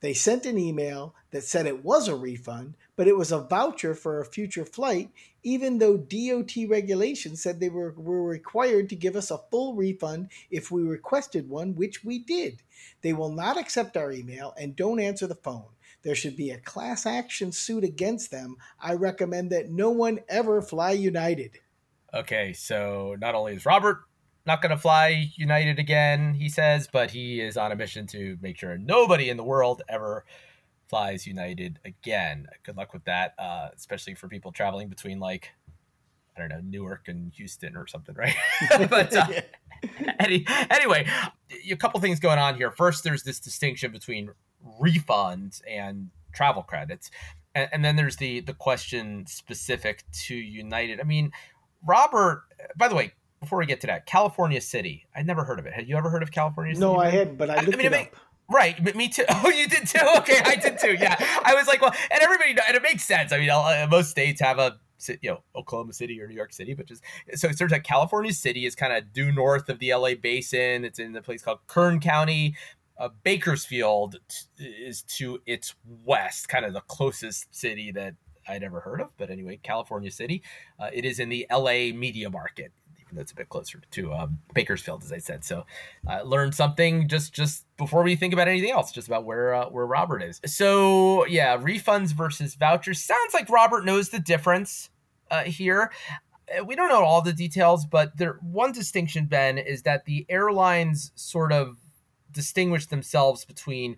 They 0.00 0.14
sent 0.14 0.46
an 0.46 0.58
email 0.58 1.14
that 1.30 1.42
said 1.42 1.66
it 1.66 1.84
was 1.84 2.06
a 2.06 2.14
refund, 2.14 2.74
but 2.98 3.06
it 3.06 3.16
was 3.16 3.30
a 3.30 3.38
voucher 3.38 3.94
for 3.94 4.20
a 4.20 4.26
future 4.26 4.64
flight, 4.64 5.08
even 5.44 5.78
though 5.78 5.96
DOT 5.96 6.50
regulations 6.68 7.40
said 7.40 7.60
they 7.60 7.68
were, 7.68 7.94
were 7.96 8.24
required 8.24 8.88
to 8.88 8.96
give 8.96 9.14
us 9.14 9.30
a 9.30 9.38
full 9.52 9.76
refund 9.76 10.28
if 10.50 10.72
we 10.72 10.82
requested 10.82 11.48
one, 11.48 11.76
which 11.76 12.02
we 12.02 12.18
did. 12.18 12.60
They 13.02 13.12
will 13.12 13.30
not 13.30 13.56
accept 13.56 13.96
our 13.96 14.10
email 14.10 14.52
and 14.58 14.74
don't 14.74 14.98
answer 14.98 15.28
the 15.28 15.36
phone. 15.36 15.68
There 16.02 16.16
should 16.16 16.36
be 16.36 16.50
a 16.50 16.58
class 16.58 17.06
action 17.06 17.52
suit 17.52 17.84
against 17.84 18.32
them. 18.32 18.56
I 18.80 18.94
recommend 18.94 19.50
that 19.52 19.70
no 19.70 19.90
one 19.90 20.18
ever 20.28 20.60
fly 20.60 20.90
United. 20.90 21.60
Okay, 22.12 22.52
so 22.52 23.14
not 23.20 23.36
only 23.36 23.54
is 23.54 23.64
Robert 23.64 23.98
not 24.44 24.60
going 24.60 24.70
to 24.70 24.78
fly 24.78 25.30
United 25.36 25.78
again, 25.78 26.34
he 26.34 26.48
says, 26.48 26.88
but 26.92 27.12
he 27.12 27.40
is 27.40 27.56
on 27.56 27.70
a 27.70 27.76
mission 27.76 28.08
to 28.08 28.36
make 28.42 28.58
sure 28.58 28.76
nobody 28.76 29.30
in 29.30 29.36
the 29.36 29.44
world 29.44 29.82
ever 29.88 30.24
flies 30.88 31.26
United 31.26 31.78
again. 31.84 32.48
Good 32.64 32.76
luck 32.76 32.92
with 32.92 33.04
that, 33.04 33.34
uh, 33.38 33.68
especially 33.76 34.14
for 34.14 34.28
people 34.28 34.52
traveling 34.52 34.88
between 34.88 35.20
like 35.20 35.52
I 36.36 36.40
don't 36.40 36.48
know 36.48 36.60
Newark 36.62 37.08
and 37.08 37.32
Houston 37.34 37.76
or 37.76 37.86
something, 37.86 38.14
right? 38.14 38.34
but 38.90 39.14
uh, 39.14 39.26
any, 40.20 40.46
anyway, 40.70 41.06
a 41.70 41.76
couple 41.76 42.00
things 42.00 42.20
going 42.20 42.38
on 42.38 42.56
here. 42.56 42.70
First, 42.70 43.04
there's 43.04 43.24
this 43.24 43.40
distinction 43.40 43.90
between 43.92 44.30
refunds 44.80 45.60
and 45.68 46.10
travel 46.32 46.62
credits, 46.62 47.10
and, 47.54 47.68
and 47.72 47.84
then 47.84 47.96
there's 47.96 48.16
the 48.16 48.40
the 48.40 48.54
question 48.54 49.26
specific 49.26 50.04
to 50.26 50.34
United. 50.34 51.00
I 51.00 51.04
mean, 51.04 51.32
Robert. 51.84 52.44
By 52.76 52.88
the 52.88 52.94
way, 52.94 53.12
before 53.40 53.58
we 53.58 53.66
get 53.66 53.80
to 53.82 53.86
that, 53.88 54.06
California 54.06 54.60
City. 54.60 55.06
I'd 55.14 55.26
never 55.26 55.44
heard 55.44 55.58
of 55.58 55.66
it. 55.66 55.72
Had 55.72 55.88
you 55.88 55.96
ever 55.96 56.10
heard 56.10 56.22
of 56.22 56.30
California 56.30 56.74
City? 56.74 56.84
No, 56.84 56.96
I 56.96 57.08
hadn't, 57.08 57.36
but 57.36 57.50
I 57.50 57.56
looked 57.56 57.74
I 57.74 57.76
mean, 57.76 57.86
it, 57.86 57.92
it 57.92 58.12
up. 58.14 58.20
Right, 58.50 58.82
but 58.82 58.96
me 58.96 59.08
too. 59.08 59.24
Oh, 59.30 59.50
you 59.50 59.68
did 59.68 59.86
too. 59.86 60.00
Okay, 60.18 60.40
I 60.44 60.56
did 60.56 60.78
too. 60.78 60.96
Yeah, 60.98 61.16
I 61.44 61.54
was 61.54 61.66
like, 61.66 61.80
well, 61.82 61.92
and 62.10 62.22
everybody, 62.22 62.50
and 62.66 62.76
it 62.76 62.82
makes 62.82 63.04
sense. 63.04 63.32
I 63.32 63.38
mean, 63.38 63.50
uh, 63.50 63.86
most 63.90 64.10
states 64.10 64.40
have 64.40 64.58
a, 64.58 64.78
you 65.20 65.30
know, 65.30 65.42
Oklahoma 65.54 65.92
City 65.92 66.20
or 66.20 66.26
New 66.26 66.34
York 66.34 66.52
City, 66.52 66.74
but 66.74 66.86
just 66.86 67.02
so 67.34 67.48
it 67.48 67.58
turns 67.58 67.72
out 67.72 67.82
California 67.84 68.32
City 68.32 68.66
is 68.66 68.74
kind 68.74 68.92
of 68.92 69.12
due 69.12 69.30
north 69.32 69.68
of 69.68 69.78
the 69.78 69.94
LA 69.94 70.14
basin. 70.14 70.84
It's 70.84 70.98
in 70.98 71.14
a 71.14 71.22
place 71.22 71.42
called 71.42 71.58
Kern 71.66 72.00
County. 72.00 72.56
Uh, 72.98 73.10
Bakersfield 73.22 74.16
is 74.58 75.02
to 75.02 75.40
its 75.46 75.74
west, 76.04 76.48
kind 76.48 76.64
of 76.64 76.72
the 76.72 76.80
closest 76.80 77.54
city 77.54 77.92
that 77.92 78.14
I'd 78.48 78.64
ever 78.64 78.80
heard 78.80 79.00
of. 79.00 79.10
But 79.16 79.30
anyway, 79.30 79.60
California 79.62 80.10
City. 80.10 80.42
Uh, 80.80 80.90
it 80.92 81.04
is 81.04 81.20
in 81.20 81.28
the 81.28 81.46
LA 81.50 81.92
media 81.94 82.28
market 82.28 82.72
that's 83.16 83.32
a 83.32 83.34
bit 83.34 83.48
closer 83.48 83.80
to 83.92 84.12
um, 84.12 84.38
Bakersfield, 84.54 85.02
as 85.02 85.12
I 85.12 85.18
said. 85.18 85.44
So, 85.44 85.64
uh, 86.08 86.22
learn 86.22 86.52
something 86.52 87.08
just 87.08 87.32
just 87.32 87.64
before 87.76 88.02
we 88.02 88.16
think 88.16 88.32
about 88.32 88.48
anything 88.48 88.70
else, 88.70 88.92
just 88.92 89.08
about 89.08 89.24
where 89.24 89.54
uh, 89.54 89.66
where 89.66 89.86
Robert 89.86 90.22
is. 90.22 90.40
So, 90.46 91.26
yeah, 91.26 91.56
refunds 91.56 92.12
versus 92.12 92.54
vouchers 92.54 93.00
sounds 93.00 93.34
like 93.34 93.48
Robert 93.48 93.84
knows 93.84 94.10
the 94.10 94.18
difference 94.18 94.90
uh, 95.30 95.44
here. 95.44 95.90
Uh, 96.58 96.64
we 96.64 96.74
don't 96.74 96.88
know 96.88 97.04
all 97.04 97.22
the 97.22 97.32
details, 97.32 97.86
but 97.86 98.16
there 98.16 98.38
one 98.42 98.72
distinction, 98.72 99.26
Ben, 99.26 99.58
is 99.58 99.82
that 99.82 100.04
the 100.04 100.26
airlines 100.28 101.12
sort 101.14 101.52
of 101.52 101.76
distinguish 102.30 102.86
themselves 102.86 103.44
between 103.44 103.96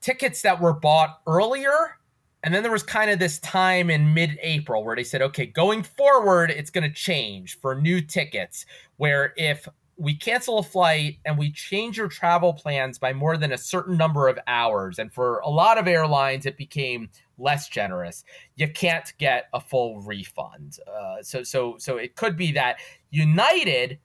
tickets 0.00 0.42
that 0.42 0.60
were 0.60 0.74
bought 0.74 1.20
earlier 1.26 1.96
and 2.44 2.54
then 2.54 2.62
there 2.62 2.70
was 2.70 2.82
kind 2.82 3.10
of 3.10 3.18
this 3.18 3.38
time 3.38 3.88
in 3.88 4.12
mid 4.12 4.38
April 4.42 4.84
where 4.84 4.94
they 4.94 5.02
said, 5.02 5.22
okay, 5.22 5.46
going 5.46 5.82
forward, 5.82 6.50
it's 6.50 6.70
going 6.70 6.88
to 6.88 6.94
change 6.94 7.58
for 7.58 7.74
new 7.74 8.02
tickets, 8.02 8.66
where 8.98 9.32
if 9.36 9.66
we 9.96 10.14
cancel 10.14 10.58
a 10.58 10.62
flight 10.62 11.18
and 11.24 11.38
we 11.38 11.50
change 11.50 11.96
your 11.96 12.08
travel 12.08 12.52
plans 12.52 12.98
by 12.98 13.14
more 13.14 13.38
than 13.38 13.52
a 13.52 13.56
certain 13.58 13.96
number 13.96 14.28
of 14.28 14.38
hours, 14.46 14.98
and 14.98 15.10
for 15.10 15.38
a 15.38 15.48
lot 15.48 15.78
of 15.78 15.88
airlines, 15.88 16.44
it 16.44 16.58
became 16.58 17.08
less 17.38 17.68
generous. 17.70 18.24
You 18.56 18.68
can't 18.68 19.10
get 19.16 19.46
a 19.54 19.60
full 19.60 20.02
refund. 20.02 20.76
Uh, 20.86 21.22
so, 21.22 21.42
so, 21.42 21.76
so 21.78 21.96
it 21.96 22.14
could 22.14 22.36
be 22.36 22.52
that 22.52 22.76
United 23.10 23.98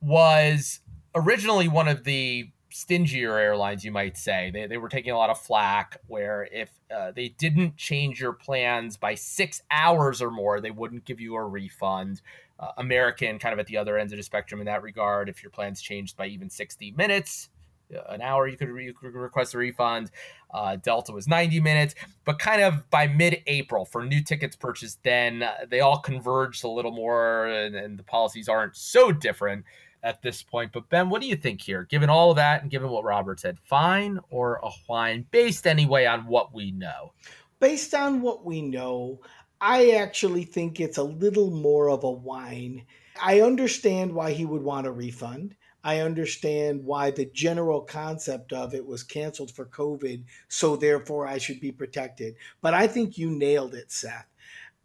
was 0.00 0.78
originally 1.16 1.66
one 1.66 1.88
of 1.88 2.04
the 2.04 2.50
stingier 2.74 3.38
airlines, 3.38 3.84
you 3.84 3.92
might 3.92 4.18
say. 4.18 4.50
They, 4.52 4.66
they 4.66 4.78
were 4.78 4.88
taking 4.88 5.12
a 5.12 5.16
lot 5.16 5.30
of 5.30 5.38
flack 5.38 6.00
where 6.08 6.48
if 6.50 6.70
uh, 6.92 7.12
they 7.12 7.28
didn't 7.28 7.76
change 7.76 8.20
your 8.20 8.32
plans 8.32 8.96
by 8.96 9.14
six 9.14 9.62
hours 9.70 10.20
or 10.20 10.28
more, 10.28 10.60
they 10.60 10.72
wouldn't 10.72 11.04
give 11.04 11.20
you 11.20 11.36
a 11.36 11.44
refund. 11.44 12.20
Uh, 12.58 12.72
American, 12.78 13.38
kind 13.38 13.52
of 13.52 13.60
at 13.60 13.68
the 13.68 13.76
other 13.76 13.96
end 13.96 14.10
of 14.10 14.16
the 14.16 14.24
spectrum 14.24 14.60
in 14.60 14.66
that 14.66 14.82
regard, 14.82 15.28
if 15.28 15.40
your 15.40 15.50
plans 15.50 15.80
changed 15.80 16.16
by 16.16 16.26
even 16.26 16.50
60 16.50 16.90
minutes, 16.92 17.48
an 18.08 18.22
hour 18.22 18.46
you 18.48 18.56
could, 18.56 18.68
re- 18.68 18.84
you 18.84 18.94
could 18.94 19.14
request 19.14 19.54
a 19.54 19.58
refund. 19.58 20.10
Uh, 20.52 20.76
Delta 20.76 21.12
was 21.12 21.26
90 21.26 21.60
minutes, 21.60 21.94
but 22.24 22.38
kind 22.38 22.62
of 22.62 22.88
by 22.90 23.06
mid-April 23.06 23.84
for 23.84 24.04
new 24.04 24.22
tickets 24.22 24.56
purchased, 24.56 25.02
then 25.02 25.42
uh, 25.42 25.52
they 25.68 25.80
all 25.80 25.98
converged 25.98 26.64
a 26.64 26.68
little 26.68 26.92
more, 26.92 27.46
and, 27.46 27.74
and 27.74 27.98
the 27.98 28.04
policies 28.04 28.48
aren't 28.48 28.76
so 28.76 29.10
different 29.12 29.64
at 30.04 30.22
this 30.22 30.42
point. 30.42 30.70
But 30.72 30.88
Ben, 30.90 31.08
what 31.08 31.22
do 31.22 31.26
you 31.26 31.34
think 31.34 31.60
here? 31.60 31.84
Given 31.84 32.10
all 32.10 32.30
of 32.30 32.36
that 32.36 32.62
and 32.62 32.70
given 32.70 32.90
what 32.90 33.04
Robert 33.04 33.40
said, 33.40 33.58
fine 33.64 34.20
or 34.30 34.60
a 34.62 34.70
whine, 34.86 35.26
based 35.30 35.66
anyway 35.66 36.04
on 36.04 36.26
what 36.26 36.54
we 36.54 36.70
know? 36.70 37.12
Based 37.58 37.94
on 37.94 38.20
what 38.20 38.44
we 38.44 38.62
know, 38.62 39.20
I 39.60 39.92
actually 39.92 40.44
think 40.44 40.78
it's 40.78 40.98
a 40.98 41.02
little 41.02 41.50
more 41.50 41.88
of 41.88 42.04
a 42.04 42.10
whine. 42.10 42.84
I 43.20 43.40
understand 43.40 44.12
why 44.12 44.32
he 44.32 44.44
would 44.44 44.62
want 44.62 44.86
a 44.86 44.92
refund. 44.92 45.56
I 45.84 46.00
understand 46.00 46.82
why 46.82 47.10
the 47.10 47.26
general 47.26 47.82
concept 47.82 48.54
of 48.54 48.74
it 48.74 48.86
was 48.86 49.02
canceled 49.02 49.50
for 49.50 49.66
COVID, 49.66 50.24
so 50.48 50.76
therefore 50.76 51.26
I 51.26 51.36
should 51.36 51.60
be 51.60 51.70
protected. 51.70 52.36
But 52.62 52.72
I 52.72 52.86
think 52.86 53.18
you 53.18 53.30
nailed 53.30 53.74
it, 53.74 53.92
Seth. 53.92 54.26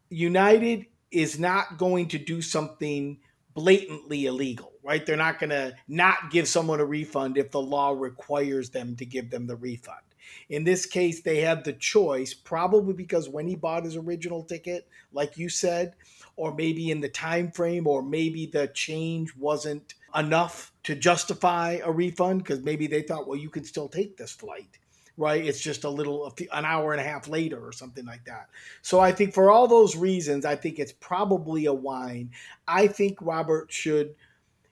United 0.09 0.87
is 1.09 1.39
not 1.39 1.77
going 1.77 2.09
to 2.09 2.19
do 2.19 2.41
something 2.41 3.17
blatantly 3.53 4.25
illegal, 4.25 4.73
right? 4.83 5.05
They're 5.05 5.15
not 5.15 5.39
going 5.39 5.51
to 5.51 5.73
not 5.87 6.31
give 6.31 6.47
someone 6.47 6.81
a 6.81 6.85
refund 6.85 7.37
if 7.37 7.49
the 7.49 7.61
law 7.61 7.91
requires 7.91 8.69
them 8.69 8.95
to 8.97 9.05
give 9.05 9.29
them 9.29 9.47
the 9.47 9.55
refund. 9.55 10.01
In 10.49 10.63
this 10.63 10.85
case, 10.85 11.21
they 11.21 11.39
had 11.39 11.63
the 11.63 11.73
choice, 11.73 12.33
probably 12.33 12.93
because 12.93 13.29
when 13.29 13.47
he 13.47 13.55
bought 13.55 13.85
his 13.85 13.95
original 13.95 14.43
ticket, 14.43 14.87
like 15.11 15.37
you 15.37 15.49
said, 15.49 15.93
or 16.35 16.53
maybe 16.53 16.91
in 16.91 17.01
the 17.01 17.09
time 17.09 17.51
frame, 17.51 17.87
or 17.87 18.01
maybe 18.01 18.45
the 18.45 18.67
change 18.67 19.35
wasn't 19.35 19.95
enough 20.15 20.71
to 20.83 20.95
justify 20.95 21.79
a 21.83 21.91
refund 21.91 22.43
because 22.43 22.61
maybe 22.61 22.87
they 22.87 23.01
thought, 23.01 23.27
well, 23.27 23.37
you 23.37 23.49
can 23.49 23.63
still 23.63 23.87
take 23.87 24.17
this 24.17 24.31
flight 24.31 24.77
right? 25.19 25.45
It's 25.45 25.59
just 25.59 25.83
a 25.83 25.89
little, 25.89 26.33
an 26.53 26.63
hour 26.63 26.93
and 26.93 27.01
a 27.01 27.03
half 27.03 27.27
later 27.27 27.59
or 27.59 27.73
something 27.73 28.05
like 28.05 28.23
that. 28.23 28.47
So 28.81 29.01
I 29.01 29.11
think 29.11 29.33
for 29.33 29.51
all 29.51 29.67
those 29.67 29.97
reasons, 29.97 30.45
I 30.45 30.55
think 30.55 30.79
it's 30.79 30.93
probably 30.93 31.65
a 31.65 31.73
whine. 31.73 32.31
I 32.65 32.87
think 32.87 33.17
Robert 33.21 33.69
should 33.69 34.15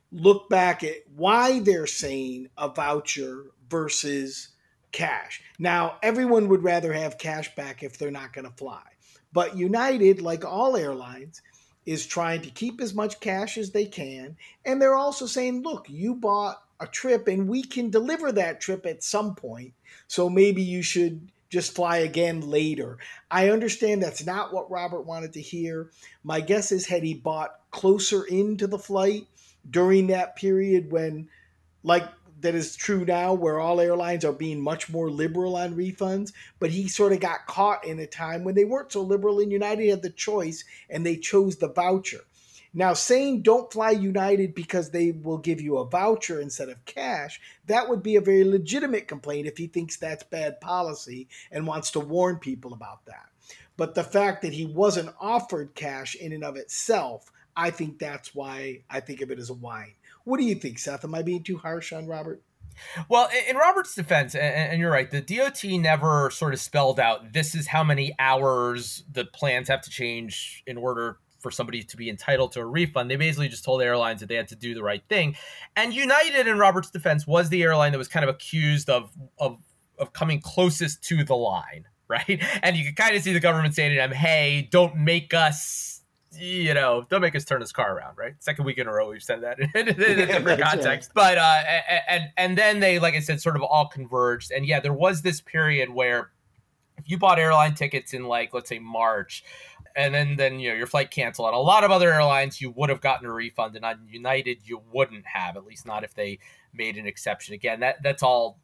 look 0.09 0.47
back 0.49 0.85
at 0.85 0.95
why 1.13 1.59
they're 1.59 1.85
saying 1.85 2.47
a 2.57 2.69
voucher 2.69 3.47
versus 3.69 4.49
cash. 4.93 5.41
Now, 5.59 5.97
everyone 6.01 6.47
would 6.47 6.63
rather 6.63 6.93
have 6.93 7.17
cash 7.17 7.53
back 7.55 7.83
if 7.83 7.97
they're 7.97 8.09
not 8.09 8.31
going 8.31 8.45
to 8.45 8.55
fly. 8.55 8.83
But 9.33 9.57
United, 9.57 10.21
like 10.21 10.45
all 10.45 10.77
airlines, 10.77 11.41
is 11.87 12.05
trying 12.05 12.41
to 12.41 12.49
keep 12.49 12.81
as 12.81 12.93
much 12.93 13.21
cash 13.21 13.57
as 13.57 13.71
they 13.71 13.85
can. 13.85 14.35
And 14.65 14.79
they're 14.79 14.93
also 14.93 15.25
saying, 15.25 15.63
look, 15.63 15.87
you 15.89 16.13
bought 16.13 16.61
a 16.81 16.85
trip 16.85 17.29
and 17.29 17.47
we 17.47 17.63
can 17.63 17.89
deliver 17.89 18.31
that 18.33 18.59
trip 18.59 18.85
at 18.85 19.01
some 19.01 19.33
point. 19.33 19.73
So 20.07 20.29
maybe 20.29 20.61
you 20.61 20.83
should 20.83 21.29
just 21.49 21.73
fly 21.73 21.99
again 21.99 22.41
later. 22.41 22.97
I 23.31 23.51
understand 23.51 24.03
that's 24.03 24.25
not 24.25 24.53
what 24.53 24.69
Robert 24.69 25.03
wanted 25.03 25.31
to 25.33 25.41
hear. 25.41 25.89
My 26.25 26.41
guess 26.41 26.73
is 26.73 26.85
had 26.85 27.03
he 27.03 27.13
bought 27.13 27.57
closer 27.71 28.25
into 28.25 28.67
the 28.67 28.77
flight 28.77 29.25
during 29.71 30.07
that 30.07 30.35
period 30.35 30.91
when 30.91 31.29
like 31.83 32.03
that 32.39 32.55
is 32.55 32.75
true 32.75 33.05
now 33.05 33.33
where 33.33 33.59
all 33.59 33.81
airlines 33.81 34.23
are 34.23 34.33
being 34.33 34.61
much 34.61 34.89
more 34.89 35.09
liberal 35.09 35.55
on 35.55 35.75
refunds 35.75 36.31
but 36.59 36.69
he 36.69 36.87
sort 36.87 37.13
of 37.13 37.19
got 37.19 37.45
caught 37.47 37.85
in 37.85 37.99
a 37.99 38.07
time 38.07 38.43
when 38.43 38.55
they 38.55 38.65
weren't 38.65 38.91
so 38.91 39.01
liberal 39.01 39.39
and 39.39 39.51
united 39.51 39.89
had 39.89 40.01
the 40.01 40.09
choice 40.09 40.63
and 40.89 41.05
they 41.05 41.15
chose 41.15 41.57
the 41.57 41.71
voucher 41.71 42.21
now, 42.77 42.93
saying 42.93 43.41
don't 43.41 43.73
fly 43.73 43.89
United 43.89 44.53
because 44.53 44.91
they 44.91 45.11
will 45.11 45.39
give 45.39 45.59
you 45.59 45.77
a 45.77 45.89
voucher 45.89 46.39
instead 46.39 46.69
of 46.69 46.85
cash, 46.85 47.41
that 47.65 47.89
would 47.89 48.03
be 48.03 48.17
a 48.17 48.21
very 48.21 48.43
legitimate 48.43 49.07
complaint 49.07 49.47
if 49.47 49.57
he 49.57 49.65
thinks 49.65 49.97
that's 49.97 50.23
bad 50.23 50.61
policy 50.61 51.27
and 51.51 51.65
wants 51.65 51.89
to 51.91 51.99
warn 51.99 52.37
people 52.37 52.73
about 52.73 53.03
that. 53.05 53.29
But 53.77 53.95
the 53.95 54.03
fact 54.03 54.43
that 54.43 54.53
he 54.53 54.65
wasn't 54.65 55.15
offered 55.19 55.73
cash 55.73 56.13
in 56.13 56.31
and 56.31 56.43
of 56.43 56.55
itself, 56.55 57.31
I 57.55 57.71
think 57.71 57.97
that's 57.97 58.35
why 58.35 58.83
I 58.89 58.99
think 58.99 59.21
of 59.21 59.31
it 59.31 59.39
as 59.39 59.49
a 59.49 59.55
whine. 59.55 59.93
What 60.27 60.41
do 60.41 60.45
you 60.45 60.55
think, 60.55 60.77
Seth? 60.77 61.05
Am 61.05 61.15
I 61.15 61.21
being 61.21 61.41
too 61.41 61.57
harsh 61.57 61.93
on 61.93 62.05
Robert? 62.05 62.43
Well, 63.07 63.29
in 63.47 63.55
Robert's 63.55 63.95
defense, 63.95 64.35
and 64.35 64.77
you're 64.77 64.91
right, 64.91 65.09
the 65.09 65.21
DOT 65.21 65.63
never 65.63 66.29
sort 66.31 66.53
of 66.53 66.59
spelled 66.59 66.99
out 66.99 67.31
this 67.31 67.55
is 67.55 67.67
how 67.67 67.81
many 67.81 68.13
hours 68.19 69.05
the 69.09 69.23
plans 69.23 69.69
have 69.69 69.81
to 69.83 69.89
change 69.89 70.63
in 70.67 70.77
order 70.77 71.19
for 71.39 71.49
somebody 71.49 71.81
to 71.81 71.95
be 71.95 72.09
entitled 72.09 72.51
to 72.51 72.59
a 72.59 72.65
refund. 72.65 73.09
They 73.09 73.15
basically 73.15 73.47
just 73.47 73.63
told 73.63 73.81
airlines 73.81 74.19
that 74.19 74.27
they 74.27 74.35
had 74.35 74.49
to 74.49 74.55
do 74.57 74.73
the 74.73 74.83
right 74.83 75.01
thing. 75.07 75.37
And 75.77 75.93
United, 75.93 76.45
in 76.45 76.57
Robert's 76.57 76.91
defense, 76.91 77.25
was 77.25 77.47
the 77.47 77.63
airline 77.63 77.93
that 77.93 77.97
was 77.97 78.09
kind 78.09 78.25
of 78.25 78.29
accused 78.29 78.89
of 78.89 79.09
of 79.39 79.59
of 79.97 80.11
coming 80.11 80.41
closest 80.41 81.05
to 81.05 81.23
the 81.23 81.37
line, 81.37 81.85
right? 82.09 82.43
And 82.61 82.75
you 82.75 82.83
can 82.83 82.95
kind 82.95 83.15
of 83.15 83.23
see 83.23 83.31
the 83.31 83.39
government 83.39 83.75
saying 83.75 83.91
to 83.91 83.97
them, 83.97 84.11
"Hey, 84.11 84.67
don't 84.69 84.97
make 84.97 85.33
us." 85.33 85.96
You 86.39 86.73
know, 86.73 87.05
don't 87.09 87.21
make 87.21 87.35
us 87.35 87.45
turn 87.45 87.59
this 87.59 87.71
car 87.71 87.95
around, 87.95 88.17
right? 88.17 88.33
Second 88.39 88.65
week 88.65 88.77
in 88.77 88.87
a 88.87 88.93
row, 88.93 89.09
we've 89.09 89.23
said 89.23 89.41
that 89.41 89.59
in, 89.75 89.87
a 89.87 89.93
different 89.93 90.61
context. 90.61 91.11
But 91.13 91.37
uh, 91.37 91.63
and 92.07 92.25
and 92.37 92.57
then 92.57 92.79
they, 92.79 92.99
like 92.99 93.15
I 93.15 93.19
said, 93.19 93.41
sort 93.41 93.55
of 93.55 93.63
all 93.63 93.87
converged. 93.87 94.51
And 94.51 94.65
yeah, 94.65 94.79
there 94.79 94.93
was 94.93 95.21
this 95.21 95.41
period 95.41 95.89
where 95.89 96.31
if 96.97 97.09
you 97.09 97.17
bought 97.17 97.39
airline 97.39 97.75
tickets 97.75 98.13
in 98.13 98.25
like 98.25 98.53
let's 98.53 98.69
say 98.69 98.79
March, 98.79 99.43
and 99.95 100.13
then 100.13 100.35
then 100.35 100.59
you 100.59 100.69
know 100.69 100.75
your 100.75 100.87
flight 100.87 101.11
canceled. 101.11 101.47
On 101.47 101.53
a 101.53 101.59
lot 101.59 101.83
of 101.83 101.91
other 101.91 102.13
airlines, 102.13 102.61
you 102.61 102.71
would 102.71 102.89
have 102.89 103.01
gotten 103.01 103.25
a 103.25 103.33
refund, 103.33 103.75
and 103.75 103.85
on 103.85 103.99
United, 104.07 104.59
you 104.63 104.81
wouldn't 104.91 105.25
have. 105.25 105.57
At 105.57 105.65
least 105.65 105.85
not 105.85 106.03
if 106.03 106.13
they 106.13 106.39
made 106.73 106.97
an 106.97 107.07
exception. 107.07 107.53
Again, 107.53 107.79
that 107.81 108.03
that's 108.03 108.23
all. 108.23 108.59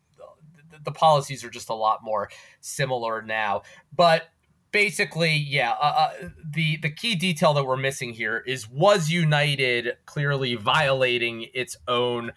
The, 0.72 0.80
the 0.84 0.92
policies 0.92 1.44
are 1.44 1.50
just 1.50 1.70
a 1.70 1.76
lot 1.76 2.04
more 2.04 2.30
similar 2.60 3.22
now, 3.22 3.64
but 3.96 4.30
basically, 4.74 5.34
yeah. 5.34 5.72
Uh, 5.72 5.84
uh, 5.98 6.30
the 6.44 6.76
the 6.78 6.90
key 6.90 7.16
detail 7.16 7.54
that 7.54 7.66
we're 7.66 7.78
missing 7.78 8.14
here 8.14 8.44
is 8.46 8.70
was 8.70 9.10
United 9.10 9.96
clearly 10.06 10.56
violating 10.56 11.48
its 11.54 11.78
own 11.88 12.34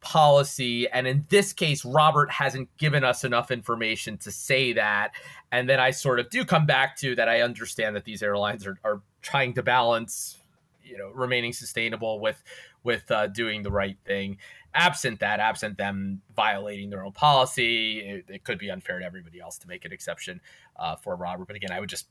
policy. 0.00 0.88
And 0.88 1.06
in 1.06 1.26
this 1.28 1.52
case, 1.52 1.84
Robert 1.84 2.30
hasn't 2.30 2.74
given 2.78 3.04
us 3.04 3.22
enough 3.22 3.50
information 3.50 4.16
to 4.18 4.30
say 4.30 4.72
that. 4.72 5.12
And 5.52 5.68
then 5.68 5.78
I 5.78 5.90
sort 5.90 6.18
of 6.18 6.30
do 6.30 6.46
come 6.46 6.64
back 6.64 6.96
to 6.98 7.14
that 7.16 7.28
I 7.28 7.42
understand 7.42 7.94
that 7.96 8.04
these 8.04 8.22
airlines 8.22 8.66
are, 8.66 8.78
are 8.82 9.02
trying 9.20 9.52
to 9.54 9.62
balance, 9.62 10.40
you 10.82 10.96
know, 10.96 11.10
remaining 11.10 11.52
sustainable 11.52 12.20
with 12.20 12.42
with 12.82 13.10
uh, 13.10 13.26
doing 13.26 13.62
the 13.62 13.70
right 13.70 13.98
thing. 14.06 14.38
Absent 14.74 15.20
that, 15.20 15.40
absent 15.40 15.76
them 15.78 16.22
violating 16.34 16.90
their 16.90 17.04
own 17.04 17.12
policy, 17.12 18.00
it, 18.00 18.24
it 18.28 18.44
could 18.44 18.58
be 18.58 18.70
unfair 18.70 18.98
to 18.98 19.04
everybody 19.04 19.40
else 19.40 19.58
to 19.58 19.68
make 19.68 19.84
an 19.84 19.92
exception 19.92 20.40
uh, 20.76 20.96
for 20.96 21.16
Robert. 21.16 21.46
But 21.46 21.56
again, 21.56 21.72
I 21.72 21.80
would 21.80 21.88
just 21.88 22.06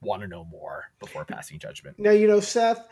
want 0.00 0.22
to 0.22 0.28
know 0.28 0.44
more 0.44 0.90
before 1.00 1.24
passing 1.24 1.58
judgment. 1.58 1.98
Now, 1.98 2.10
you 2.10 2.26
know, 2.26 2.40
Seth, 2.40 2.86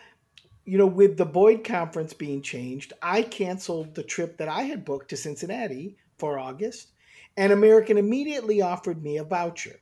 you 0.64 0.78
know, 0.78 0.86
with 0.86 1.16
the 1.16 1.26
Boyd 1.26 1.64
conference 1.64 2.12
being 2.12 2.42
changed, 2.42 2.92
I 3.02 3.22
canceled 3.22 3.94
the 3.94 4.02
trip 4.02 4.36
that 4.38 4.48
I 4.48 4.62
had 4.62 4.84
booked 4.84 5.10
to 5.10 5.16
Cincinnati 5.16 5.96
for 6.18 6.38
August, 6.38 6.92
and 7.36 7.52
American 7.52 7.98
immediately 7.98 8.60
offered 8.60 9.02
me 9.02 9.18
a 9.18 9.24
voucher. 9.24 9.80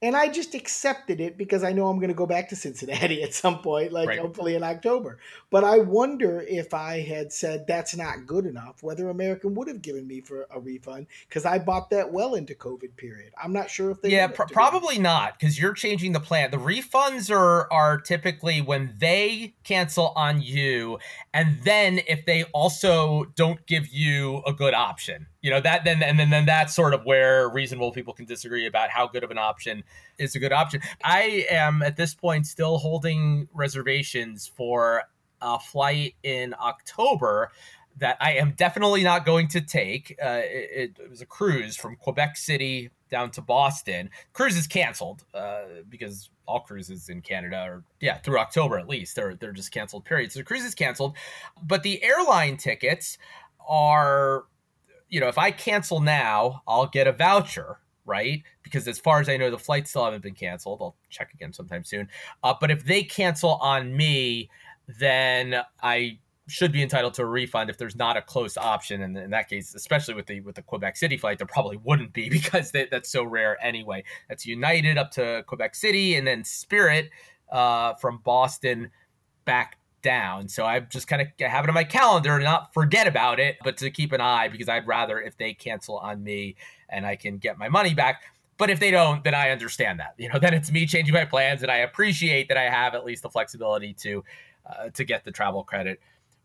And 0.00 0.16
I 0.16 0.28
just 0.28 0.54
accepted 0.54 1.20
it 1.20 1.36
because 1.36 1.64
I 1.64 1.72
know 1.72 1.88
I'm 1.88 1.98
going 1.98 2.08
to 2.08 2.14
go 2.14 2.26
back 2.26 2.48
to 2.50 2.56
Cincinnati 2.56 3.22
at 3.24 3.34
some 3.34 3.60
point, 3.60 3.92
like 3.92 4.08
right. 4.08 4.20
hopefully 4.20 4.54
in 4.54 4.62
October. 4.62 5.18
But 5.50 5.64
I 5.64 5.78
wonder 5.78 6.44
if 6.48 6.72
I 6.72 7.00
had 7.00 7.32
said 7.32 7.66
that's 7.66 7.96
not 7.96 8.26
good 8.26 8.46
enough, 8.46 8.82
whether 8.82 9.08
American 9.08 9.54
would 9.54 9.66
have 9.66 9.82
given 9.82 10.06
me 10.06 10.20
for 10.20 10.46
a 10.50 10.60
refund 10.60 11.08
because 11.28 11.44
I 11.44 11.58
bought 11.58 11.90
that 11.90 12.12
well 12.12 12.34
into 12.34 12.54
COVID 12.54 12.96
period. 12.96 13.32
I'm 13.42 13.52
not 13.52 13.70
sure 13.70 13.90
if 13.90 14.00
they. 14.00 14.10
Yeah, 14.10 14.28
pr- 14.28 14.44
probably 14.52 14.98
not 14.98 15.38
because 15.38 15.58
you're 15.58 15.72
changing 15.72 16.12
the 16.12 16.20
plan. 16.20 16.52
The 16.52 16.58
refunds 16.58 17.30
are 17.34 17.72
are 17.72 17.98
typically 17.98 18.60
when 18.60 18.94
they 18.98 19.54
cancel 19.64 20.12
on 20.14 20.40
you, 20.42 20.98
and 21.34 21.58
then 21.64 22.00
if 22.06 22.24
they 22.24 22.44
also 22.44 23.24
don't 23.34 23.66
give 23.66 23.88
you 23.88 24.42
a 24.46 24.52
good 24.52 24.74
option 24.74 25.26
you 25.42 25.50
know 25.50 25.60
that 25.60 25.84
then 25.84 26.02
and 26.02 26.18
then, 26.18 26.30
then 26.30 26.46
that's 26.46 26.74
sort 26.74 26.94
of 26.94 27.04
where 27.04 27.48
reasonable 27.48 27.92
people 27.92 28.12
can 28.12 28.24
disagree 28.24 28.66
about 28.66 28.90
how 28.90 29.06
good 29.06 29.22
of 29.22 29.30
an 29.30 29.38
option 29.38 29.84
is 30.18 30.34
a 30.34 30.38
good 30.38 30.52
option. 30.52 30.80
I 31.04 31.46
am 31.50 31.82
at 31.82 31.96
this 31.96 32.14
point 32.14 32.46
still 32.46 32.78
holding 32.78 33.48
reservations 33.52 34.46
for 34.46 35.04
a 35.40 35.58
flight 35.58 36.14
in 36.24 36.52
october 36.60 37.52
that 37.96 38.16
i 38.20 38.32
am 38.32 38.52
definitely 38.56 39.02
not 39.02 39.24
going 39.24 39.46
to 39.48 39.60
take. 39.60 40.16
Uh, 40.22 40.40
it, 40.42 40.96
it, 40.98 41.10
was 41.10 41.20
a 41.20 41.26
cruise 41.26 41.76
from 41.76 41.94
quebec 41.96 42.36
city 42.36 42.90
down 43.08 43.30
to 43.30 43.40
boston. 43.40 44.10
Cruise 44.32 44.56
is 44.56 44.66
canceled 44.66 45.24
uh, 45.34 45.62
because 45.88 46.30
all 46.46 46.60
cruises 46.60 47.08
in 47.08 47.20
canada 47.22 47.56
are 47.56 47.84
yeah 48.00 48.18
through 48.18 48.38
october 48.38 48.78
at 48.78 48.88
least 48.88 49.14
they're, 49.14 49.36
they're 49.36 49.52
just 49.52 49.70
canceled 49.70 50.04
period. 50.04 50.32
So 50.32 50.40
the 50.40 50.44
cruise 50.44 50.64
is 50.64 50.74
canceled 50.74 51.16
but 51.62 51.84
the 51.84 52.02
airline 52.02 52.56
tickets 52.56 53.16
are 53.68 54.44
you 55.08 55.20
know, 55.20 55.28
if 55.28 55.38
I 55.38 55.50
cancel 55.50 56.00
now, 56.00 56.62
I'll 56.66 56.86
get 56.86 57.06
a 57.06 57.12
voucher, 57.12 57.78
right? 58.04 58.42
Because 58.62 58.86
as 58.88 58.98
far 58.98 59.20
as 59.20 59.28
I 59.28 59.36
know, 59.36 59.50
the 59.50 59.58
flights 59.58 59.90
still 59.90 60.04
haven't 60.04 60.22
been 60.22 60.34
canceled. 60.34 60.80
I'll 60.80 60.96
check 61.08 61.32
again 61.34 61.52
sometime 61.52 61.84
soon. 61.84 62.08
Uh, 62.42 62.54
but 62.60 62.70
if 62.70 62.84
they 62.84 63.02
cancel 63.02 63.56
on 63.56 63.96
me, 63.96 64.50
then 64.98 65.62
I 65.82 66.18
should 66.48 66.72
be 66.72 66.82
entitled 66.82 67.12
to 67.14 67.22
a 67.22 67.26
refund 67.26 67.68
if 67.68 67.76
there's 67.76 67.96
not 67.96 68.16
a 68.16 68.22
close 68.22 68.56
option. 68.56 69.02
And 69.02 69.16
in 69.16 69.30
that 69.30 69.48
case, 69.48 69.74
especially 69.74 70.14
with 70.14 70.26
the 70.26 70.40
with 70.40 70.54
the 70.54 70.62
Quebec 70.62 70.96
City 70.96 71.16
flight, 71.16 71.38
there 71.38 71.46
probably 71.46 71.78
wouldn't 71.78 72.12
be 72.12 72.28
because 72.30 72.70
they, 72.70 72.86
that's 72.90 73.10
so 73.10 73.24
rare 73.24 73.62
anyway. 73.64 74.04
That's 74.28 74.46
United 74.46 74.98
up 74.98 75.10
to 75.12 75.44
Quebec 75.46 75.74
City, 75.74 76.16
and 76.16 76.26
then 76.26 76.44
Spirit 76.44 77.10
uh, 77.52 77.94
from 77.94 78.20
Boston 78.24 78.90
back 79.44 79.77
down. 80.02 80.48
So 80.48 80.64
I'm 80.64 80.86
just 80.90 81.08
kind 81.08 81.22
of 81.22 81.28
have 81.38 81.64
it 81.64 81.68
on 81.68 81.74
my 81.74 81.84
calendar 81.84 82.38
to 82.38 82.44
not 82.44 82.72
forget 82.72 83.06
about 83.06 83.40
it, 83.40 83.56
but 83.64 83.76
to 83.78 83.90
keep 83.90 84.12
an 84.12 84.20
eye 84.20 84.48
because 84.48 84.68
I'd 84.68 84.86
rather 84.86 85.20
if 85.20 85.36
they 85.36 85.54
cancel 85.54 85.98
on 85.98 86.22
me 86.22 86.56
and 86.88 87.06
I 87.06 87.16
can 87.16 87.38
get 87.38 87.58
my 87.58 87.68
money 87.68 87.94
back. 87.94 88.22
But 88.56 88.70
if 88.70 88.80
they 88.80 88.90
don't, 88.90 89.22
then 89.22 89.34
I 89.34 89.50
understand 89.50 90.00
that. 90.00 90.14
You 90.18 90.28
know, 90.28 90.38
then 90.40 90.54
it's 90.54 90.70
me 90.70 90.86
changing 90.86 91.14
my 91.14 91.24
plans, 91.24 91.62
and 91.62 91.70
I 91.70 91.78
appreciate 91.78 92.48
that 92.48 92.56
I 92.56 92.68
have 92.68 92.94
at 92.94 93.04
least 93.04 93.22
the 93.22 93.30
flexibility 93.30 93.94
to 93.94 94.24
uh, 94.66 94.90
to 94.90 95.04
get 95.04 95.24
the 95.24 95.32
travel 95.32 95.64
credit 95.64 96.00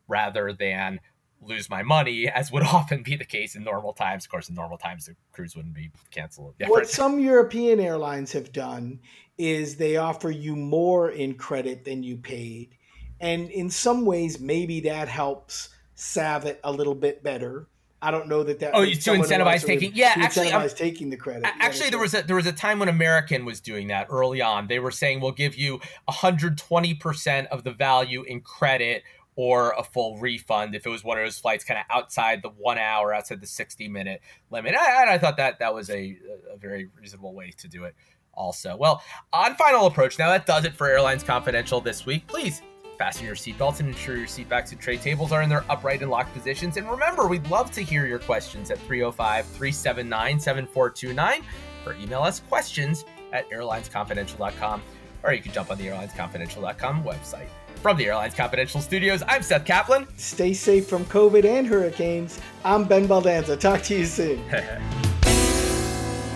rather 0.08 0.54
than 0.54 1.00
lose 1.42 1.70
my 1.70 1.84
money, 1.84 2.28
as 2.36 2.52
would 2.52 2.64
often 2.64 3.04
be 3.04 3.16
the 3.16 3.26
case 3.26 3.56
in 3.56 3.64
normal 3.64 3.94
times. 3.94 4.26
Of 4.26 4.32
course, 4.32 4.50
in 4.50 4.56
normal 4.56 4.78
times, 4.78 5.06
the 5.06 5.16
cruise 5.32 5.56
wouldn't 5.56 5.74
be 5.74 5.92
canceled. 6.12 6.56
What 6.68 6.90
some 7.02 7.20
European 7.20 7.80
airlines 7.80 8.32
have 8.32 8.52
done 8.52 9.00
is 9.38 9.76
they 9.76 9.98
offer 9.98 10.30
you 10.30 10.56
more 10.56 11.10
in 11.10 11.34
credit 11.34 11.84
than 11.86 12.04
you 12.04 12.18
paid. 12.18 12.76
And 13.24 13.50
in 13.52 13.70
some 13.70 14.06
ways, 14.06 14.42
maybe 14.42 14.82
that 14.82 15.08
helps 15.08 15.70
salve 15.96 16.46
it 16.46 16.60
a 16.62 16.72
little 16.72 16.94
bit 16.94 17.24
better. 17.24 17.68
I 18.02 18.12
don't 18.12 18.28
know 18.28 18.44
that 18.44 18.60
that. 18.60 18.72
Oh, 18.74 18.84
to 18.84 18.92
incentivize 18.92 19.66
taking, 19.66 19.94
yeah, 19.96 20.14
actually, 20.18 20.50
incentivize 20.50 20.76
taking 20.76 21.10
the 21.10 21.16
credit. 21.16 21.46
Actually, 21.62 21.90
there 21.90 22.00
was 22.00 22.14
a 22.14 22.22
there 22.22 22.36
was 22.36 22.48
a 22.48 22.52
time 22.52 22.80
when 22.80 22.90
American 22.90 23.46
was 23.46 23.62
doing 23.62 23.88
that 23.88 24.08
early 24.10 24.42
on. 24.42 24.68
They 24.68 24.80
were 24.80 24.92
saying 24.92 25.22
we'll 25.22 25.32
give 25.32 25.56
you 25.56 25.80
120 26.04 26.96
percent 26.96 27.48
of 27.48 27.64
the 27.64 27.72
value 27.72 28.24
in 28.24 28.42
credit 28.42 29.04
or 29.38 29.72
a 29.78 29.84
full 29.86 30.18
refund 30.18 30.76
if 30.76 30.86
it 30.86 30.90
was 30.90 31.06
one 31.06 31.18
of 31.18 31.24
those 31.24 31.40
flights 31.40 31.64
kind 31.64 31.80
of 31.80 31.86
outside 31.90 32.42
the 32.42 32.50
one 32.50 32.78
hour, 32.78 33.14
outside 33.14 33.40
the 33.40 33.48
60 33.48 33.88
minute 33.88 34.22
limit. 34.52 34.76
And 34.76 35.10
I, 35.10 35.18
thought 35.18 35.38
that 35.38 35.58
that 35.58 35.74
was 35.74 35.90
a, 35.90 36.18
a 36.54 36.58
very 36.58 36.90
reasonable 37.00 37.34
way 37.34 37.52
to 37.58 37.68
do 37.68 37.86
it 37.86 37.96
also. 38.34 38.76
Well, 38.76 39.02
on 39.32 39.56
final 39.56 39.88
approach, 39.88 40.20
now 40.20 40.30
that 40.30 40.46
does 40.46 40.66
it 40.66 40.76
for 40.76 40.88
Airlines 40.88 41.24
Confidential 41.24 41.82
this 41.82 42.06
week. 42.06 42.28
Please 42.28 42.62
fasten 42.98 43.26
your 43.26 43.36
seatbelts 43.36 43.80
and 43.80 43.90
ensure 43.90 44.18
your 44.18 44.28
seatbacks 44.28 44.72
and 44.72 44.80
tray 44.80 44.98
tables 44.98 45.32
are 45.32 45.42
in 45.42 45.50
their 45.50 45.66
upright 45.70 46.02
and 46.02 46.12
locked 46.12 46.34
positions. 46.34 46.78
And 46.78 46.90
remember, 46.90 47.28
we'd 47.28 47.48
love 47.48 47.72
to 47.72 47.82
hear 47.82 48.06
your 48.06 48.20
questions 48.20 48.72
at 48.72 48.80
305 48.80 49.46
379 49.46 50.40
7429 50.40 51.44
or 51.86 51.96
email 52.02 52.22
us 52.22 52.40
questions 52.40 53.06
at 53.32 53.50
airlinesconfidential.com 53.50 54.82
or 55.24 55.34
you 55.34 55.42
can 55.42 55.52
jump 55.52 55.72
on 55.72 55.78
the 55.78 55.88
airlinesconfidential.com 55.88 57.04
website. 57.04 57.48
From 57.82 57.98
the 57.98 58.06
Airlines 58.06 58.34
Confidential 58.36 58.80
Studios, 58.82 59.24
I'm 59.28 59.42
Seth 59.42 59.66
Kaplan. 59.66 60.08
Stay 60.18 60.54
safe 60.54 60.88
from 60.88 61.04
COVID 61.06 61.44
and 61.44 61.68
hurricanes. 61.68 62.40
I'm 62.64 62.86
Ben 62.86 63.08
Baldanza. 63.08 63.60
Talk 63.60 63.82
to 63.84 63.98
you 63.98 64.06
soon. 64.06 64.48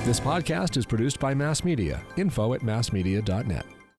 this 0.06 0.20
podcast 0.20 0.76
is 0.76 0.86
produced 0.86 1.20
by 1.20 1.34
Mass 1.34 1.64
Media. 1.64 2.02
Info 2.18 2.54
at 2.54 2.62
massmedia.net. 2.62 3.77